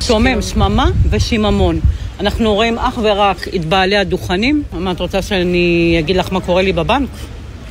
[0.00, 1.80] שומם, שממה ושיממון.
[2.20, 4.62] אנחנו רואים אך ורק את בעלי הדוכנים.
[4.72, 7.08] מה, את רוצה שאני אגיד לך מה קורה לי בבנק?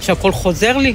[0.01, 0.93] שהכל חוזר לי?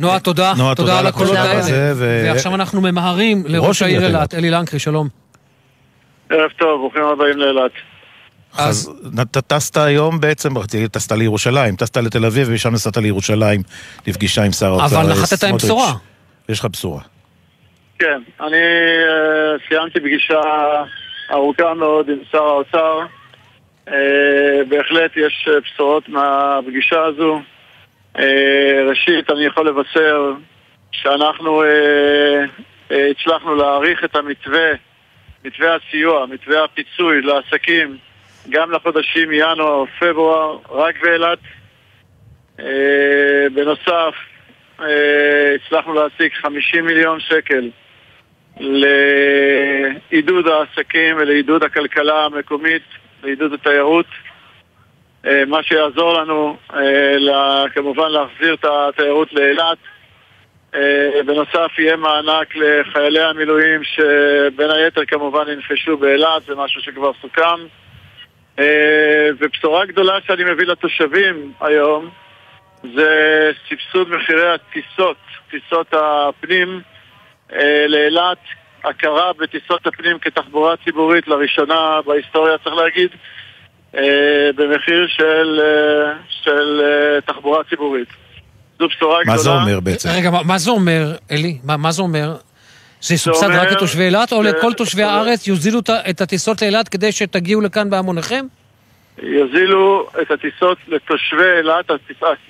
[0.00, 0.52] נועה, תודה.
[0.56, 1.92] נועה, תודה על הקולות האלה.
[1.96, 5.08] ועכשיו אנחנו ממהרים ראש לראש העיר אילת, אלי לנקרי, שלום.
[6.30, 7.70] ערב טוב, ברוכים הבאים לאילת.
[8.58, 8.90] אז
[9.22, 13.62] אתה טסת היום בעצם, רציתי, טסת לירושלים, טסת לתל אביב ומשם נסעת לירושלים
[14.06, 15.00] לפגישה עם שר האוצר.
[15.00, 15.64] אבל נחתת עם סמוטריץ'.
[15.64, 15.92] בשורה.
[16.48, 17.00] יש לך בשורה.
[17.98, 20.40] כן, אני אה, סיימתי פגישה
[21.32, 22.98] ארוכה מאוד עם שר האוצר.
[23.88, 23.94] אה,
[24.68, 27.40] בהחלט יש אה, בשורות מהפגישה הזו.
[28.18, 30.32] אה, ראשית, אני יכול לבשר
[30.92, 32.44] שאנחנו אה,
[32.90, 34.70] אה, הצלחנו להאריך את המתווה,
[35.44, 37.96] מתווה הסיוע, מתווה הפיצוי לעסקים,
[38.50, 41.38] גם לחודשים ינואר-פברואר, רק באילת.
[43.54, 44.14] בנוסף,
[45.54, 47.70] הצלחנו להשיג 50 מיליון שקל
[50.10, 52.82] לעידוד העסקים ולעידוד הכלכלה המקומית,
[53.22, 54.06] לעידוד התיירות,
[55.24, 59.78] מה שיעזור לנו אה, כמובן להחזיר את התיירות לאילת.
[60.74, 67.66] אה, בנוסף יהיה מענק לחיילי המילואים שבין היתר כמובן ינפשו באילת, זה משהו שכבר סוכם.
[68.58, 72.10] אה, ובשורה גדולה שאני מביא לתושבים היום
[72.82, 75.16] זה סבסוד מחירי הטיסות,
[75.50, 76.80] טיסות הפנים
[77.52, 78.38] אה, לאילת,
[78.84, 83.18] הכרה בטיסות הפנים כתחבורה ציבורית לראשונה בהיסטוריה צריך להגיד, אה,
[84.56, 86.12] במחיר של, אה,
[86.44, 88.08] של אה, תחבורה ציבורית.
[88.78, 89.36] זו בשורה גדולה.
[89.36, 90.08] מה זה אומר בעצם?
[90.18, 91.58] רגע, מה- מה זה אומר, אלי?
[91.64, 92.36] מה מה זה אומר?
[93.00, 95.80] זה יסובסד אומר רק לתושבי אילת, או ש- לכל תושבי הארץ יוזילו
[96.10, 98.44] את הטיסות לאילת כדי שתגיעו לכאן בהמוניכם?
[99.22, 101.90] יוזילו את הטיסות לתושבי אילת,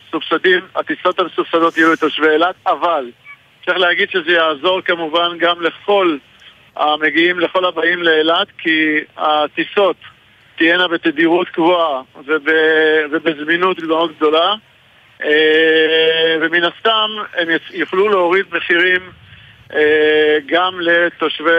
[0.09, 3.05] הסובסדים, הטיסות המסובסדות יהיו לתושבי אילת, אבל
[3.67, 6.17] צריך להגיד שזה יעזור כמובן גם לכל
[6.77, 8.71] המגיעים לכל הבאים לאילת, כי
[9.17, 9.97] הטיסות
[10.61, 12.49] תהיינה בתדירות קבועה וב,
[13.13, 14.55] ובזמינות מאוד גדולה,
[15.25, 19.01] אה, ומן הסתם הם יוכלו להוריד מחירים
[19.75, 21.51] אה, גם לתושבי,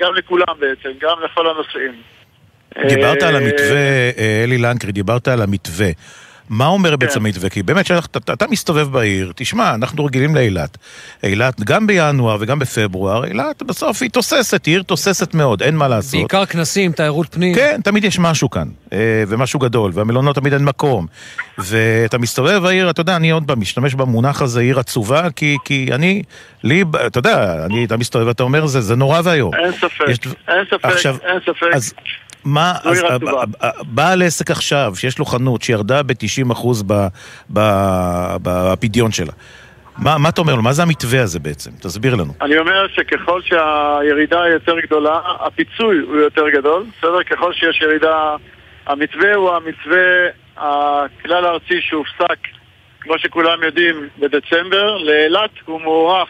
[0.00, 1.92] גם לכולם בעצם, גם לכל הנוסעים.
[2.88, 5.88] דיברת על המתווה, אה, אלי לנקרי, דיברת על המתווה.
[6.52, 7.48] מה אומר בעצם המתווה?
[7.50, 10.78] כי באמת, שאתה אתה מסתובב בעיר, תשמע, אנחנו רגילים לאילת.
[11.22, 15.88] אילת, גם בינואר וגם בפברואר, אילת בסוף היא תוססת, היא עיר תוססת מאוד, אין מה
[15.88, 16.20] לעשות.
[16.20, 17.54] בעיקר כנסים, תיירות פנים.
[17.54, 18.98] כן, תמיד יש משהו כאן, אה,
[19.28, 21.06] ומשהו גדול, והמלונות תמיד אין מקום.
[21.58, 25.88] ואתה מסתובב בעיר, אתה יודע, אני עוד פעם משתמש במונח הזה, עיר עצובה, כי, כי
[25.92, 26.22] אני,
[26.64, 29.54] לי, אתה יודע, אני, אתה מסתובב ואתה אומר, זה, זה נורא ואיום.
[29.54, 30.18] אין ספק, יש-
[30.48, 31.66] אין ספק, עכשיו, אין ספק.
[31.74, 31.94] אז
[32.44, 33.32] מה, זו אז עיר ה- עצובה.
[33.60, 37.06] ה- ה- בעל עסק עכשיו, שיש לו חנות שירדה ב-90% ב-
[37.52, 39.32] ב- בפדיון שלה,
[39.98, 40.62] מה, מה אתה אומר לו?
[40.62, 41.70] מה זה המתווה הזה בעצם?
[41.80, 42.32] תסביר לנו.
[42.40, 47.22] אני אומר שככל שהירידה היא יותר גדולה, הפיצוי הוא יותר גדול, בסדר?
[47.22, 48.34] ככל שיש ירידה...
[48.86, 50.06] המתווה הוא המתווה
[50.56, 52.38] הכלל הארצי שהופסק,
[53.00, 54.96] כמו שכולם יודעים, בדצמבר.
[54.98, 56.28] לאילת הוא מוארך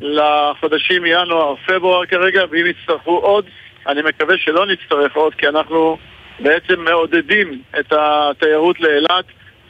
[0.00, 3.44] לחודשים ינואר, פברואר כרגע, ואם יצטרכו עוד,
[3.86, 5.98] אני מקווה שלא נצטרך עוד, כי אנחנו
[6.40, 9.24] בעצם מעודדים את התיירות לאילת.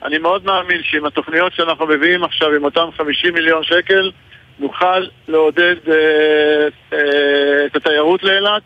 [0.05, 4.11] אני מאוד מאמין שעם התוכניות שאנחנו מביאים עכשיו, עם אותם 50 מיליון שקל,
[4.59, 8.63] נוכל לעודד אה, אה, את התיירות לאילת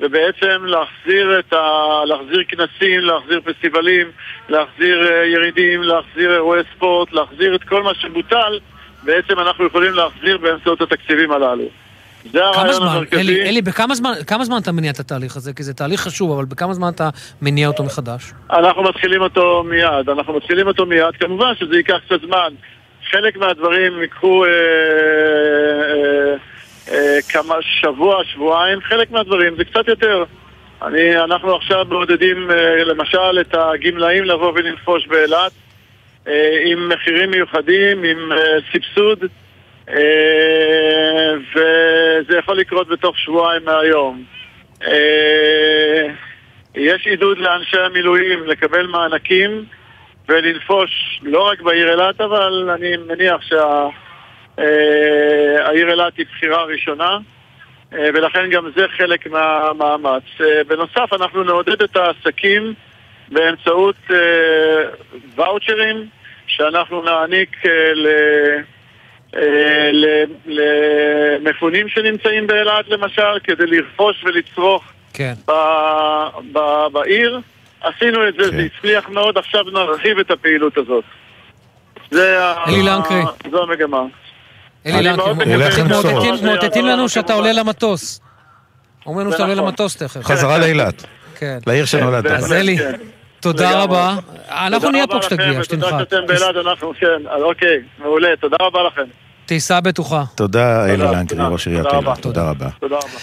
[0.00, 2.02] ובעצם להחזיר, את ה...
[2.06, 4.10] להחזיר כנסים, להחזיר פסטיבלים,
[4.48, 8.60] להחזיר אה, ירידים, להחזיר אירועי ספורט, להחזיר את כל מה שבוטל,
[9.02, 11.68] בעצם אנחנו יכולים להחזיר באמצעות התקציבים הללו.
[12.32, 13.20] זה הרעיון זמן, המרכזי.
[13.20, 15.52] אלי, אלי, בכמה זמן, כמה זמן אתה מניע את התהליך הזה?
[15.52, 17.08] כי זה תהליך חשוב, אבל בכמה זמן אתה
[17.42, 18.32] מניע אותו מחדש?
[18.50, 22.52] אנחנו מתחילים אותו מיד, אנחנו מתחילים אותו מיד, כמובן שזה ייקח קצת זמן.
[23.10, 26.36] חלק מהדברים ייקחו אה, אה,
[26.92, 30.24] אה, כמה, שבוע, שבועיים, חלק מהדברים זה קצת יותר.
[30.82, 35.52] אני, אנחנו עכשיו מעודדים אה, למשל את הגמלאים לבוא ולנפוש באילת
[36.26, 38.38] אה, עם מחירים מיוחדים, עם אה,
[38.72, 39.18] סבסוד,
[41.50, 44.24] וזה יכול לקרות בתוך שבועיים מהיום.
[44.86, 46.06] אה,
[46.74, 49.64] יש עידוד לאנשי המילואים לקבל מענקים
[50.28, 53.40] ולנפוש לא רק בעיר אילת, אבל אני מניח
[54.56, 54.70] שהעיר
[55.90, 57.18] אילת היא בחירה ראשונה,
[57.92, 60.22] אה, ולכן גם זה חלק מהמאמץ.
[60.40, 62.74] אה, בנוסף, אנחנו נעודד את העסקים
[63.28, 64.16] באמצעות אה,
[65.36, 66.06] ואוצ'רים
[66.46, 68.06] שאנחנו נעניק אה, ל...
[69.36, 69.42] אה,
[69.92, 75.34] ל- למפונים שנמצאים באילת למשל, כדי לרכוש ולצרוך כן.
[75.48, 75.52] ב-
[76.52, 77.40] ב- בעיר.
[77.82, 81.04] עשינו את זה, זה הצליח מאוד, עכשיו נרחיב את הפעילות הזאת.
[82.10, 83.22] זה ה- אלי לנקרי.
[83.50, 84.02] זו המגמה.
[84.86, 85.32] אלי לנקרי,
[86.42, 87.34] מאותתים- לנו שאתה.
[87.34, 88.20] עולה למטוס.
[89.06, 89.66] אומרים לנו שאתה עולה נכון.
[89.66, 90.24] למטוס תכף.
[90.24, 91.04] חזרה לאילת.
[91.38, 91.58] כן.
[91.66, 92.26] לעיר שנולדת.
[92.30, 92.92] כן, אז אלי, כן.
[93.40, 93.82] תודה.
[93.82, 94.14] רבה.
[94.50, 95.86] אנחנו תודה נהיה רבה פה כשתגיע, לכם, שתנחת.
[95.92, 99.02] ותודה שאתם באילת, אנחנו, כן, אוקיי, מעולה, תודה רבה לכם.
[99.46, 100.24] טיסה בטוחה.
[100.34, 101.48] תודה, אלי לנקרי, תודה.
[101.48, 101.86] ראש עיריית.
[101.86, 102.18] אילת.
[102.18, 102.70] תודה רבה.
[102.80, 103.18] תודה רבה.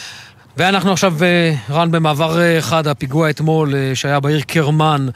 [0.58, 5.08] ואנחנו עכשיו, אה, רן, במעבר אה, אחד, הפיגוע אתמול אה, שהיה בעיר קרמן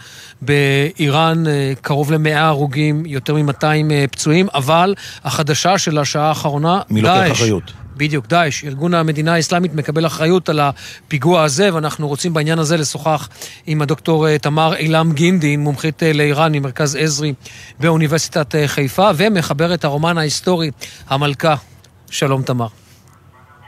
[0.41, 1.44] באיראן,
[1.82, 3.64] קרוב ל-100 הרוגים, יותר מ-200
[4.11, 7.32] פצועים, אבל החדשה של השעה האחרונה, מי לוקח דאעש.
[7.32, 7.73] אחריות?
[7.98, 13.30] בדיוק, דאעש, ארגון המדינה האסלאמית מקבל אחריות על הפיגוע הזה, ואנחנו רוצים בעניין הזה לשוחח
[13.68, 17.34] עם הדוקטור אה, תמר אילם גינדין, מומחית אה, לאיראן ממרכז עזרי
[17.80, 20.72] באוניברסיטת אה, חיפה, ומחברת הרומן ההיסטורי,
[21.10, 21.56] המלכה.
[22.12, 22.68] שלום תמר.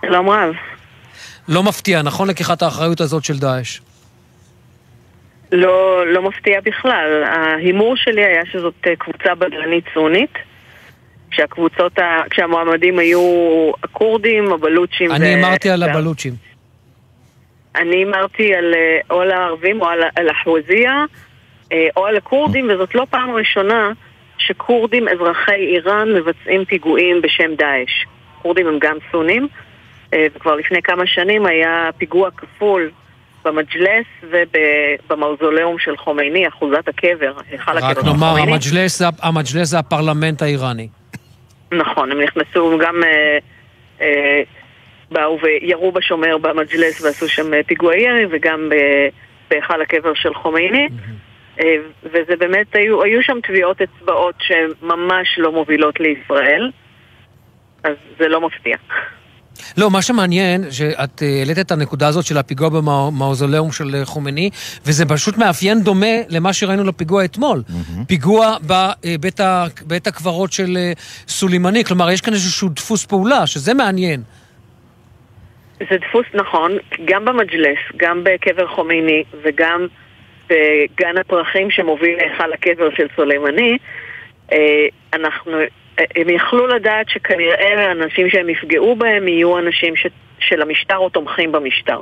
[0.05, 0.53] שלום רב.
[1.47, 3.79] לא מפתיע, נכון לקיחת האחריות הזאת של דאעש?
[5.51, 7.23] לא, לא מפתיע בכלל.
[7.23, 10.33] ההימור שלי היה שזאת קבוצה בדלנית סונית,
[11.31, 12.21] כשהקבוצות, ה...
[12.29, 13.21] כשהמועמדים היו
[13.83, 15.39] הכורדים, הבלוצ'ים אני ו...
[15.39, 16.33] אמרתי על הבלוצ'ים.
[17.75, 21.05] אני הימרתי על אה, או על הערבים או על, החווזיה,
[21.71, 23.91] אה, או על הכורדים, וזאת לא פעם ראשונה
[24.37, 28.05] שכורדים אזרחי איראן מבצעים פיגועים בשם דאעש.
[28.41, 29.47] כורדים הם גם סונים,
[30.13, 32.89] אה, וכבר לפני כמה שנים היה פיגוע כפול
[33.45, 34.05] במג'לס
[35.09, 38.51] ובמאוזוליאום של חומייני, אחוזת הקבר, היכל הקבר רק של נאמר, חומייני.
[38.51, 40.87] המג'לס זה- המג'לס זה הפרלמנט האיראני.
[41.71, 43.03] נכון, הם נכנסו גם...
[43.03, 43.37] אה,
[44.01, 44.41] אה,
[45.11, 48.69] באו וירו בשומר במג'לס ועשו שם אה, פיגועי ירי וגם
[49.49, 50.87] בהיכל הקבר של חומייני
[51.59, 56.71] אה, וזה באמת, היו, היו שם טביעות אצבעות שממש לא מובילות לישראל
[57.83, 58.77] אז זה לא מפתיע.
[59.77, 64.49] לא, מה שמעניין, שאת אה, העלית את הנקודה הזאת של הפיגוע במאוזוליאום של אה, חומייני,
[64.85, 67.63] וזה פשוט מאפיין דומה למה שראינו לפיגוע אתמול.
[68.07, 70.91] פיגוע בבית ה- בית הקברות של אה,
[71.27, 74.21] סולימני, כלומר, יש כאן איזשהו דפוס פעולה, שזה מעניין.
[75.79, 76.71] זה דפוס נכון,
[77.05, 79.87] גם במג'לס, גם בקבר חומייני וגם
[80.49, 83.77] בגן הפרחים שמוביל להיכל הקבר של סולימני,
[84.51, 84.57] אה,
[85.13, 85.65] אנחנו, אה,
[86.15, 90.07] הם יכלו לדעת שכנראה האנשים שהם יפגעו בהם יהיו אנשים ש,
[90.39, 92.01] של המשטר או תומכים במשטר.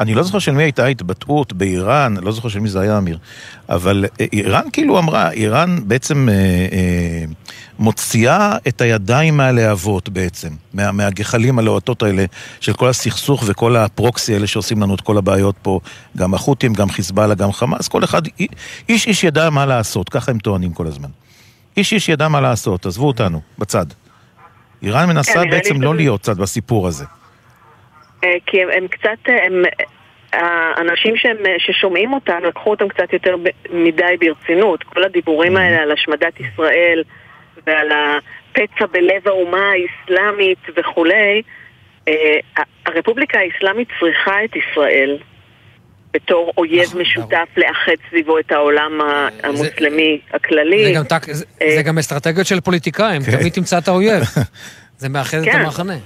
[0.00, 3.18] אני לא זוכר של מי הייתה התבטאות באיראן, לא זוכר של מי זה היה אמיר,
[3.68, 6.34] אבל אה, איראן כאילו אמרה, איראן בעצם אה,
[6.72, 7.24] אה,
[7.78, 12.24] מוציאה את הידיים מהלהבות בעצם, מה, מהגחלים הלוהטות האלה
[12.60, 15.80] של כל הסכסוך וכל הפרוקסי האלה שעושים לנו את כל הבעיות פה,
[16.16, 18.22] גם החות'ים, גם חיזבאללה, גם חמאס, כל אחד,
[18.88, 21.08] איש איש ידע מה לעשות, ככה הם טוענים כל הזמן.
[21.76, 23.86] איש איש ידע מה לעשות, עזבו אותנו, בצד.
[24.82, 27.04] איראן מנסה כן, בעצם לא להיות צד בסיפור הזה.
[28.24, 29.62] אה, כי הם, הם קצת, הם,
[30.32, 33.36] האנשים שהם, ששומעים אותם לקחו אותם קצת יותר
[33.70, 34.82] מדי ברצינות.
[34.82, 37.02] כל הדיבורים האלה על השמדת ישראל
[37.66, 41.42] ועל הפצע בלב האומה האסלאמית וכולי,
[42.08, 42.14] אה,
[42.86, 45.18] הרפובליקה האסלאמית צריכה את ישראל
[46.14, 49.00] בתור אויב נכון, משותף לאחד סביבו את העולם
[49.42, 50.94] המוסלמי הכללי.
[51.76, 53.38] זה גם אסטרטגיות של פוליטיקאים, כן.
[53.38, 54.22] תמיד תמצא את האויב.
[54.98, 55.60] זה מאחד את כן.
[55.60, 55.96] המחנה.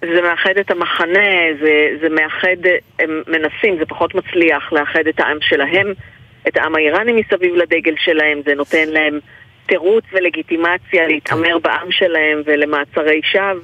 [0.00, 1.28] זה מאחד את המחנה,
[1.60, 5.92] זה, זה מאחד, הם מנסים, זה פחות מצליח לאחד את העם שלהם,
[6.48, 9.18] את העם האיראני מסביב לדגל שלהם, זה נותן להם
[9.66, 13.60] תירוץ ולגיטימציה להתעמר בעם שלהם ולמעצרי שווא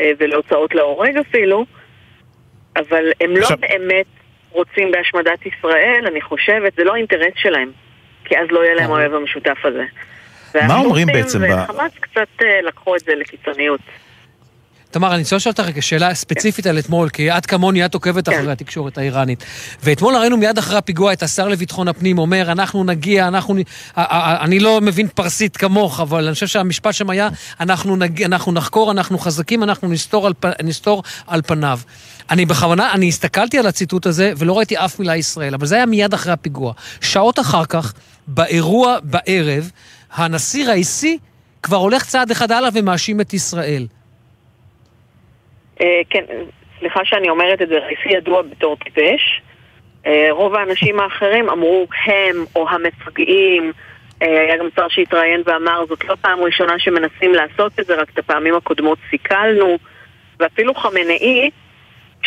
[0.00, 1.64] אה, ולהוצאות להורג אפילו,
[2.76, 3.58] אבל הם לא עכשיו...
[3.60, 4.06] באמת
[4.54, 7.70] רוצים בהשמדת ישראל, אני חושבת, זה לא האינטרס שלהם,
[8.24, 9.84] כי אז לא יהיה להם האוהב המשותף הזה.
[10.54, 11.38] מה אומרים בעצם?
[11.42, 13.80] וחמאס קצת אה, לקחו את זה לקיצוניות.
[14.94, 18.52] תמר, אני רוצה לשאול אותך שאלה ספציפית על אתמול, כי את כמוני, את עוקבת אחרי
[18.52, 19.44] התקשורת האיראנית.
[19.82, 23.54] ואתמול ראינו מיד אחרי הפיגוע את השר לביטחון הפנים אומר, אנחנו נגיע, אנחנו...
[23.96, 27.28] אני לא מבין פרסית כמוך, אבל אני חושב שהמשפט שם היה,
[27.60, 28.22] אנחנו, נג...
[28.22, 30.46] אנחנו נחקור, אנחנו חזקים, אנחנו נסתור על, פ...
[30.62, 31.78] נסתור על פניו.
[32.30, 35.86] אני בכוונה, אני הסתכלתי על הציטוט הזה ולא ראיתי אף מילה ישראל, אבל זה היה
[35.86, 36.72] מיד אחרי הפיגוע.
[37.00, 37.92] שעות אחר כך,
[38.26, 39.70] באירוע בערב,
[40.12, 41.18] הנשיא ראיסי
[41.62, 43.86] כבר הולך צעד אחד הלאה ומאשים את ישראל.
[45.80, 46.24] אה, כן,
[46.78, 49.42] סליחה שאני אומרת את זה, רייסי ידוע בתור טיפש.
[50.06, 53.72] אה, רוב האנשים האחרים אמרו הם או המפגעים.
[54.22, 58.10] אה, היה גם שר שהתראיין ואמר, זאת לא פעם ראשונה שמנסים לעשות את זה, רק
[58.10, 59.78] את הפעמים הקודמות סיכלנו.
[60.40, 60.74] ואפילו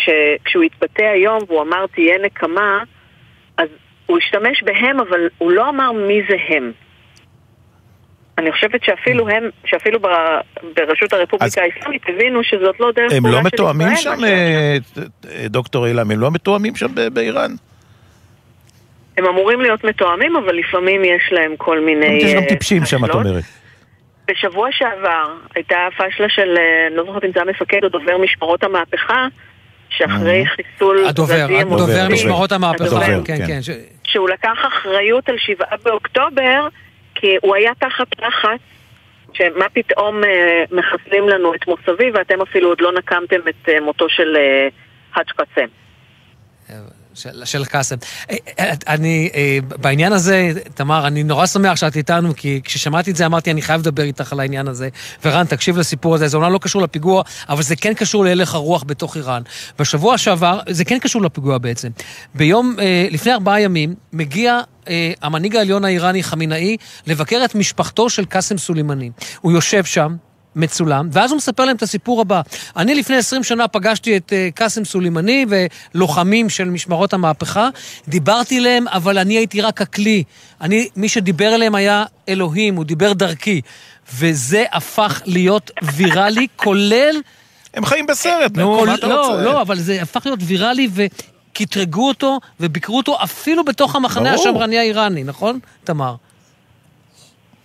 [0.05, 2.83] חמנאי, כשהוא התבטא היום והוא אמר תהיה נקמה,
[3.57, 3.67] אז
[4.05, 6.71] הוא השתמש בהם, אבל הוא לא אמר מי זה הם.
[8.37, 9.99] אני חושבת שאפילו הם, שאפילו
[10.75, 13.25] ברשות הרפובליקה האסלאמית הבינו שזאת לא דרך פעולה של ישראל.
[13.25, 14.77] הם לא מתואמים שם, אה,
[15.45, 17.51] דוקטור אילם, הם לא מתואמים שם באיראן?
[19.17, 22.05] הם אמורים להיות מתואמים, אבל לפעמים יש להם כל מיני...
[22.05, 23.43] יש גם אה, טיפשים שם, את אומרת.
[24.27, 28.63] בשבוע שעבר הייתה פשלה של, אה, אני לא זוכרת אם זה המפקד או דובר משמרות
[28.63, 29.27] המהפכה,
[29.89, 31.05] שאחרי חיסול...
[31.05, 33.59] הדובר, הדובר משמרות המהפכה, כן, כן.
[34.03, 36.67] שהוא לקח אחריות על שבעה באוקטובר,
[37.15, 38.59] כי הוא היה תחת לחץ,
[39.33, 44.09] שמה פתאום אה, מחסלים לנו את מוסבי ואתם אפילו עוד לא נקמתם את אה, מותו
[44.09, 44.67] של אה,
[45.15, 45.67] האג' קאסם.
[47.17, 47.95] של, של קאסם.
[48.31, 53.15] אה, אה, אני, אה, בעניין הזה, תמר, אני נורא שמח שאת איתנו, כי כששמעתי את
[53.15, 54.89] זה אמרתי, אני חייב לדבר איתך על העניין הזה.
[55.25, 58.83] ורן, תקשיב לסיפור הזה, זה אומנם לא קשור לפיגוע, אבל זה כן קשור להלך הרוח
[58.87, 59.41] בתוך איראן.
[59.79, 61.89] בשבוע שעבר, זה כן קשור לפיגוע בעצם.
[62.35, 62.75] ביום,
[63.11, 64.59] לפני ארבעה ימים, מגיע
[65.21, 66.77] המנהיג העליון האיראני חמינאי
[67.07, 69.11] לבקר את משפחתו של קאסם סולימני.
[69.41, 70.15] הוא יושב שם,
[70.57, 72.41] מצולם, ואז הוא מספר להם את הסיפור הבא.
[72.77, 77.69] אני לפני 20 שנה פגשתי את uh, קאסם סולימני ולוחמים של משמרות המהפכה,
[78.07, 80.23] דיברתי אליהם, אבל אני הייתי רק הכלי.
[80.61, 83.61] אני, מי שדיבר אליהם היה אלוהים, הוא דיבר דרכי.
[84.13, 87.15] וזה הפך להיות ויראלי, כולל...
[87.73, 89.43] הם חיים בסרט, נו, מה אתה לא, רוצה?
[89.43, 94.77] לא, לא, אבל זה הפך להיות ויראלי וקטרגו אותו וביקרו אותו אפילו בתוך המחנה השמרני
[94.77, 96.15] האיראני, נכון, תמר?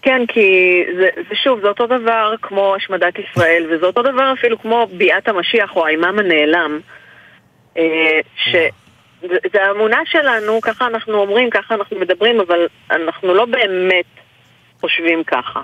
[0.03, 0.51] כן, כי
[0.97, 5.29] זה, זה שוב, זה אותו דבר כמו השמדת ישראל, וזה אותו דבר אפילו כמו ביאת
[5.29, 6.81] המשיח או האימאם הנעלם,
[7.77, 14.05] אה, שזה האמונה שלנו, ככה אנחנו אומרים, ככה אנחנו מדברים, אבל אנחנו לא באמת
[14.81, 15.61] חושבים ככה.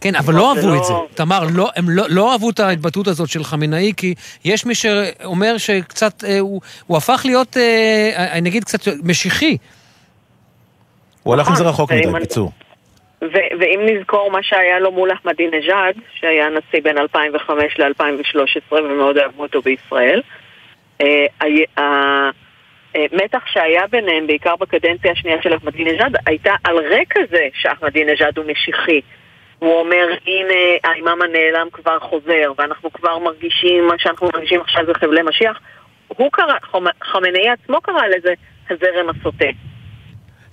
[0.00, 0.92] כן, אבל לא אהבו את זה.
[0.92, 4.14] לא- תמר, לא, הם לא, לא אהבו את ההתבטאות הזאת של חמינאי, כי
[4.44, 9.56] יש מי שאומר שקצת, אה, הוא, הוא הפך להיות, אה, אני אגיד קצת, משיחי.
[11.22, 12.52] הוא הלך עם זה רחוק מדי, בקיצור.
[13.22, 19.42] ו- ואם נזכור מה שהיה לו מול אחמדינג'אד, שהיה נשיא בין 2005 ל-2013 ומאוד אהבו
[19.42, 20.22] אותו בישראל,
[21.76, 28.46] המתח אה, שהיה ביניהם, בעיקר בקדנציה השנייה של אחמדינג'אד, הייתה על רקע זה שאחמדינג'אד הוא
[28.46, 29.00] משיחי.
[29.58, 34.94] הוא אומר, הנה, האימאם הנעלם כבר חוזר, ואנחנו כבר מרגישים, מה שאנחנו מרגישים עכשיו זה
[34.94, 35.60] חבלי משיח.
[36.08, 36.54] הוא קרא,
[37.02, 38.34] חמינאי עצמו קרא לזה
[38.70, 39.67] הזרם הסוטה.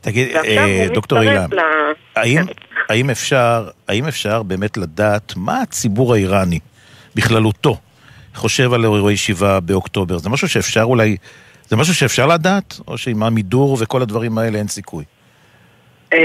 [0.05, 1.59] תגיד, אה, דוקטור אילן, ל...
[2.15, 2.41] האם,
[2.89, 6.59] האם, אפשר, האם אפשר באמת לדעת מה הציבור האיראני
[7.15, 7.77] בכללותו
[8.35, 10.17] חושב על אירועי ישיבה באוקטובר?
[10.17, 11.17] זה משהו שאפשר אולי,
[11.63, 12.79] זה משהו שאפשר לדעת?
[12.87, 15.03] או שעם המידור וכל הדברים האלה אין סיכוי?
[16.13, 16.19] אה,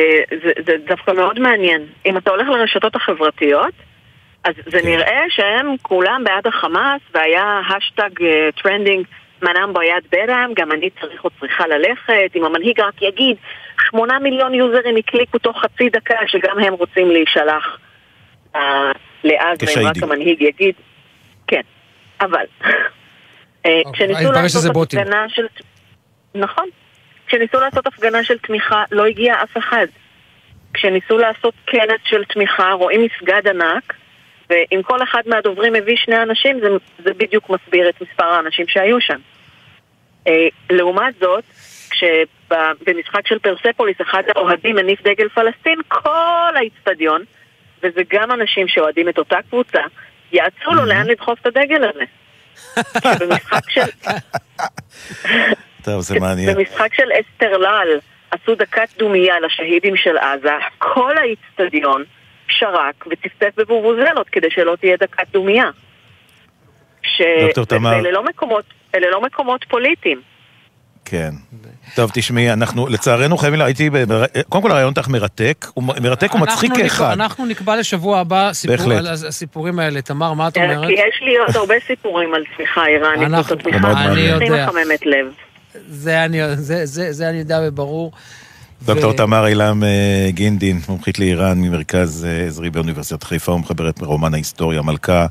[0.44, 1.82] זה, זה דווקא מאוד מעניין.
[2.06, 3.74] אם אתה הולך לרשתות החברתיות,
[4.44, 4.88] אז זה כן.
[4.88, 8.10] נראה שהם כולם בעד החמאס, והיה השטג
[8.62, 9.06] trending
[9.42, 13.36] منم باید برم, גם אני צריך או צריכה ללכת, אם המנהיג רק יגיד,
[13.88, 17.78] שמונה מיליון יוזרים הקליקו תוך חצי דקה שגם הם רוצים להישלח
[18.54, 18.58] אה,
[19.24, 20.74] לעזה, אם רק המנהיג יגיד,
[21.46, 21.62] כן,
[22.20, 22.44] אבל
[23.66, 25.46] אה, אוקיי, כשניסו לעשות הפגנה של...
[26.34, 26.64] נכון.
[27.26, 29.86] כשניסו לעשות הפגנה של תמיכה, לא הגיע אף אחד.
[30.74, 33.94] כשניסו לעשות כנס של תמיכה, רואים מסגד ענק,
[34.50, 36.68] ואם כל אחד מהדוברים מביא שני אנשים, זה,
[37.04, 39.18] זה בדיוק מסביר את מספר האנשים שהיו שם.
[40.26, 41.44] אה, לעומת זאת,
[42.50, 47.24] כשבמשחק של פרספוליס אחד האוהדים מניף דגל פלסטין, כל האיצטדיון,
[47.82, 49.80] וזה גם אנשים שאוהדים את אותה קבוצה,
[50.32, 52.04] יעצו לו לאן לדחוף את הדגל הזה.
[53.20, 53.80] במשחק של...
[55.84, 56.56] טוב, זה מעניין.
[56.56, 57.98] במשחק של אסתרלל
[58.30, 62.04] עשו דקת דומייה לשהידים של עזה, כל האיצטדיון
[62.48, 65.70] שרק וצפצף בבובוזלות כדי שלא תהיה דקת דומייה.
[67.02, 67.22] ש...
[67.42, 67.98] דוקטור תמר.
[67.98, 68.64] אלה לא מקומות,
[68.94, 70.20] אלה לא מקומות פוליטיים.
[71.04, 71.30] כן.
[71.94, 73.90] טוב, תשמעי, אנחנו לצערנו חייבים, הייתי,
[74.48, 77.12] קודם כל הרעיון שלך מרתק, הוא מרתק ומצחיק כאחד.
[77.12, 80.02] אנחנו נקבע לשבוע הבא סיפור על הסיפורים האלה.
[80.02, 80.86] תמר, מה את אה, אומרת?
[80.86, 85.26] כי יש לי עוד הרבה סיפורים על תמיכה איראנית, זאת התמיכה הכי מחממת לב.
[85.88, 86.24] זה
[87.28, 88.12] אני יודע וברור.
[88.82, 94.82] דוקטור תמר אילם אה, גינדין, מומחית לאיראן ממרכז אה, עזרי באוניברסיטת חיפה ומחברת מרומן ההיסטוריה
[94.82, 95.26] מלכה.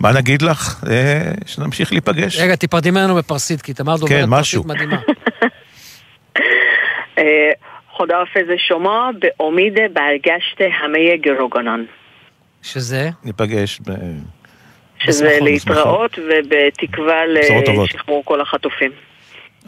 [0.00, 0.84] מה נגיד לך?
[0.90, 2.38] אה, שנמשיך להיפגש.
[2.40, 5.00] רגע, תיפרדי ממנו בפרסית, כי תמר דוברת כן, פרסית מדהימה.
[7.96, 11.84] חודה אופזה שומו בעומידה בהרגשת המיה גרוגונן.
[12.62, 13.10] שזה?
[13.24, 13.90] ניפגש ב...
[14.98, 18.90] שזה להתראות ובתקווה לשחרור כל החטופים.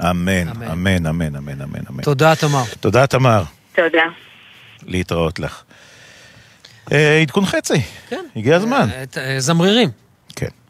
[0.00, 2.02] אמן, אמן, אמן, אמן, אמן.
[2.02, 2.62] תודה, תמר.
[2.80, 3.42] תודה, תמר.
[3.74, 4.04] תודה.
[4.86, 5.62] להתראות לך.
[6.92, 7.80] אה, עדכון חצי.
[8.08, 8.24] כן.
[8.36, 8.88] הגיע הזמן.
[9.16, 9.88] אה, זמרירים.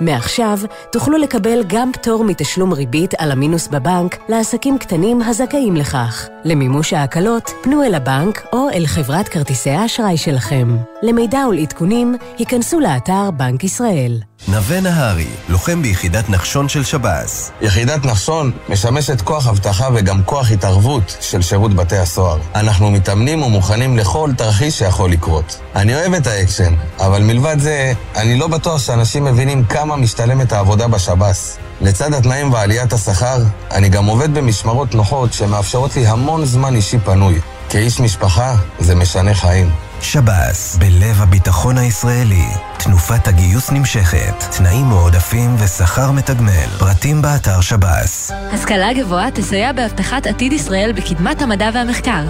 [0.00, 0.58] מעכשיו
[0.92, 6.28] תוכלו לקבל גם פטור מתשלום ריבית על המינוס בבנק לעסקים קטנים הזכאים לכך.
[6.44, 10.76] למימוש ההקלות, פנו אל הבנק או אל חברת כרטיסי האשראי שלכם.
[11.02, 14.20] למידע ולעדכונים, היכנסו לאתר בנק ישראל.
[14.48, 17.52] נווה נהרי, לוחם ביחידת נחשון של שב"ס.
[17.60, 22.38] יחידת נחשון משמשת כוח אבטחה וגם כוח התערבות של שירות בתי הסוהר.
[22.54, 25.60] אנחנו מתאמנים ומוכנים לכל תרחיש שיכול לקרות.
[25.76, 30.88] אני אוהב את האקשן, אבל מלבד זה, אני לא בטוח שאנשים מבינים כמה משתלמת העבודה
[30.88, 31.58] בשב"ס.
[31.80, 37.40] לצד התנאים ועליית השכר, אני גם עובד במשמרות נוחות שמאפשרות לי המון זמן אישי פנוי.
[37.68, 39.87] כאיש משפחה, זה משנה חיים.
[40.02, 42.46] שב"ס, בלב הביטחון הישראלי.
[42.78, 46.66] תנופת הגיוס נמשכת, תנאים מועדפים ושכר מתגמל.
[46.78, 48.30] פרטים באתר שב"ס.
[48.52, 52.24] השכלה גבוהה תסייע בהבטחת עתיד ישראל בקדמת המדע והמחקר.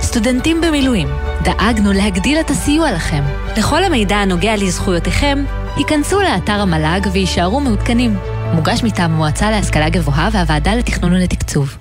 [0.00, 1.08] סטודנטים במילואים,
[1.42, 3.22] דאגנו להגדיל את הסיוע לכם.
[3.56, 5.44] לכל המידע הנוגע לזכויותיכם,
[5.76, 8.16] היכנסו לאתר המל"ג ויישארו מעודכנים.
[8.54, 11.76] מוגש מטעם המועצה להשכלה גבוהה והוועדה לתכנון ולתקצוב.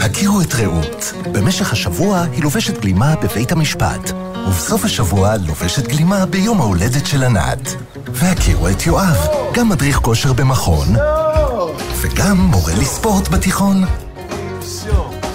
[0.00, 1.12] הכירו את רעות.
[1.32, 4.12] במשך השבוע היא לובשת גלימה בבית המשפט.
[4.46, 7.74] ובסוף השבוע לובשת גלימה ביום ההולדת של ענת.
[8.12, 10.88] והכירו את יואב, גם מדריך כושר במכון,
[12.00, 13.84] וגם מורה לספורט בתיכון.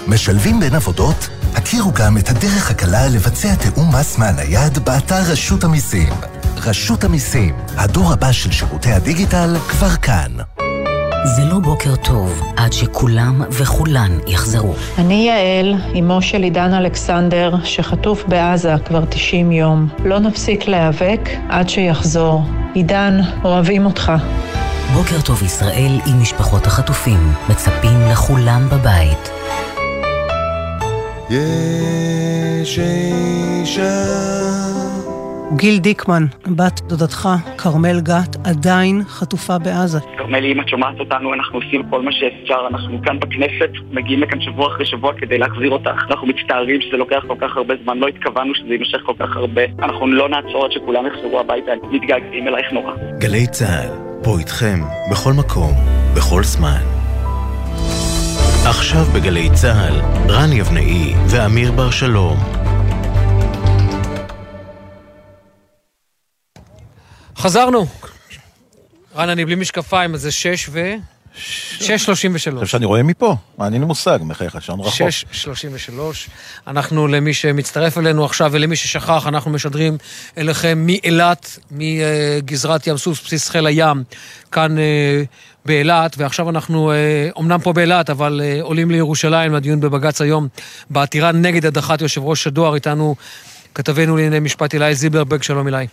[0.08, 1.30] משלבים בין עבודות?
[1.56, 6.14] הכירו גם את הדרך הקלה לבצע תיאום מס מהנייד באתר רשות המיסים.
[6.58, 10.32] רשות המיסים, הדור הבא של שירותי הדיגיטל כבר כאן.
[11.26, 14.74] זה לא בוקר טוב עד שכולם וכולן יחזרו.
[14.98, 19.88] אני יעל, אמו של עידן אלכסנדר, שחטוף בעזה כבר 90 יום.
[20.06, 22.44] לא נפסיק להיאבק עד שיחזור.
[22.74, 24.12] עידן, אוהבים אותך.
[24.94, 29.30] בוקר טוב ישראל עם משפחות החטופים, מצפים לכולם בבית.
[31.30, 34.65] יש אישה
[35.54, 40.00] גיל דיקמן, בת דודתך, כרמל גת, עדיין חטופה בעזה.
[40.18, 42.68] כרמל, אם את שומעת אותנו, אנחנו עושים כל מה שאפשר.
[42.70, 46.02] אנחנו כאן בכנסת, מגיעים לכאן שבוע אחרי שבוע כדי להחזיר אותך.
[46.10, 49.62] אנחנו מצטערים שזה לוקח כל כך הרבה זמן, לא התכוונו שזה יימשך כל כך הרבה.
[49.80, 52.94] אנחנו לא נעצור עד שכולם יחזרו הביתה, מתגעגעים אלייך נורא.
[53.18, 53.90] גלי צה"ל,
[54.24, 54.80] פה איתכם,
[55.12, 55.74] בכל מקום,
[56.16, 56.82] בכל זמן.
[58.66, 59.96] עכשיו בגלי צה"ל,
[60.30, 62.65] רן יבנאי ואמיר בר שלום.
[67.38, 67.86] חזרנו.
[69.16, 70.96] רן, אני בלי משקפיים, אז זה שש ו...
[71.38, 72.56] שש שלושים ושלוש.
[72.56, 74.94] עכשיו שאני רואה מפה, מה, אין לי מושג, מחייך, שעון רחוק.
[74.94, 76.30] שש שלושים ושלוש.
[76.68, 79.98] אנחנו, למי שמצטרף אלינו עכשיו ולמי ששכח, אנחנו משדרים
[80.38, 84.04] אליכם מאילת, מגזרת ים סוף, בסיס חיל הים,
[84.52, 85.24] כאן אה,
[85.66, 86.92] באילת, ועכשיו אנחנו
[87.36, 90.48] אומנם פה באילת, אבל אה, עולים לירושלים לדיון בבג"ץ היום,
[90.90, 93.16] בעתירה נגד הדחת יושב ראש הדואר, איתנו
[93.76, 95.88] כתבנו לענייני משפט אילי זילברברג, שלום אילי.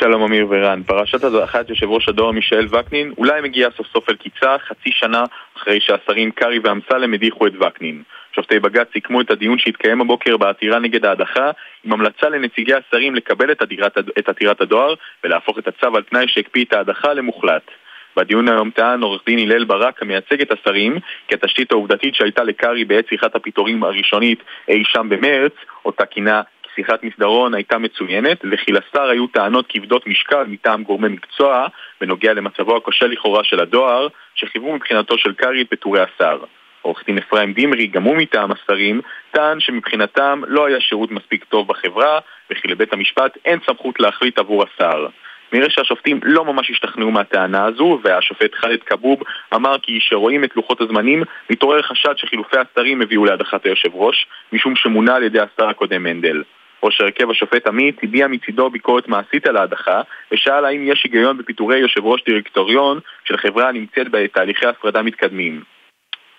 [0.00, 4.14] שלום אמיר ורן, פרשת הדחת יושב ראש הדואר מישאל וקנין אולי מגיעה סוף סוף אל
[4.14, 5.24] קיצה חצי שנה
[5.56, 8.02] אחרי שהשרים קרעי ואמסלם הדיחו את וקנין.
[8.32, 11.50] שופטי בג"ץ סיכמו את הדיון שהתקיים הבוקר בעתירה נגד ההדחה
[11.84, 14.94] עם המלצה לנציגי השרים לקבל את, עתירת, את עתירת הדואר
[15.24, 17.70] ולהפוך את הצו על תנאי שהקפיא את ההדחה למוחלט.
[18.16, 20.98] בדיון היום טען עורך דין הלל ברק המייצג את השרים
[21.28, 25.52] כי התשתית העובדתית שהייתה לקרעי בעת שיחת הפיטורים הראשונית אי שם במרץ,
[25.84, 26.42] אותה כינה
[26.78, 31.66] שיחת מסדרון הייתה מצוינת, וכי לשר היו טענות כבדות משקל מטעם גורמי מקצוע
[32.00, 36.38] בנוגע למצבו הקשה לכאורה של הדואר, שחיוו מבחינתו של קרעי את פיטורי השר.
[36.82, 39.00] עורך דין אפרים דימרי, גם הוא מטעם השרים,
[39.30, 42.18] טען שמבחינתם לא היה שירות מספיק טוב בחברה,
[42.50, 45.06] וכי לבית המשפט אין סמכות להחליט עבור השר.
[45.52, 49.22] נראה שהשופטים לא ממש השתכנעו מהטענה הזו, והשופט חאלד כבוב
[49.54, 54.76] אמר כי כשרואים את לוחות הזמנים, מתעורר חשד שחילופי השרים הביאו להדחת היושב ראש, משום
[54.76, 56.42] שמונה על ידי השר הקודם מנדל.
[56.82, 60.00] ראש הרכב השופט עמית הביע מצידו ביקורת מעשית על ההדחה
[60.32, 65.62] ושאל האם יש היגיון בפיטורי יושב ראש דירקטוריון של חברה הנמצאת בתהליכי הפרדה מתקדמים.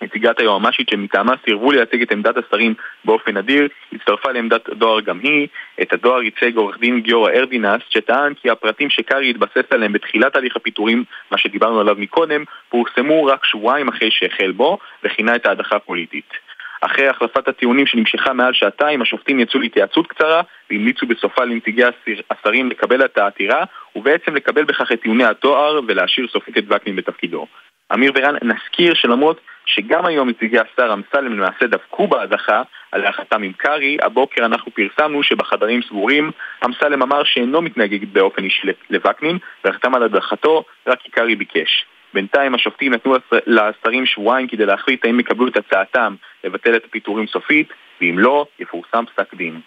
[0.02, 5.48] נציגת היועמ"שית שמטעמה סירבו לייצג את עמדת השרים באופן נדיר, הצטרפה לעמדת דואר גם היא.
[5.82, 10.56] את הדואר ייצג עורך דין גיורא ארדינס, שטען כי הפרטים שקארי התבסס עליהם בתחילת הליך
[10.56, 16.49] הפיטורים, מה שדיברנו עליו מקודם, פורסמו רק שבועיים אחרי שהחל בו, וכינה את ההדחה פוליטית.
[16.80, 21.82] אחרי החלפת הטיעונים שנמשכה מעל שעתיים, השופטים יצאו להתייעצות קצרה והמליצו בסופה לנציגי
[22.30, 23.64] השרים לקבל את העתירה
[23.96, 27.46] ובעצם לקבל בכך את טיעוני התואר ולהשאיר סופית את וקנין בתפקידו.
[27.94, 32.62] אמיר ורן, נזכיר שלמרות שגם היום נציגי השר אמסלם למעשה דבקו בהדחה
[32.92, 36.30] על ההחלטם עם קרעי, הבוקר אנחנו פרסמנו שבחדרים סגורים
[36.66, 41.84] אמסלם אמר שאינו מתנהג באופן אישי לווקנין וחתם על הדחתו רק כי קרעי ביקש.
[42.14, 43.14] בינתיים השופטים נתנו
[43.46, 46.14] לשרים שבועיים כדי להחליט האם יקבלו את הצעתם
[46.44, 47.68] לבטל את הפיטורים סופית,
[48.00, 49.60] ואם לא, יפורסם פסק דין.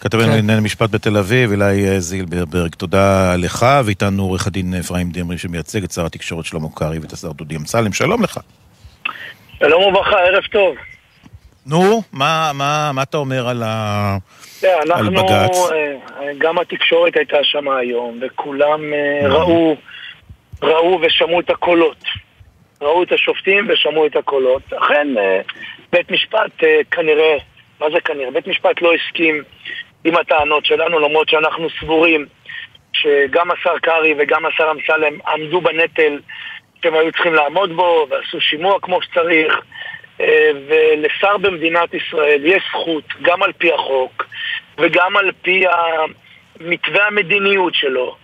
[0.00, 0.28] כתבנו כן.
[0.28, 5.84] לענייני משפט בתל אביב, אילי אה, זילברברג, תודה לך, ואיתנו עורך הדין אפרים דמרי שמייצג
[5.84, 8.38] את שר התקשורת שלמה קרעי ואת השר דודי אמסלם, שלום לך.
[9.58, 10.76] שלום וברכה, ערב טוב.
[11.66, 14.16] נו, מה, מה, מה אתה אומר על, ה...
[14.60, 15.56] כן, אנחנו, על בג"ץ?
[15.72, 19.76] אה, גם התקשורת הייתה שם היום, וכולם אה, ראו,
[20.62, 22.04] ראו ושמעו את הקולות.
[22.80, 24.72] ראו את השופטים ושמעו את הקולות.
[24.72, 25.08] אכן,
[25.92, 26.52] בית משפט
[26.90, 27.36] כנראה,
[27.80, 28.30] מה זה כנראה?
[28.30, 29.42] בית משפט לא הסכים
[30.04, 32.26] עם הטענות שלנו, למרות שאנחנו סבורים
[32.92, 36.18] שגם השר קרעי וגם השר אמסלם עמדו בנטל
[36.82, 39.60] שהם היו צריכים לעמוד בו ועשו שימוע כמו שצריך.
[40.20, 44.26] אה, ולשר במדינת ישראל יש זכות, גם על פי החוק
[44.78, 45.64] וגם על פי
[46.60, 48.16] מתווה המדיניות שלו,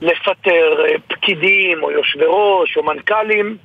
[0.00, 3.56] לפטר אה, פקידים או יושבי ראש או מנכ"לים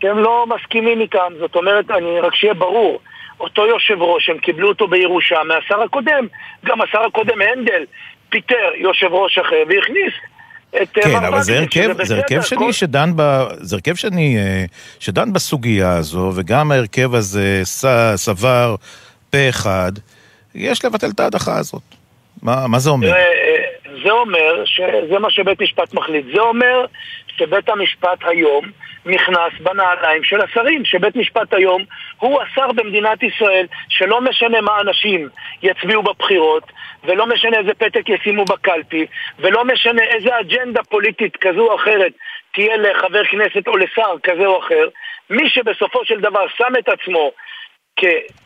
[0.00, 1.32] שהם לא מסכימים איתם.
[1.38, 3.00] זאת אומרת, אני רק שיהיה ברור,
[3.40, 6.26] אותו יושב ראש, הם קיבלו אותו בירושה מהשר הקודם.
[6.64, 7.84] גם השר הקודם, הנדל,
[8.28, 10.12] פיטר יושב ראש אחר והכניס.
[10.74, 13.44] אה, כן, אבל זה הרכב, זה הרכב שני שדן ב...
[13.60, 14.64] זה הרכב שני אה,
[15.00, 17.60] שדן בסוגיה הזו, וגם ההרכב הזה
[18.16, 18.74] סבר
[19.30, 19.92] פה אחד,
[20.54, 21.82] יש לבטל את ההדחה הזאת.
[22.42, 23.12] מה, מה זה אומר?
[23.12, 23.35] אה,
[24.04, 26.26] זה אומר שזה מה שבית משפט מחליט.
[26.34, 26.84] זה אומר
[27.36, 28.64] שבית המשפט היום
[29.06, 31.84] נכנס בנעליים של השרים, שבית משפט היום
[32.18, 35.28] הוא השר במדינת ישראל, שלא משנה מה אנשים
[35.62, 36.64] יצביעו בבחירות,
[37.04, 39.06] ולא משנה איזה פתק ישימו בקלפי,
[39.38, 42.12] ולא משנה איזה אג'נדה פוליטית כזו או אחרת
[42.54, 44.88] תהיה לחבר כנסת או לשר כזה או אחר,
[45.30, 47.30] מי שבסופו של דבר שם את עצמו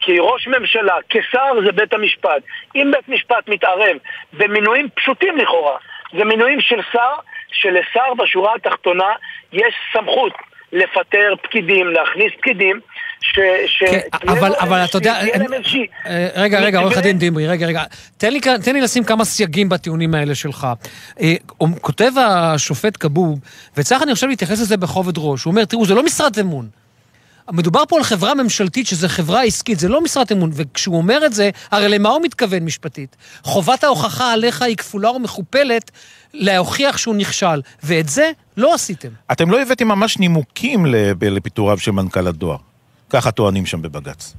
[0.00, 2.42] כראש ממשלה, כשר זה בית המשפט.
[2.74, 3.96] אם בית משפט מתערב
[4.32, 5.76] במינויים פשוטים לכאורה,
[6.18, 7.14] זה מינויים של שר,
[7.52, 9.12] שלשר בשורה התחתונה
[9.52, 10.32] יש סמכות
[10.72, 12.80] לפטר פקידים, להכניס פקידים
[13.34, 13.98] כן,
[14.28, 15.14] אבל, אבל אתה יודע...
[16.06, 17.82] אה, רגע, רגע, עורך הדין דימרי, רגע, רגע.
[18.18, 20.66] תן לי, תן לי לשים כמה סייגים בטיעונים האלה שלך.
[21.20, 21.34] אה,
[21.80, 23.40] כותב השופט כבוב,
[23.76, 26.79] וצריך אני חושב להתייחס לזה בכובד ראש, הוא אומר, תראו, זה לא משרת אמון.
[27.52, 31.32] מדובר פה על חברה ממשלתית, שזו חברה עסקית, זה לא משרת אמון, וכשהוא אומר את
[31.32, 33.16] זה, הרי למה הוא מתכוון משפטית?
[33.42, 35.90] חובת ההוכחה עליך היא כפולה ומכופלת
[36.34, 39.08] להוכיח שהוא נכשל, ואת זה לא עשיתם.
[39.32, 40.86] אתם לא הבאתם ממש נימוקים
[41.20, 42.56] לפיטוריו של מנכ"ל הדואר.
[43.10, 44.34] ככה טוענים שם בבג"ץ.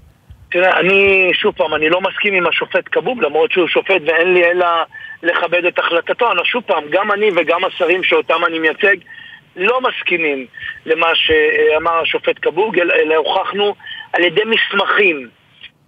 [0.52, 4.44] תראה, אני, שוב פעם, אני לא מסכים עם השופט כבוב, למרות שהוא שופט ואין לי
[4.46, 4.66] אלא
[5.24, 6.32] לכבד את החלטתו.
[6.32, 8.96] אבל שוב פעם, גם אני וגם השרים שאותם אני מייצג,
[9.56, 10.46] לא מסכימים
[10.86, 13.76] למה שאמר השופט כבוג, אלא הוכחנו
[14.14, 15.30] על ידי מסמכים,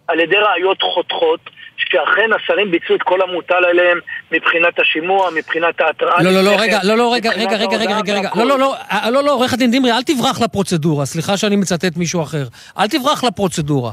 [0.07, 1.39] על ידי ראיות חותכות,
[1.77, 3.99] שאכן השרים ביצעו את כל המוטל עליהם
[4.31, 6.23] מבחינת השימוע, מבחינת ההתראה.
[6.23, 8.75] לא, לא, לא, רגע, לא, לא, רגע, רגע, רגע, רגע, רגע, רגע, לא, לא, לא,
[9.11, 12.43] לא, לא, עורך הדין דמרי, אל תברח לפרוצדורה, סליחה שאני מצטט מישהו אחר.
[12.79, 13.91] אל תברח לפרוצדורה.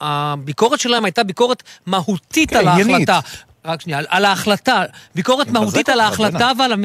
[0.00, 3.20] הביקורת שלהם הייתה ביקורת מהותית על ההחלטה.
[3.64, 4.84] רק שנייה, על, על ההחלטה,
[5.14, 6.84] ביקורת מהותית על ההחלטה ועל המ...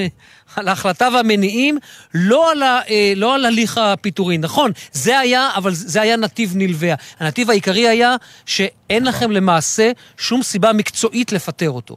[0.56, 1.78] על ההחלטה והמניעים,
[2.14, 2.80] לא על, ה...
[2.90, 4.42] אה, לא על הליך הפיטורין.
[4.42, 6.94] נכון, זה היה, אבל זה היה נתיב נלווה.
[7.20, 8.16] הנתיב העיקרי היה
[8.46, 11.96] שאין לכם למעשה שום סיבה מקצועית לפטר אותו.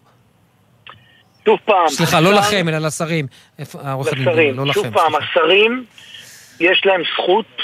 [1.44, 1.88] שוב פעם...
[1.88, 3.26] סליחה, לא לכם, אלא לשרים.
[3.58, 4.56] לשרים.
[4.56, 5.12] לא שוב לכם, פעם.
[5.14, 5.84] השרים,
[6.60, 7.62] יש להם זכות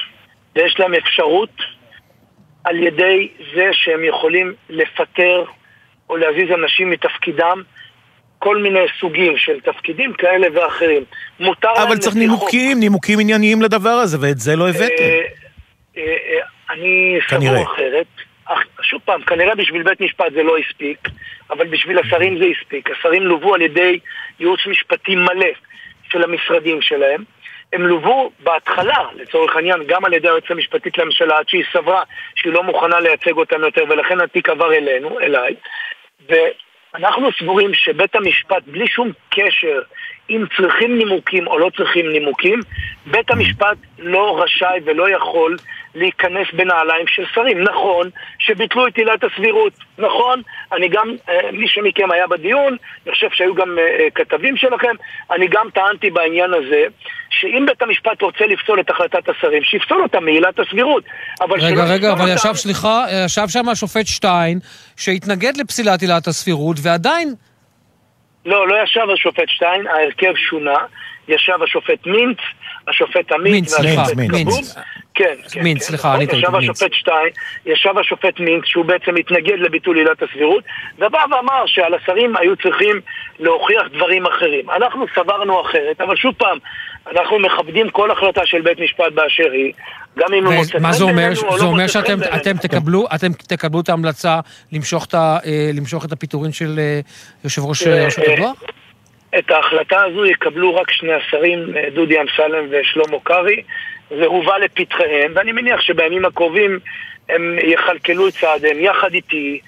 [0.57, 1.53] ויש להם אפשרות
[2.65, 5.45] על ידי זה שהם יכולים לפטר
[6.11, 7.63] או להזיז אנשים מתפקידם,
[8.39, 11.05] כל מיני סוגים של תפקידים כאלה ואחרים.
[11.41, 11.87] מותר להם...
[11.87, 12.81] אבל צריך נימוקים, חוק.
[12.81, 15.03] נימוקים ענייניים לדבר הזה, ואת זה לא הבאתם.
[15.03, 15.21] אה,
[15.97, 16.41] אה, אה,
[16.71, 18.07] אני סבור אחרת.
[18.83, 21.09] שוב פעם, כנראה בשביל בית משפט זה לא הספיק,
[21.51, 22.91] אבל בשביל השרים זה הספיק.
[22.91, 23.99] השרים לוו על ידי
[24.41, 25.49] ייעוץ משפטי מלא
[26.11, 27.25] של המשרדים שלהם.
[27.73, 32.03] הם לוו בהתחלה, לצורך העניין, גם על ידי היועצת המשפטית לממשלה, עד שהיא סברה
[32.35, 35.55] שהיא לא מוכנה לייצג אותם יותר, ולכן התיק עבר אלינו, אליי.
[36.29, 39.81] ואנחנו סבורים שבית המשפט, בלי שום קשר
[40.31, 42.61] אם צריכים נימוקים או לא צריכים נימוקים,
[43.07, 45.57] בית המשפט לא רשאי ולא יכול
[45.95, 47.63] להיכנס בנעליים של שרים.
[47.63, 50.43] נכון שביטלו את עילת הסבירות, נכון,
[50.73, 52.77] אני גם, אה, מי שמכם היה בדיון,
[53.07, 54.95] אני חושב שהיו גם אה, אה, כתבים שלכם,
[55.31, 56.83] אני גם טענתי בעניין הזה,
[57.31, 61.05] שאם בית המשפט רוצה לפסול את החלטת השרים, שיפסול אותה מעילת הסבירות.
[61.41, 62.33] רגע, רגע, אבל אותה...
[62.33, 64.59] ישב, סליחה, ישב שם השופט שטיין,
[64.97, 67.35] שהתנגד לפסילת עילת הסבירות, ועדיין...
[68.47, 70.79] לא, לא ישב השופט שטיין, ההרכב שונה,
[71.29, 72.39] ישב השופט מינץ,
[72.89, 74.75] השופט עמית מינץ, והשופט מינץ.
[75.15, 76.33] כן, כן, מינץ, כן, סליחה, אני מינץ.
[76.33, 77.29] ישב השופט שטיין,
[77.67, 80.65] ישב השופט מינץ, שהוא בעצם התנגד לביטול עילת הסבירות,
[80.99, 83.01] ובא ואמר שעל השרים היו צריכים
[83.39, 84.71] להוכיח דברים אחרים.
[84.71, 86.59] אנחנו סברנו אחרת, אבל שוב פעם,
[87.13, 89.73] אנחנו מכבדים כל החלטה של בית משפט באשר היא,
[90.19, 91.35] גם אם לא מוצא חן מה זה אומר?
[91.35, 94.41] זה לא אומר שאתם אתם תקבלו, אתם תקבלו את ההמלצה
[94.73, 97.01] למשוך את, אה, הפיטורין של אה,
[97.45, 98.53] יושב ראש אה, רשות הדואר?
[99.39, 101.59] את ההחלטה הזו יקבלו רק שני השרים,
[101.95, 103.63] דודי אמסלם ושלמה קרעי.
[104.11, 106.79] זה הובא לפתחיהם, ואני מניח שבימים הקרובים
[107.29, 109.61] הם יכלכלו את צעדיהם יחד איתי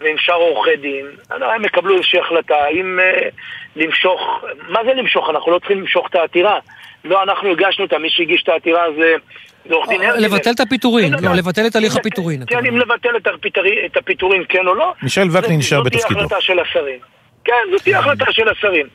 [0.00, 1.06] ועם שאר עורכי דין.
[1.30, 3.30] הם יקבלו איזושהי החלטה האם אה,
[3.76, 5.30] למשוך, מה זה למשוך?
[5.30, 6.58] אנחנו לא צריכים למשוך את העתירה.
[7.04, 9.14] לא אנחנו הגשנו אותה, מי שהגיש את העתירה זה...
[9.70, 10.20] עורך דין הרצל.
[10.20, 12.42] לבטל את הפיטורין, כן, לא, לבטל את הליך הפיטורין.
[12.46, 13.16] כן, אם לבטל
[13.86, 14.92] את הפיטורין כן או לא.
[15.02, 16.00] מישל וקנין נשאר בתפקידו.
[16.00, 16.98] זאת תהיה החלטה של השרים.
[17.44, 18.86] כן, זאת תהיה החלטה של השרים.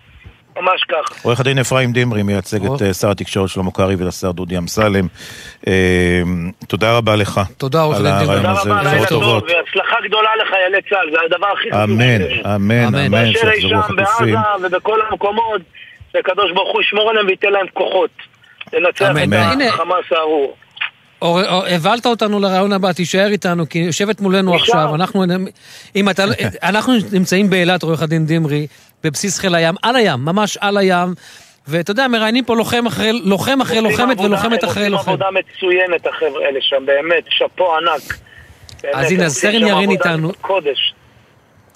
[0.60, 1.26] ממש כך.
[1.26, 5.08] עורך הדין אפרים דמרי מייצג את אה, שר התקשורת שלמה קרעי והשר דודי אמסלם.
[5.68, 6.22] אה,
[6.68, 7.42] תודה רבה לך.
[7.58, 8.38] תודה עורך הדין דמרי.
[8.38, 11.82] תודה רבה, לילה טוב, והצלחה גדולה לחיילי צה"ל, זה הדבר הכי חשוב.
[11.82, 12.22] אמן,
[12.56, 14.36] אמן, אמן, שיחזרו החטופים.
[14.36, 15.62] בעזה ובכל המקומות,
[16.14, 18.10] שהקדוש ברוך הוא ישמור עליהם וייתן להם כוחות.
[18.74, 20.56] לנצח את החמאס הארור.
[21.68, 25.24] הבלת אותנו לרעיון הבא, תישאר איתנו, כי יושבת מולנו עכשיו, אנחנו,
[25.96, 26.24] אם אתה,
[26.64, 28.68] אנחנו נמצאים באילת, עורך הדין דמרי,
[29.04, 31.14] בבסיס חיל הים, על הים, ממש על הים.
[31.68, 35.12] ואתה יודע, מראיינים פה לוחם אחרי לוחם אחרי לוחמת ולוחמת אחרי לוחם.
[35.12, 38.18] הם עושים עבודה מצוינת, החבר'ה האלה שם, באמת, שאפו ענק.
[38.94, 40.32] אז הנה, סרן ירין איתנו.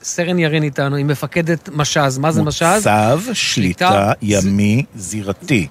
[0.03, 2.17] סרן ירין איתנו, עם מפקדת מש"ז.
[2.17, 2.63] מה זה מש"ז?
[2.75, 5.67] מוצב שליטה ימי זירתי.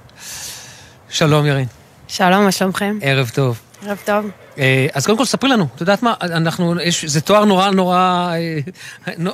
[1.09, 1.67] שלום ירין.
[2.09, 2.99] שלום, מה שלומכם?
[3.03, 3.61] ערב טוב.
[3.87, 4.31] ערב טוב.
[4.59, 7.97] אה, אז קודם כל, ספרי לנו, את יודעת מה, אנחנו, יש, זה תואר נורא נורא,
[7.97, 8.59] אה,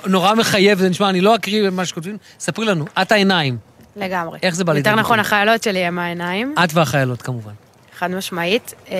[0.06, 3.56] נורא מחייב, זה נשמע, אני לא אקריא מה שכותבים, ספרי לנו, את העיניים.
[3.96, 4.38] לגמרי.
[4.42, 6.54] איך זה בא לידי יותר נכון, החיילות שלי הם העיניים.
[6.64, 7.52] את והחיילות, כמובן.
[7.98, 8.74] חד משמעית.
[8.90, 8.96] אה,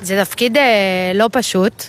[0.00, 0.56] זה תפקיד
[1.14, 1.84] לא פשוט.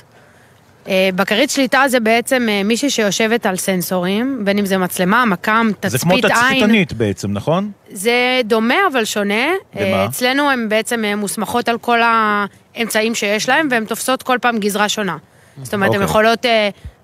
[0.87, 5.69] אה, בקרית שליטה זה בעצם אה, מישהי שיושבת על סנסורים, בין אם זה מצלמה, מקם,
[5.79, 5.91] תצפית עין.
[5.91, 7.71] זה כמו תצפיתנית בעצם, נכון?
[7.91, 9.45] זה דומה אבל שונה.
[9.75, 9.83] במה?
[9.83, 14.89] אה, אצלנו הן בעצם מוסמכות על כל האמצעים שיש להן, והן תופסות כל פעם גזרה
[14.89, 15.17] שונה.
[15.63, 16.05] זאת אומרת, הן אוקיי.
[16.05, 16.45] יכולות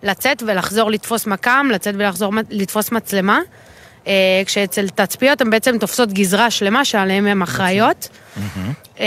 [0.04, 3.40] לצאת ולחזור לתפוס מקם, לצאת ולחזור לתפוס מצלמה.
[4.46, 8.10] כשאצל תצפיות הן בעצם תופסות גזרה שלמה שעליהן הן אחראיות.
[9.00, 9.06] אמ,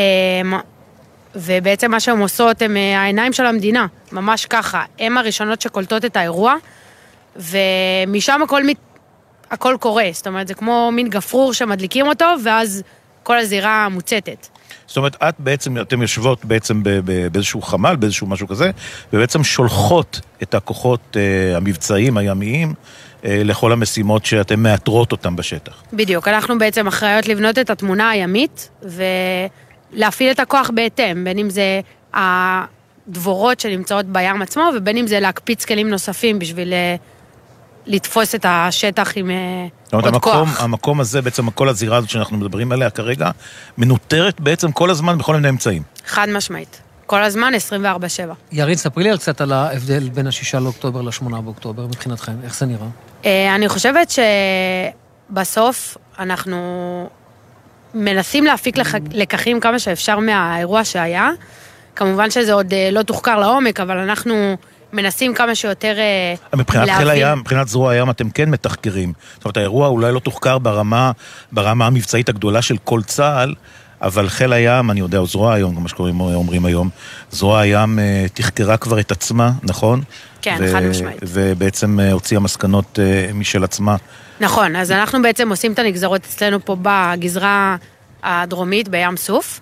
[1.35, 4.85] ובעצם מה שהן עושות הן אה, העיניים של המדינה, ממש ככה.
[4.98, 6.55] הן הראשונות שקולטות את האירוע,
[7.36, 8.77] ומשם הכל, מת...
[9.51, 10.09] הכל קורה.
[10.12, 12.82] זאת אומרת, זה כמו מין גפרור שמדליקים אותו, ואז
[13.23, 14.48] כל הזירה מוצתת.
[14.86, 16.82] זאת אומרת, את בעצם, אתן יושבות בעצם
[17.32, 18.70] באיזשהו חמ"ל, באיזשהו משהו כזה,
[19.12, 22.74] ובעצם שולחות את הכוחות אה, המבצעיים, הימיים,
[23.24, 25.82] אה, לכל המשימות שאתן מאתרות אותן בשטח.
[25.93, 28.69] בדיוק, אנחנו בעצם אחראיות לבנות את התמונה הימית,
[29.95, 31.81] ולהפעיל את הכוח בהתאם, בין אם זה
[32.15, 36.97] הדבורות שנמצאות בים עצמו, ובין אם זה להקפיץ כלים נוספים בשביל אה,
[37.87, 40.62] לתפוס את השטח עם אה, עוד המקום, כוח.
[40.62, 43.31] המקום הזה, בעצם כל הזירה הזאת שאנחנו מדברים עליה כרגע,
[43.79, 45.83] מנוטרת בעצם כל הזמן בכל מיני אמצעים.
[46.07, 46.81] חד משמעית.
[47.07, 47.53] כל הזמן
[47.85, 47.87] 24-7.
[48.53, 52.66] ירין, ספרי לי על קצת על ההבדל בין השישה לאוקטובר לשמונה באוקטובר מבחינתכם, איך זה
[52.66, 52.87] נראה?
[53.25, 54.12] אה, אני חושבת
[55.31, 57.09] שבסוף אנחנו
[57.95, 61.31] מנסים להפיק לח- לקחים כמה שאפשר מהאירוע שהיה.
[61.97, 64.57] כמובן שזה עוד אה, לא תוחקר לעומק, אבל אנחנו
[64.93, 67.27] מנסים כמה שיותר אה, מבחינת חיל להבין.
[67.27, 69.12] הים, מבחינת זרוע הים, אתם כן מתחקרים.
[69.35, 71.11] זאת אומרת, האירוע אולי לא תוחקר ברמה,
[71.53, 73.55] ברמה המבצעית הגדולה של כל צה"ל,
[74.03, 76.89] אבל חיל הים, אני יודע, זרוע היום, כמו שקוראים אומרים היום,
[77.31, 80.03] זרוע הים אה, תחקרה כבר את עצמה, נכון?
[80.43, 81.19] כן, חד משמעית.
[81.23, 83.97] ובעצם אה, הוציאה מסקנות אה, משל עצמה.
[84.40, 87.77] נכון, אז אנחנו בעצם עושים את הנגזרות אצלנו פה בגזרה
[88.23, 89.61] הדרומית, בים סוף,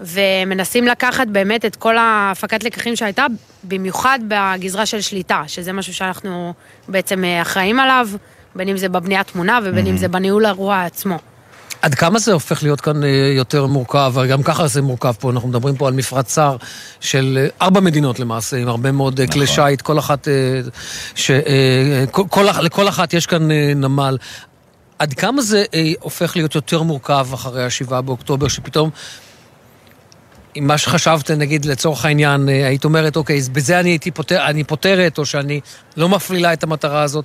[0.00, 3.26] ומנסים לקחת באמת את כל ההפקת לקחים שהייתה,
[3.64, 6.54] במיוחד בגזרה של שליטה, שזה משהו שאנחנו
[6.88, 8.08] בעצם אה, אחראים עליו,
[8.54, 11.18] בין אם זה בבניית תמונה ובין אם זה בניהול האירוע עצמו.
[11.84, 15.48] עד כמה זה הופך להיות כאן אה, יותר מורכב, וגם ככה זה מורכב פה, אנחנו
[15.48, 16.56] מדברים פה על מפרץ צר
[17.00, 20.28] של אה, ארבע מדינות למעשה, עם הרבה מאוד אה, כלי שיט, כל אחת,
[21.14, 21.30] ש,
[22.10, 24.18] כל, כל, לכל אחת יש כאן נמל.
[24.98, 25.64] עד כמה זה
[26.00, 28.90] הופך להיות יותר מורכב אחרי השבעה באוקטובר, שפתאום,
[30.54, 35.18] עם מה שחשבת, נגיד, לצורך העניין, היית אומרת, אוקיי, בזה אני הייתי פותר, אני פותרת,
[35.18, 35.60] או שאני
[35.96, 37.24] לא מפלילה את המטרה הזאת,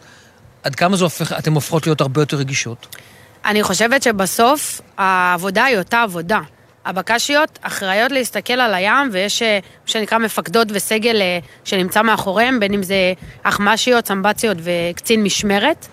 [0.64, 2.96] עד כמה זה הופך, אתן הופכות להיות הרבה יותר רגישות?
[3.46, 6.40] אני חושבת שבסוף העבודה היא אותה עבודה.
[6.86, 12.74] הבק"שיות אחראיות להסתכל על הים, ויש אה, מה שנקרא מפקדות וסגל אה, שנמצא מאחוריהם, בין
[12.74, 13.14] אם זה
[13.44, 15.88] אחמ"שיות, סמב"ציות וקצין משמרת,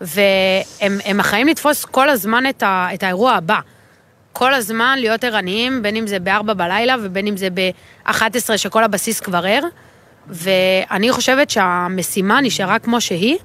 [0.00, 3.60] והם הם אחראים לתפוס כל הזמן את, ה, את האירוע הבא.
[4.32, 9.20] כל הזמן להיות ערניים, בין אם זה ב-4 בלילה ובין אם זה ב-11 שכל הבסיס
[9.20, 9.62] כבר ער,
[10.28, 13.38] ואני חושבת שהמשימה נשארה כמו שהיא,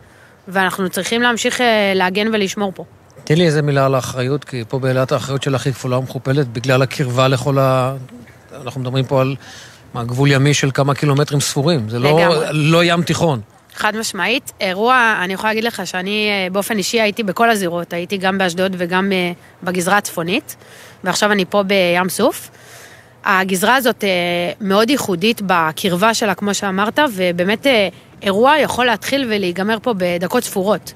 [0.47, 2.85] ואנחנו צריכים להמשיך אה, להגן ולשמור פה.
[3.23, 6.81] תן לי איזה מילה על האחריות, כי פה באילת האחריות של הכי כפולה ומכופלת, בגלל
[6.81, 7.95] הקרבה לכל ה...
[8.61, 9.35] אנחנו מדברים פה על
[9.95, 11.89] גבול ימי של כמה קילומטרים ספורים.
[11.89, 12.19] זה לא.
[12.51, 13.41] לא ים תיכון.
[13.75, 14.51] חד משמעית.
[14.61, 18.75] אירוע, אני יכולה להגיד לך שאני אה, באופן אישי הייתי בכל הזירות, הייתי גם באשדוד
[18.77, 19.31] וגם אה,
[19.63, 20.55] בגזרה הצפונית,
[21.03, 22.49] ועכשיו אני פה בים סוף.
[23.25, 24.09] הגזרה הזאת אה,
[24.61, 27.67] מאוד ייחודית בקרבה שלה, כמו שאמרת, ובאמת
[28.21, 30.93] אירוע יכול להתחיל ולהיגמר פה בדקות ספורות.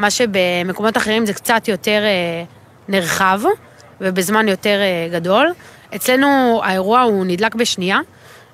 [0.00, 2.44] מה שבמקומות אחרים זה קצת יותר אה,
[2.88, 3.40] נרחב,
[4.00, 5.52] ובזמן יותר אה, גדול.
[5.94, 7.98] אצלנו האירוע הוא נדלק בשנייה,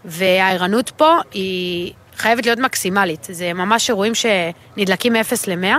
[0.04, 3.28] והערנות פה היא חייבת להיות מקסימלית.
[3.30, 5.76] זה ממש אירועים שנדלקים מ-0 ל-100,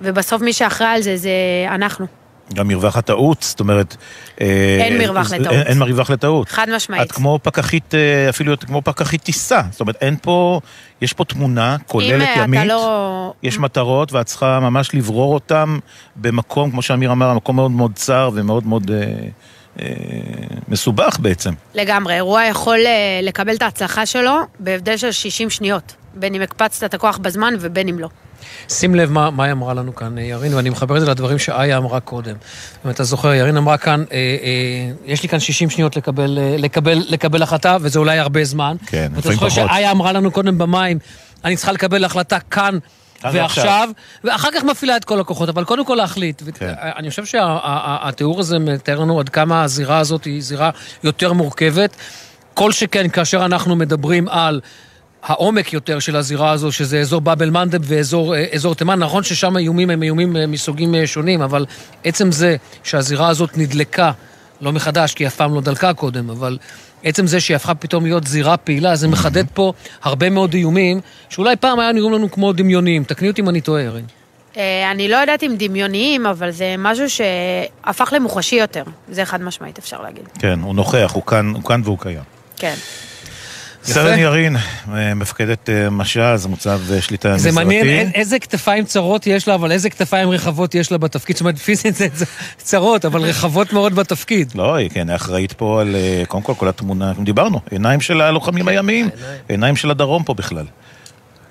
[0.00, 1.30] ובסוף מי שאחראי על זה זה
[1.68, 2.17] אנחנו.
[2.54, 3.96] גם מרווח הטעות, זאת אומרת...
[4.40, 4.46] אה,
[4.80, 5.54] אין מרווח זה- לטעות.
[5.54, 6.48] אין, אין מרווח לטעות.
[6.48, 7.02] חד משמעית.
[7.02, 9.60] את כמו פקחית, אה, אפילו את כמו פקחית טיסה.
[9.70, 10.60] זאת אומרת, אין פה,
[11.02, 12.60] יש פה תמונה כוללת אם, אה, ימית.
[12.60, 13.32] אתה לא...
[13.42, 15.78] יש מטרות ואת צריכה ממש לברור אותן
[16.16, 19.04] במקום, כמו שאמיר אמר, מקום מאוד מאוד צר ומאוד מאוד אה,
[19.82, 19.86] אה,
[20.68, 21.52] מסובך בעצם.
[21.74, 26.84] לגמרי, אירוע יכול אה, לקבל את ההצלחה שלו בהבדל של 60 שניות, בין אם הקפצת
[26.84, 28.08] את הכוח בזמן ובין אם לא.
[28.68, 31.38] שים לב מה, מה היא אמרה לנו כאן, אה, ירין, ואני מחבר את זה לדברים
[31.38, 32.34] שאיה אמרה קודם.
[32.86, 36.56] אם אתה זוכר, ירין אמרה כאן, אה, אה, יש לי כאן 60 שניות לקבל, אה,
[36.58, 38.76] לקבל, לקבל החלטה, וזה אולי הרבה זמן.
[38.86, 39.70] כן, ואתה לפעמים זוכר פחות.
[39.70, 40.98] שאיה אמרה לנו קודם במים,
[41.44, 42.78] אני צריכה לקבל החלטה כאן
[43.22, 43.88] ועכשיו, ועכשיו.
[44.24, 46.42] ואחר כך מפעילה את כל הכוחות, אבל קודם כל להחליט.
[46.54, 46.74] כן.
[46.80, 50.70] אני חושב שהתיאור הזה מתאר לנו עד כמה הזירה הזאת היא זירה
[51.04, 51.96] יותר מורכבת.
[52.54, 54.60] כל שכן כאשר אנחנו מדברים על
[55.22, 59.56] העומק יותר של הזירה הזו, שזה אזור באב אל-מנדב ואזור אה, אזור תימן, נכון ששם
[59.56, 61.66] האיומים הם איומים אה, מסוגים אה, שונים, אבל
[62.04, 64.12] עצם זה שהזירה הזאת נדלקה
[64.60, 66.58] לא מחדש, כי היא אף פעם לא דלקה קודם, אבל
[67.04, 69.72] עצם זה שהיא הפכה פתאום להיות זירה פעילה, זה מחדד פה
[70.02, 73.04] הרבה מאוד איומים, שאולי פעם היה נראים לנו כמו דמיוניים.
[73.04, 74.04] תקני אותי אם אני טועה, ארין.
[74.56, 78.82] אה, אני לא יודעת אם דמיוניים, אבל זה משהו שהפך למוחשי יותר.
[79.08, 80.28] זה חד משמעית, אפשר להגיד.
[80.38, 82.22] כן, הוא נוכח, הוא כאן, הוא כאן והוא קיים.
[82.56, 82.74] כן.
[83.84, 87.50] סרן ירין, אה, מפקדת אה, מש"ז, מוצב אה, שליטה מזרחי.
[87.50, 91.36] זה מעניין איזה כתפיים צרות יש לה, אבל איזה כתפיים רחבות יש לה בתפקיד.
[91.36, 92.08] זאת אומרת, פיזית זה
[92.56, 94.52] צרות, אבל רחבות מאוד בתפקיד.
[94.54, 95.96] לא, היא כן, אחראית פה על,
[96.28, 99.08] קודם כל, כל התמונה, דיברנו, עיניים של הלוחמים הימיים,
[99.48, 100.64] עיניים של הדרום פה בכלל.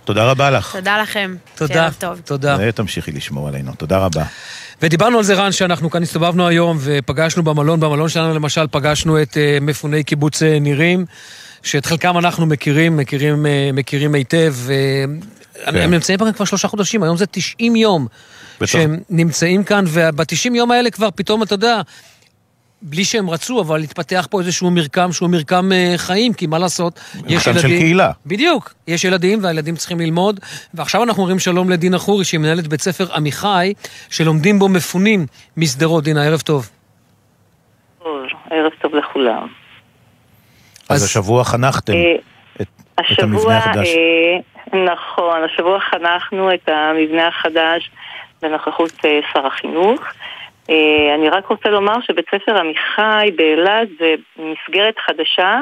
[0.06, 0.76] תודה רבה לך.
[0.76, 1.36] תודה לכם.
[1.56, 1.90] תודה,
[2.26, 2.58] תודה.
[2.60, 4.24] ותמשיכי לשמור עלינו, תודה רבה.
[4.82, 9.38] ודיברנו על זה, רן, שאנחנו כאן הסתובבנו היום ופגשנו במלון, במלון שלנו למשל פגשנו את
[9.62, 11.06] מפוני קיבוץ נירים.
[11.68, 14.54] שאת חלקם אנחנו מכירים, מכירים, אה, מכירים היטב.
[15.66, 15.76] כן.
[15.78, 18.08] הם נמצאים כאן כבר שלושה חודשים, היום זה 90 יום
[18.62, 18.72] בטח.
[18.72, 21.82] שהם נמצאים כאן, וב-90 יום האלה כבר פתאום, אתה יודע,
[22.82, 27.00] בלי שהם רצו, אבל התפתח פה איזשהו מרקם שהוא מרקם אה, חיים, כי מה לעשות,
[27.16, 27.54] יש ילדים...
[27.54, 28.12] מרקם של קהילה.
[28.26, 30.40] בדיוק, יש ילדים והילדים צריכים ללמוד,
[30.74, 33.74] ועכשיו אנחנו אומרים שלום לדינה חורי, שהיא מנהלת בית ספר עמיחי,
[34.10, 35.26] שלומדים בו מפונים
[35.58, 36.04] משדרות.
[36.04, 36.70] דינה, ערב טוב.
[38.50, 39.48] ערב טוב לכולם.
[40.90, 42.16] אז השבוע חנכתם אה,
[42.62, 42.68] את,
[43.14, 43.88] את המבנה החדש.
[43.88, 47.92] אה, נכון, השבוע חנכנו את המבנה החדש
[48.42, 50.02] בנוכחות אה, שר החינוך.
[51.16, 55.60] אני רק רוצה לומר שבית ספר עמיחי באילת זה מסגרת חדשה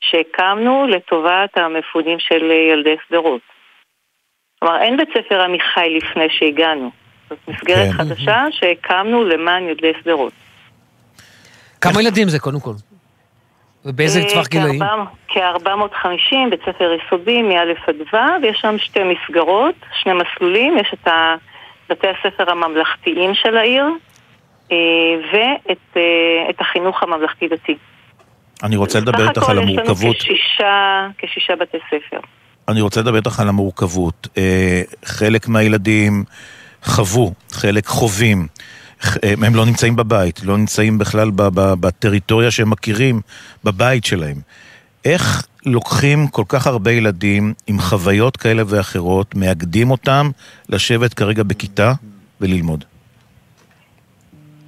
[0.00, 3.40] שהקמנו לטובת המפונים של ילדי שדרות.
[4.58, 6.90] כלומר, אין בית ספר עמיחי לפני שהגענו.
[7.30, 7.92] זאת מסגרת כן.
[7.92, 10.32] חדשה שהקמנו למען ילדי שדרות.
[11.80, 12.72] כמה ילדים זה קודם כל?
[13.84, 14.82] ובאיזה אה, טווח גילאים?
[15.28, 21.08] כ-450, בית ספר יסודי, מא' עד ו', ויש שם שתי מסגרות, שני מסלולים, יש את
[21.90, 23.86] בתי הספר הממלכתיים של העיר,
[24.72, 24.76] אה,
[25.32, 26.02] ואת אה,
[26.58, 27.76] החינוך הממלכתי-דתי.
[28.62, 29.96] אני רוצה לדבר איתך על המורכבות.
[29.96, 32.20] סך הכל יש לנו כשישה, כשישה בתי ספר.
[32.68, 34.28] אני רוצה לדבר איתך על המורכבות.
[35.04, 36.24] חלק מהילדים
[36.82, 38.46] חוו, חלק חווים.
[39.46, 41.30] הם לא נמצאים בבית, לא נמצאים בכלל
[41.80, 43.20] בטריטוריה שהם מכירים,
[43.64, 44.36] בבית שלהם.
[45.04, 50.26] איך לוקחים כל כך הרבה ילדים עם חוויות כאלה ואחרות, מאגדים אותם
[50.68, 51.92] לשבת כרגע בכיתה
[52.40, 52.84] וללמוד?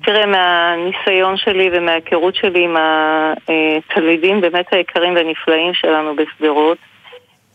[0.04, 6.78] תראה, מהניסיון שלי ומההיכרות שלי עם התלמידים באמת היקרים והנפלאים שלנו בשדרות,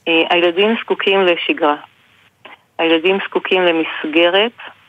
[0.07, 1.75] אה, הילדים זקוקים לשגרה.
[2.79, 4.80] הילדים זקוקים למסגרת אה,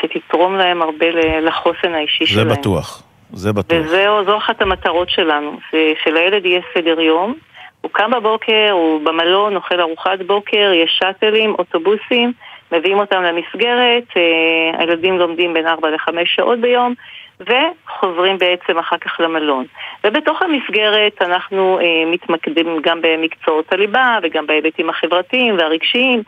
[0.00, 1.06] שתתרום להם הרבה
[1.40, 2.48] לחוסן האישי זה שלהם.
[2.48, 3.02] זה בטוח,
[3.32, 3.78] זה בטוח.
[3.78, 5.58] וזו אחת המטרות שלנו,
[6.04, 7.34] שלילד יהיה סדר יום.
[7.80, 12.32] הוא קם בבוקר, הוא במלון, אוכל ארוחת בוקר, יש שאטלים, אוטובוסים,
[12.72, 16.94] מביאים אותם למסגרת, אה, הילדים לומדים בין 4 ל-5 שעות ביום,
[17.40, 19.64] וחוזרים בעצם אחר כך למלון.
[20.04, 26.22] ובתוך המסגרת אנחנו אה, מתמקדים גם במקצועות הליבה וגם בהיבטים החברתיים והרגשיים.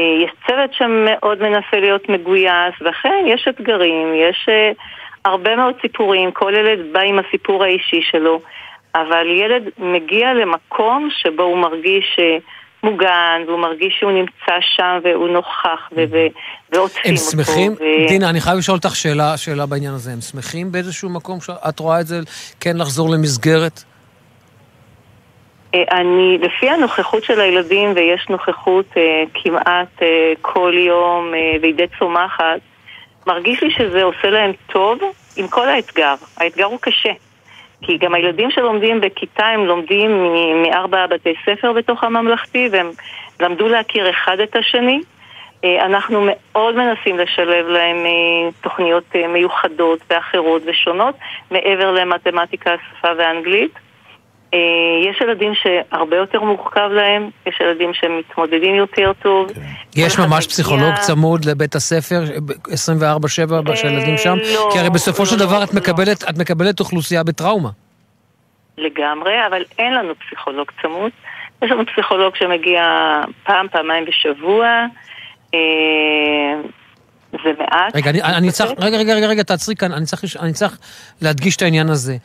[0.00, 4.72] אה, יש צוות שמאוד מנסה להיות מגויס, ואכן יש אתגרים, יש אה,
[5.24, 8.40] הרבה מאוד סיפורים, כל ילד בא עם הסיפור האישי שלו,
[8.94, 12.16] אבל ילד מגיע למקום שבו הוא מרגיש...
[12.18, 12.38] אה,
[12.82, 15.90] מוגן, והוא מרגיש שהוא נמצא שם והוא נוכח
[16.72, 17.08] ועוטפים אותו.
[17.08, 17.72] הם שמחים?
[17.72, 18.08] ו...
[18.08, 20.12] דינה, אני חייב לשאול אותך שאלה, שאלה בעניין הזה.
[20.12, 22.20] הם שמחים באיזשהו מקום שאת רואה את זה,
[22.60, 23.84] כן לחזור למסגרת?
[25.74, 31.74] אה, אני, לפי הנוכחות של הילדים, ויש נוכחות אה, כמעט אה, כל יום אה, והיא
[31.74, 32.60] די צומחת,
[33.26, 34.98] מרגיש לי שזה עושה להם טוב
[35.36, 36.14] עם כל האתגר.
[36.36, 37.12] האתגר הוא קשה.
[37.82, 40.10] כי גם הילדים שלומדים בכיתה הם לומדים
[40.62, 42.90] מארבע בתי ספר בתוך הממלכתי והם
[43.40, 45.00] למדו להכיר אחד את השני.
[45.64, 51.14] אה, אנחנו מאוד מנסים לשלב להם אה, תוכניות אה, מיוחדות ואחרות ושונות
[51.50, 53.72] מעבר למתמטיקה, שפה ואנגלית.
[55.10, 59.52] יש ילדים שהרבה יותר מורכב להם, יש ילדים שמתמודדים יותר טוב.
[59.52, 59.60] כן.
[59.96, 62.22] יש ממש פסיכולוג צמוד לבית הספר,
[62.68, 64.36] 24-7 של ילדים שם?
[64.54, 65.80] לא, כי הרי בסופו של לא, דבר את לא.
[66.30, 67.70] את מקבלת אוכלוסייה בטראומה.
[68.78, 71.10] לגמרי, אבל אין לנו פסיכולוג צמוד.
[71.62, 72.82] יש לנו פסיכולוג שמגיע
[73.44, 74.86] פעם, פעמיים בשבוע.
[77.32, 77.96] זה מעט.
[77.96, 80.78] רגע, אני, אני צריך, רגע, רגע, רגע, רגע, תעצרי כאן, אני צריך, אני צריך
[81.22, 82.16] להדגיש את העניין הזה.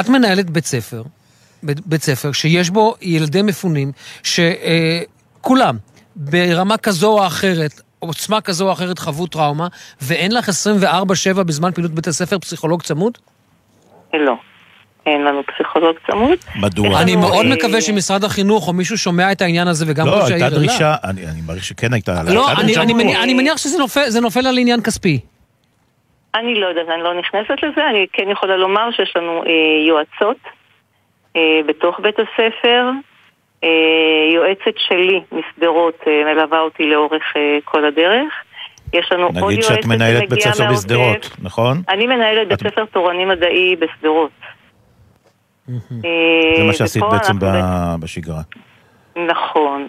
[0.00, 1.02] את מנהלת בית ספר,
[1.64, 3.92] בית ספר שיש בו ילדי מפונים,
[4.22, 5.76] שכולם,
[6.16, 9.68] ברמה כזו או אחרת, עוצמה כזו או אחרת חוו טראומה,
[10.02, 13.18] ואין לך 24-7 בזמן פעילות בית הספר פסיכולוג צמוד?
[14.14, 14.34] לא.
[15.06, 16.38] אין לנו פסיכולוג צמוד.
[16.56, 17.02] מדוע?
[17.02, 20.38] אני מאוד אה, מקווה שמשרד החינוך או מישהו שומע את העניין הזה וגם ראש העיר...
[20.38, 22.22] לא, הייתה דרישה, אני מעריך שכן הייתה...
[22.34, 22.46] לא,
[23.22, 25.20] אני מניח שזה נופל על עניין כספי.
[26.34, 30.36] אני לא יודעת, אני לא נכנסת לזה, אני כן יכולה לומר שיש לנו אה, יועצות
[30.46, 30.50] אה,
[31.66, 32.90] בתוך בית הספר.
[33.64, 38.32] אה, יועצת שלי משדרות אה, מלווה אותי לאורך אה, כל הדרך.
[38.92, 40.84] יש לנו עוד נגיד יועצת שאת מנהלת בית שמגיעה ספר מהעוטף.
[40.84, 41.82] בשדרות, נכון?
[41.88, 44.30] אני מנהלת בית ספר תורני מדעי בשדרות.
[45.70, 45.74] אה,
[46.56, 48.40] זה מה שעשית בעצם אנחנו ב- בשגרה.
[49.16, 49.88] נכון.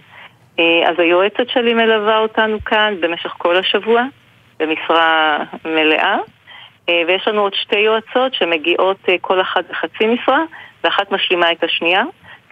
[0.60, 4.04] אה, אז היועצת שלי מלווה אותנו כאן במשך כל השבוע,
[4.60, 6.18] במשרה מלאה,
[6.90, 10.44] אה, ויש לנו עוד שתי יועצות שמגיעות אה, כל אחת בחצי משרה,
[10.86, 12.04] ואחת משלימה את השנייה,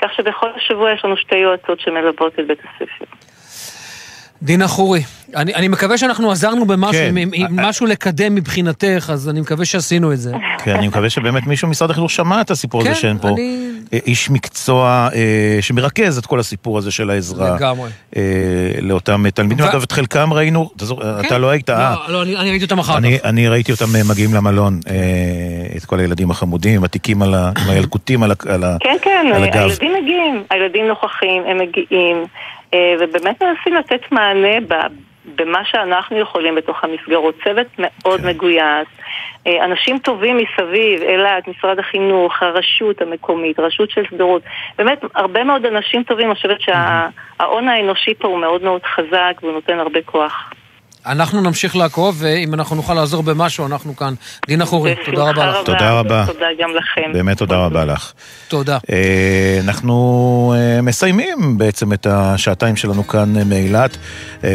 [0.01, 3.05] כך שבכל השבוע יש לנו שתי יועצות שמלוות את בית הספר.
[4.41, 5.01] דינה חורי,
[5.35, 7.17] אני, אני מקווה שאנחנו עזרנו במשהו, כן.
[7.17, 10.31] עם, עם משהו לקדם מבחינתך, אז אני מקווה שעשינו את זה.
[10.63, 13.71] כן, אני מקווה שבאמת מישהו ממשרד החינוך שמע את הסיפור הזה כן, שאין פה אני-
[14.05, 17.89] איש מקצוע אה, שמרכז את כל הסיפור הזה של העזרה לגמרי.
[18.15, 18.21] אה,
[18.81, 19.65] לאותם תלמידים.
[19.65, 21.27] ו- אגב, את חלקם ראינו, אתה זוכר, כן.
[21.27, 21.95] אתה לא היית, אה?
[22.07, 23.25] לא, לא, אני, אני ראיתי אותם אחר אני, כך.
[23.25, 24.93] אני ראיתי אותם אה, מגיעים למלון, אה,
[25.77, 27.51] את כל הילדים החמודים, עם התיקים על ה...
[27.63, 28.35] עם הילקוטים על ה...
[28.49, 29.55] על ה- כן, כן, על הגב.
[29.57, 32.17] הילדים מגיעים, הילדים נוכחים, הם מגיעים,
[32.73, 35.03] אה, ובאמת מנסים לתת מענה ב-
[35.35, 37.35] במה שאנחנו יכולים בתוך המסגרות.
[37.43, 38.27] צוות מאוד כן.
[38.27, 39.02] מגויס, אה,
[39.47, 44.41] אנשים טובים מסביב, אילת, משרד החינוך, הרשות המקומית, רשות של שדרות,
[44.77, 49.53] באמת הרבה מאוד אנשים טובים, אני חושבת שההון האנושי פה הוא מאוד מאוד חזק והוא
[49.53, 50.52] נותן הרבה כוח.
[51.05, 54.13] אנחנו נמשיך לעקוב, ואם אנחנו נוכל לעזור במשהו, אנחנו כאן.
[54.47, 55.57] דינה חורי, תודה רבה לך.
[55.65, 56.25] תודה רבה.
[56.27, 57.13] תודה גם לכם.
[57.13, 58.13] באמת תודה רבה לך.
[58.47, 58.77] תודה.
[58.91, 63.97] אה, אנחנו אה, מסיימים בעצם את השעתיים שלנו כאן אה, מאילת,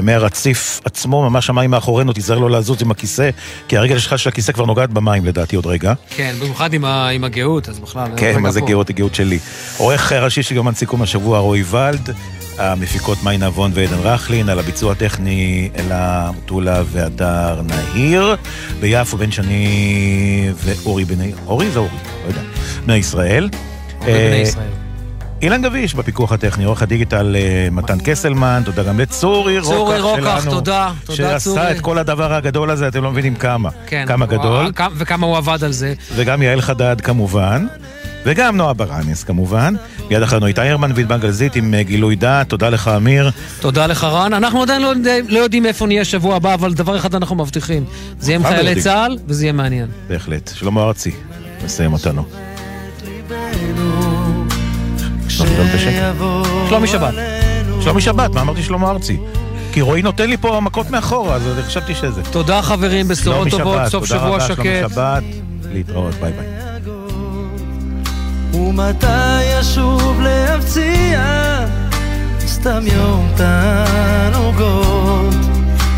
[0.02, 3.30] מהרציף עצמו, ממש המים מאחורינו, תיזהר לא לזוז עם הכיסא,
[3.68, 5.92] כי הרגל שלך של הכיסא כבר נוגעת במים לדעתי עוד רגע.
[6.10, 8.06] כן, במיוחד עם, הגאות, אז בכלל...
[8.16, 8.60] כן, מה זה.
[8.60, 8.90] גאות?
[8.90, 9.38] הגאות שלי.
[9.76, 12.10] עורך ראשי של יומן סיכום השבוע, רועי ולד.
[12.58, 18.36] המפיקות מי נבון ועדן רכלין, על הביצוע הטכני אלה מוטולה והדר נהיר,
[18.80, 19.68] ביפו בן שני
[20.64, 21.32] ואורי בני...
[21.46, 21.90] אורי זה אורי,
[22.24, 22.40] לא יודע.
[22.86, 23.48] בני ישראל.
[24.00, 24.68] אורי בני אה, ישראל.
[25.42, 30.08] אילן גביש בפיקוח הטכני, עורך הדיגיטל אה, מתן קסלמן, תודה גם לצורי רוקח צורי שלנו.
[30.08, 31.16] רוקח, תודה, תודה, צורי.
[31.16, 33.68] שעשה את כל הדבר הגדול הזה, אתם לא מבינים כמה.
[33.86, 34.72] כן, כמה גדול.
[34.74, 35.94] כמה- וכמה הוא עבד על זה.
[36.16, 37.66] וגם יעל חדד כמובן,
[38.28, 39.74] וגם נועה ברנס כמובן.
[40.10, 43.30] מיד אחרינו איתי הרמן וענבל גלזית עם אה, גילוי דעת, תודה לך אמיר.
[43.60, 44.32] תודה לך רן.
[44.32, 44.92] אנחנו עדיין לא,
[45.28, 47.84] לא יודעים איפה נהיה שבוע הבא, אבל דבר אחד אנחנו מבטיחים.
[48.20, 48.80] זה יהיה עם חיילי?
[48.80, 49.86] צה"ל, וזה יהיה מעניין.
[50.08, 50.50] בהחלט.
[50.54, 51.10] שלמה ארצי,
[51.64, 52.24] מסיים אותנו.
[55.28, 57.14] שלומי שבת.
[57.80, 59.16] שלומי שבת, מה אמרתי שלמה ארצי?
[59.72, 62.22] כי רועי נותן לי פה מכות מאחורה, אז חשבתי שזה.
[62.22, 64.90] תודה חברים, בשורות טובות, סוף שבוע רבה, שלומי שקט.
[64.90, 65.22] שבת,
[65.72, 66.67] להתראות, ביי ביי.
[68.54, 71.20] ומתי ישוב להפציע?
[72.46, 75.34] סתם יום תענוגות.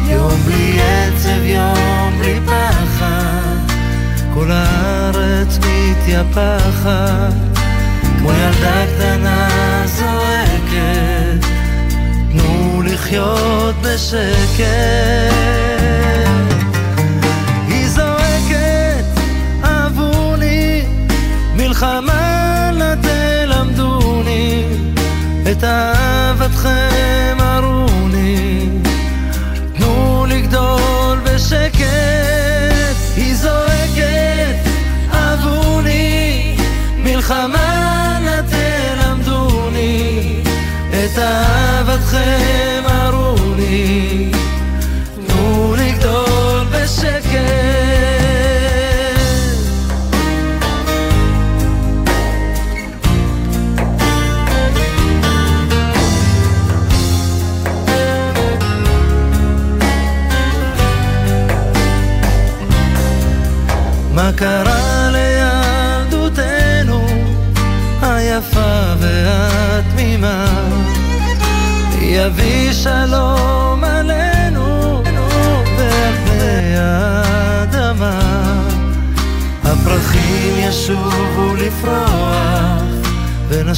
[0.07, 3.57] יום בלי עצב, יום בלי פחד.
[4.35, 7.35] כל הארץ מתייפחת.
[8.19, 9.49] כמו ילדה קטנה
[9.87, 11.47] זועקת.
[12.33, 14.61] תנו לחיות בשקט.
[17.69, 18.21] היא זועקת
[21.71, 22.20] מלחמה
[25.53, 28.69] את אהבתכם הרוני
[29.75, 34.69] תנו לגדול בשקט היא זועקת
[35.13, 36.57] אהבוני
[36.99, 40.43] מלחמה לא תלמדוני
[40.91, 44.31] את אהבתכם הרוני
[45.15, 47.30] תנו לגדול בשקט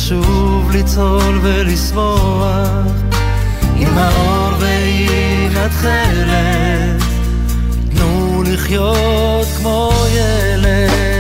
[0.02, 2.86] ונשוב לצהול ולשמוח
[3.76, 7.02] עם האור ועם התכלת
[7.90, 11.11] תנו לחיות כמו ילד.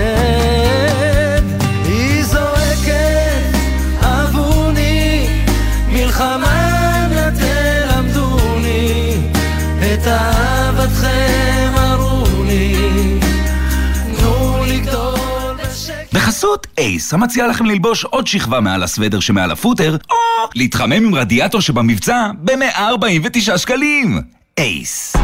[16.82, 20.16] אייס, המציע לכם ללבוש עוד שכבה מעל הסוודר שמעל הפוטר, או
[20.54, 24.20] להתחמם עם רדיאטור שבמבצע ב-149 שקלים.
[24.58, 25.16] אייס.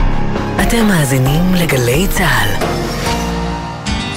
[0.62, 2.87] אתם מאזינים לגלי צה"ל.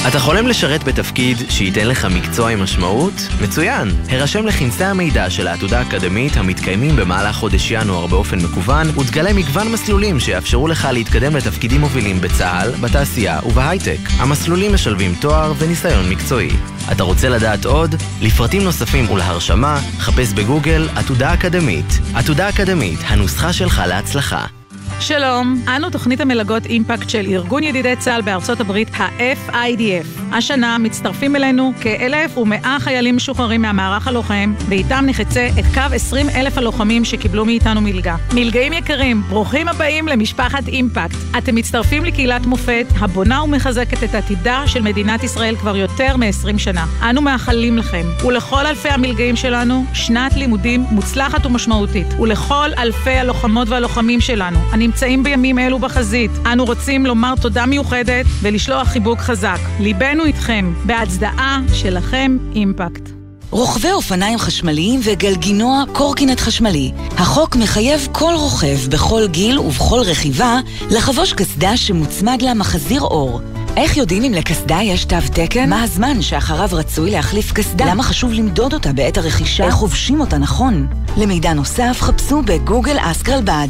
[0.07, 3.13] אתה חולם לשרת בתפקיד שייתן לך מקצוע עם משמעות?
[3.41, 3.87] מצוין!
[4.09, 10.19] הרשם לכנסי המידע של העתודה האקדמית המתקיימים במהלך חודש ינואר באופן מקוון ותגלה מגוון מסלולים
[10.19, 13.99] שיאפשרו לך להתקדם לתפקידים מובילים בצה"ל, בתעשייה ובהייטק.
[14.17, 16.51] המסלולים משלבים תואר וניסיון מקצועי.
[16.91, 17.95] אתה רוצה לדעת עוד?
[18.21, 21.99] לפרטים נוספים ולהרשמה, חפש בגוגל עתודה אקדמית.
[22.15, 24.60] עתודה אקדמית, הנוסחה שלך להצלחה.
[25.01, 30.21] שלום, אנו תוכנית המלגות אימפקט של ארגון ידידי צה"ל בארצות הברית, ה-FIDF.
[30.31, 37.05] השנה מצטרפים אלינו כ-1,100 חיילים משוחררים מהמערך הלוחם, ואיתם נחצה את קו 20 אלף הלוחמים
[37.05, 38.15] שקיבלו מאיתנו מלגה.
[38.33, 41.15] מלגאים יקרים, ברוכים הבאים למשפחת אימפקט.
[41.37, 46.85] אתם מצטרפים לקהילת מופת, הבונה ומחזקת את עתידה של מדינת ישראל כבר יותר מ-20 שנה.
[47.09, 52.07] אנו מאחלים לכם, ולכל אלפי המלגאים שלנו, שנת לימודים מוצלחת ומשמעותית.
[52.19, 54.59] ולכל אלפי הלוחמות והלוחמים שלנו,
[54.91, 59.59] הנמצאים בימים אלו בחזית, אנו רוצים לומר תודה מיוחדת ולשלוח חיבוק חזק.
[59.79, 63.09] ליבנו איתכם, בהצדעה שלכם אימפקט.
[63.49, 66.91] רוכבי אופניים חשמליים וגלגינוע קורקינט חשמלי.
[67.17, 70.59] החוק מחייב כל רוכב בכל גיל ובכל רכיבה
[70.89, 73.41] לחבוש קסדה שמוצמד לה מחזיר אור.
[73.77, 75.69] איך יודעים אם לקסדה יש תו תקן?
[75.69, 77.85] מה הזמן שאחריו רצוי להחליף קסדה?
[77.85, 79.65] למה חשוב למדוד אותה בעת הרכישה?
[79.65, 80.87] איך חובשים אותה נכון?
[81.17, 83.69] למידע נוסף חפשו בגוגל אסק רלב"ד.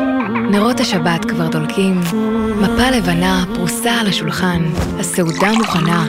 [0.51, 1.99] נרות השבת כבר דולקים,
[2.61, 4.63] מפה לבנה פרוסה על השולחן,
[4.99, 6.05] הסעודה מוכנה,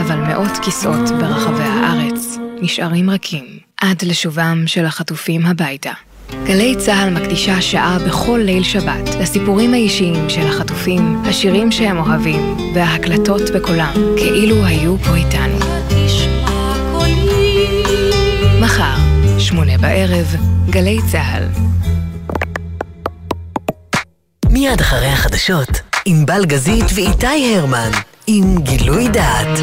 [0.00, 3.44] אבל מאות כיסאות ברחבי הארץ נשארים רכים
[3.80, 5.92] עד לשובם של החטופים הביתה.
[6.44, 13.42] גלי צה"ל מקדישה שעה בכל ליל שבת לסיפורים האישיים של החטופים, השירים שהם אוהבים וההקלטות
[13.54, 15.58] בקולם, כאילו היו פה איתנו.
[18.60, 18.96] מחר,
[19.38, 20.36] שמונה בערב,
[20.70, 21.70] גלי צה"ל.
[24.60, 27.90] מיד אחרי החדשות, ענבל גזית ואיתי הרמן,
[28.26, 29.58] עם גילוי דעת.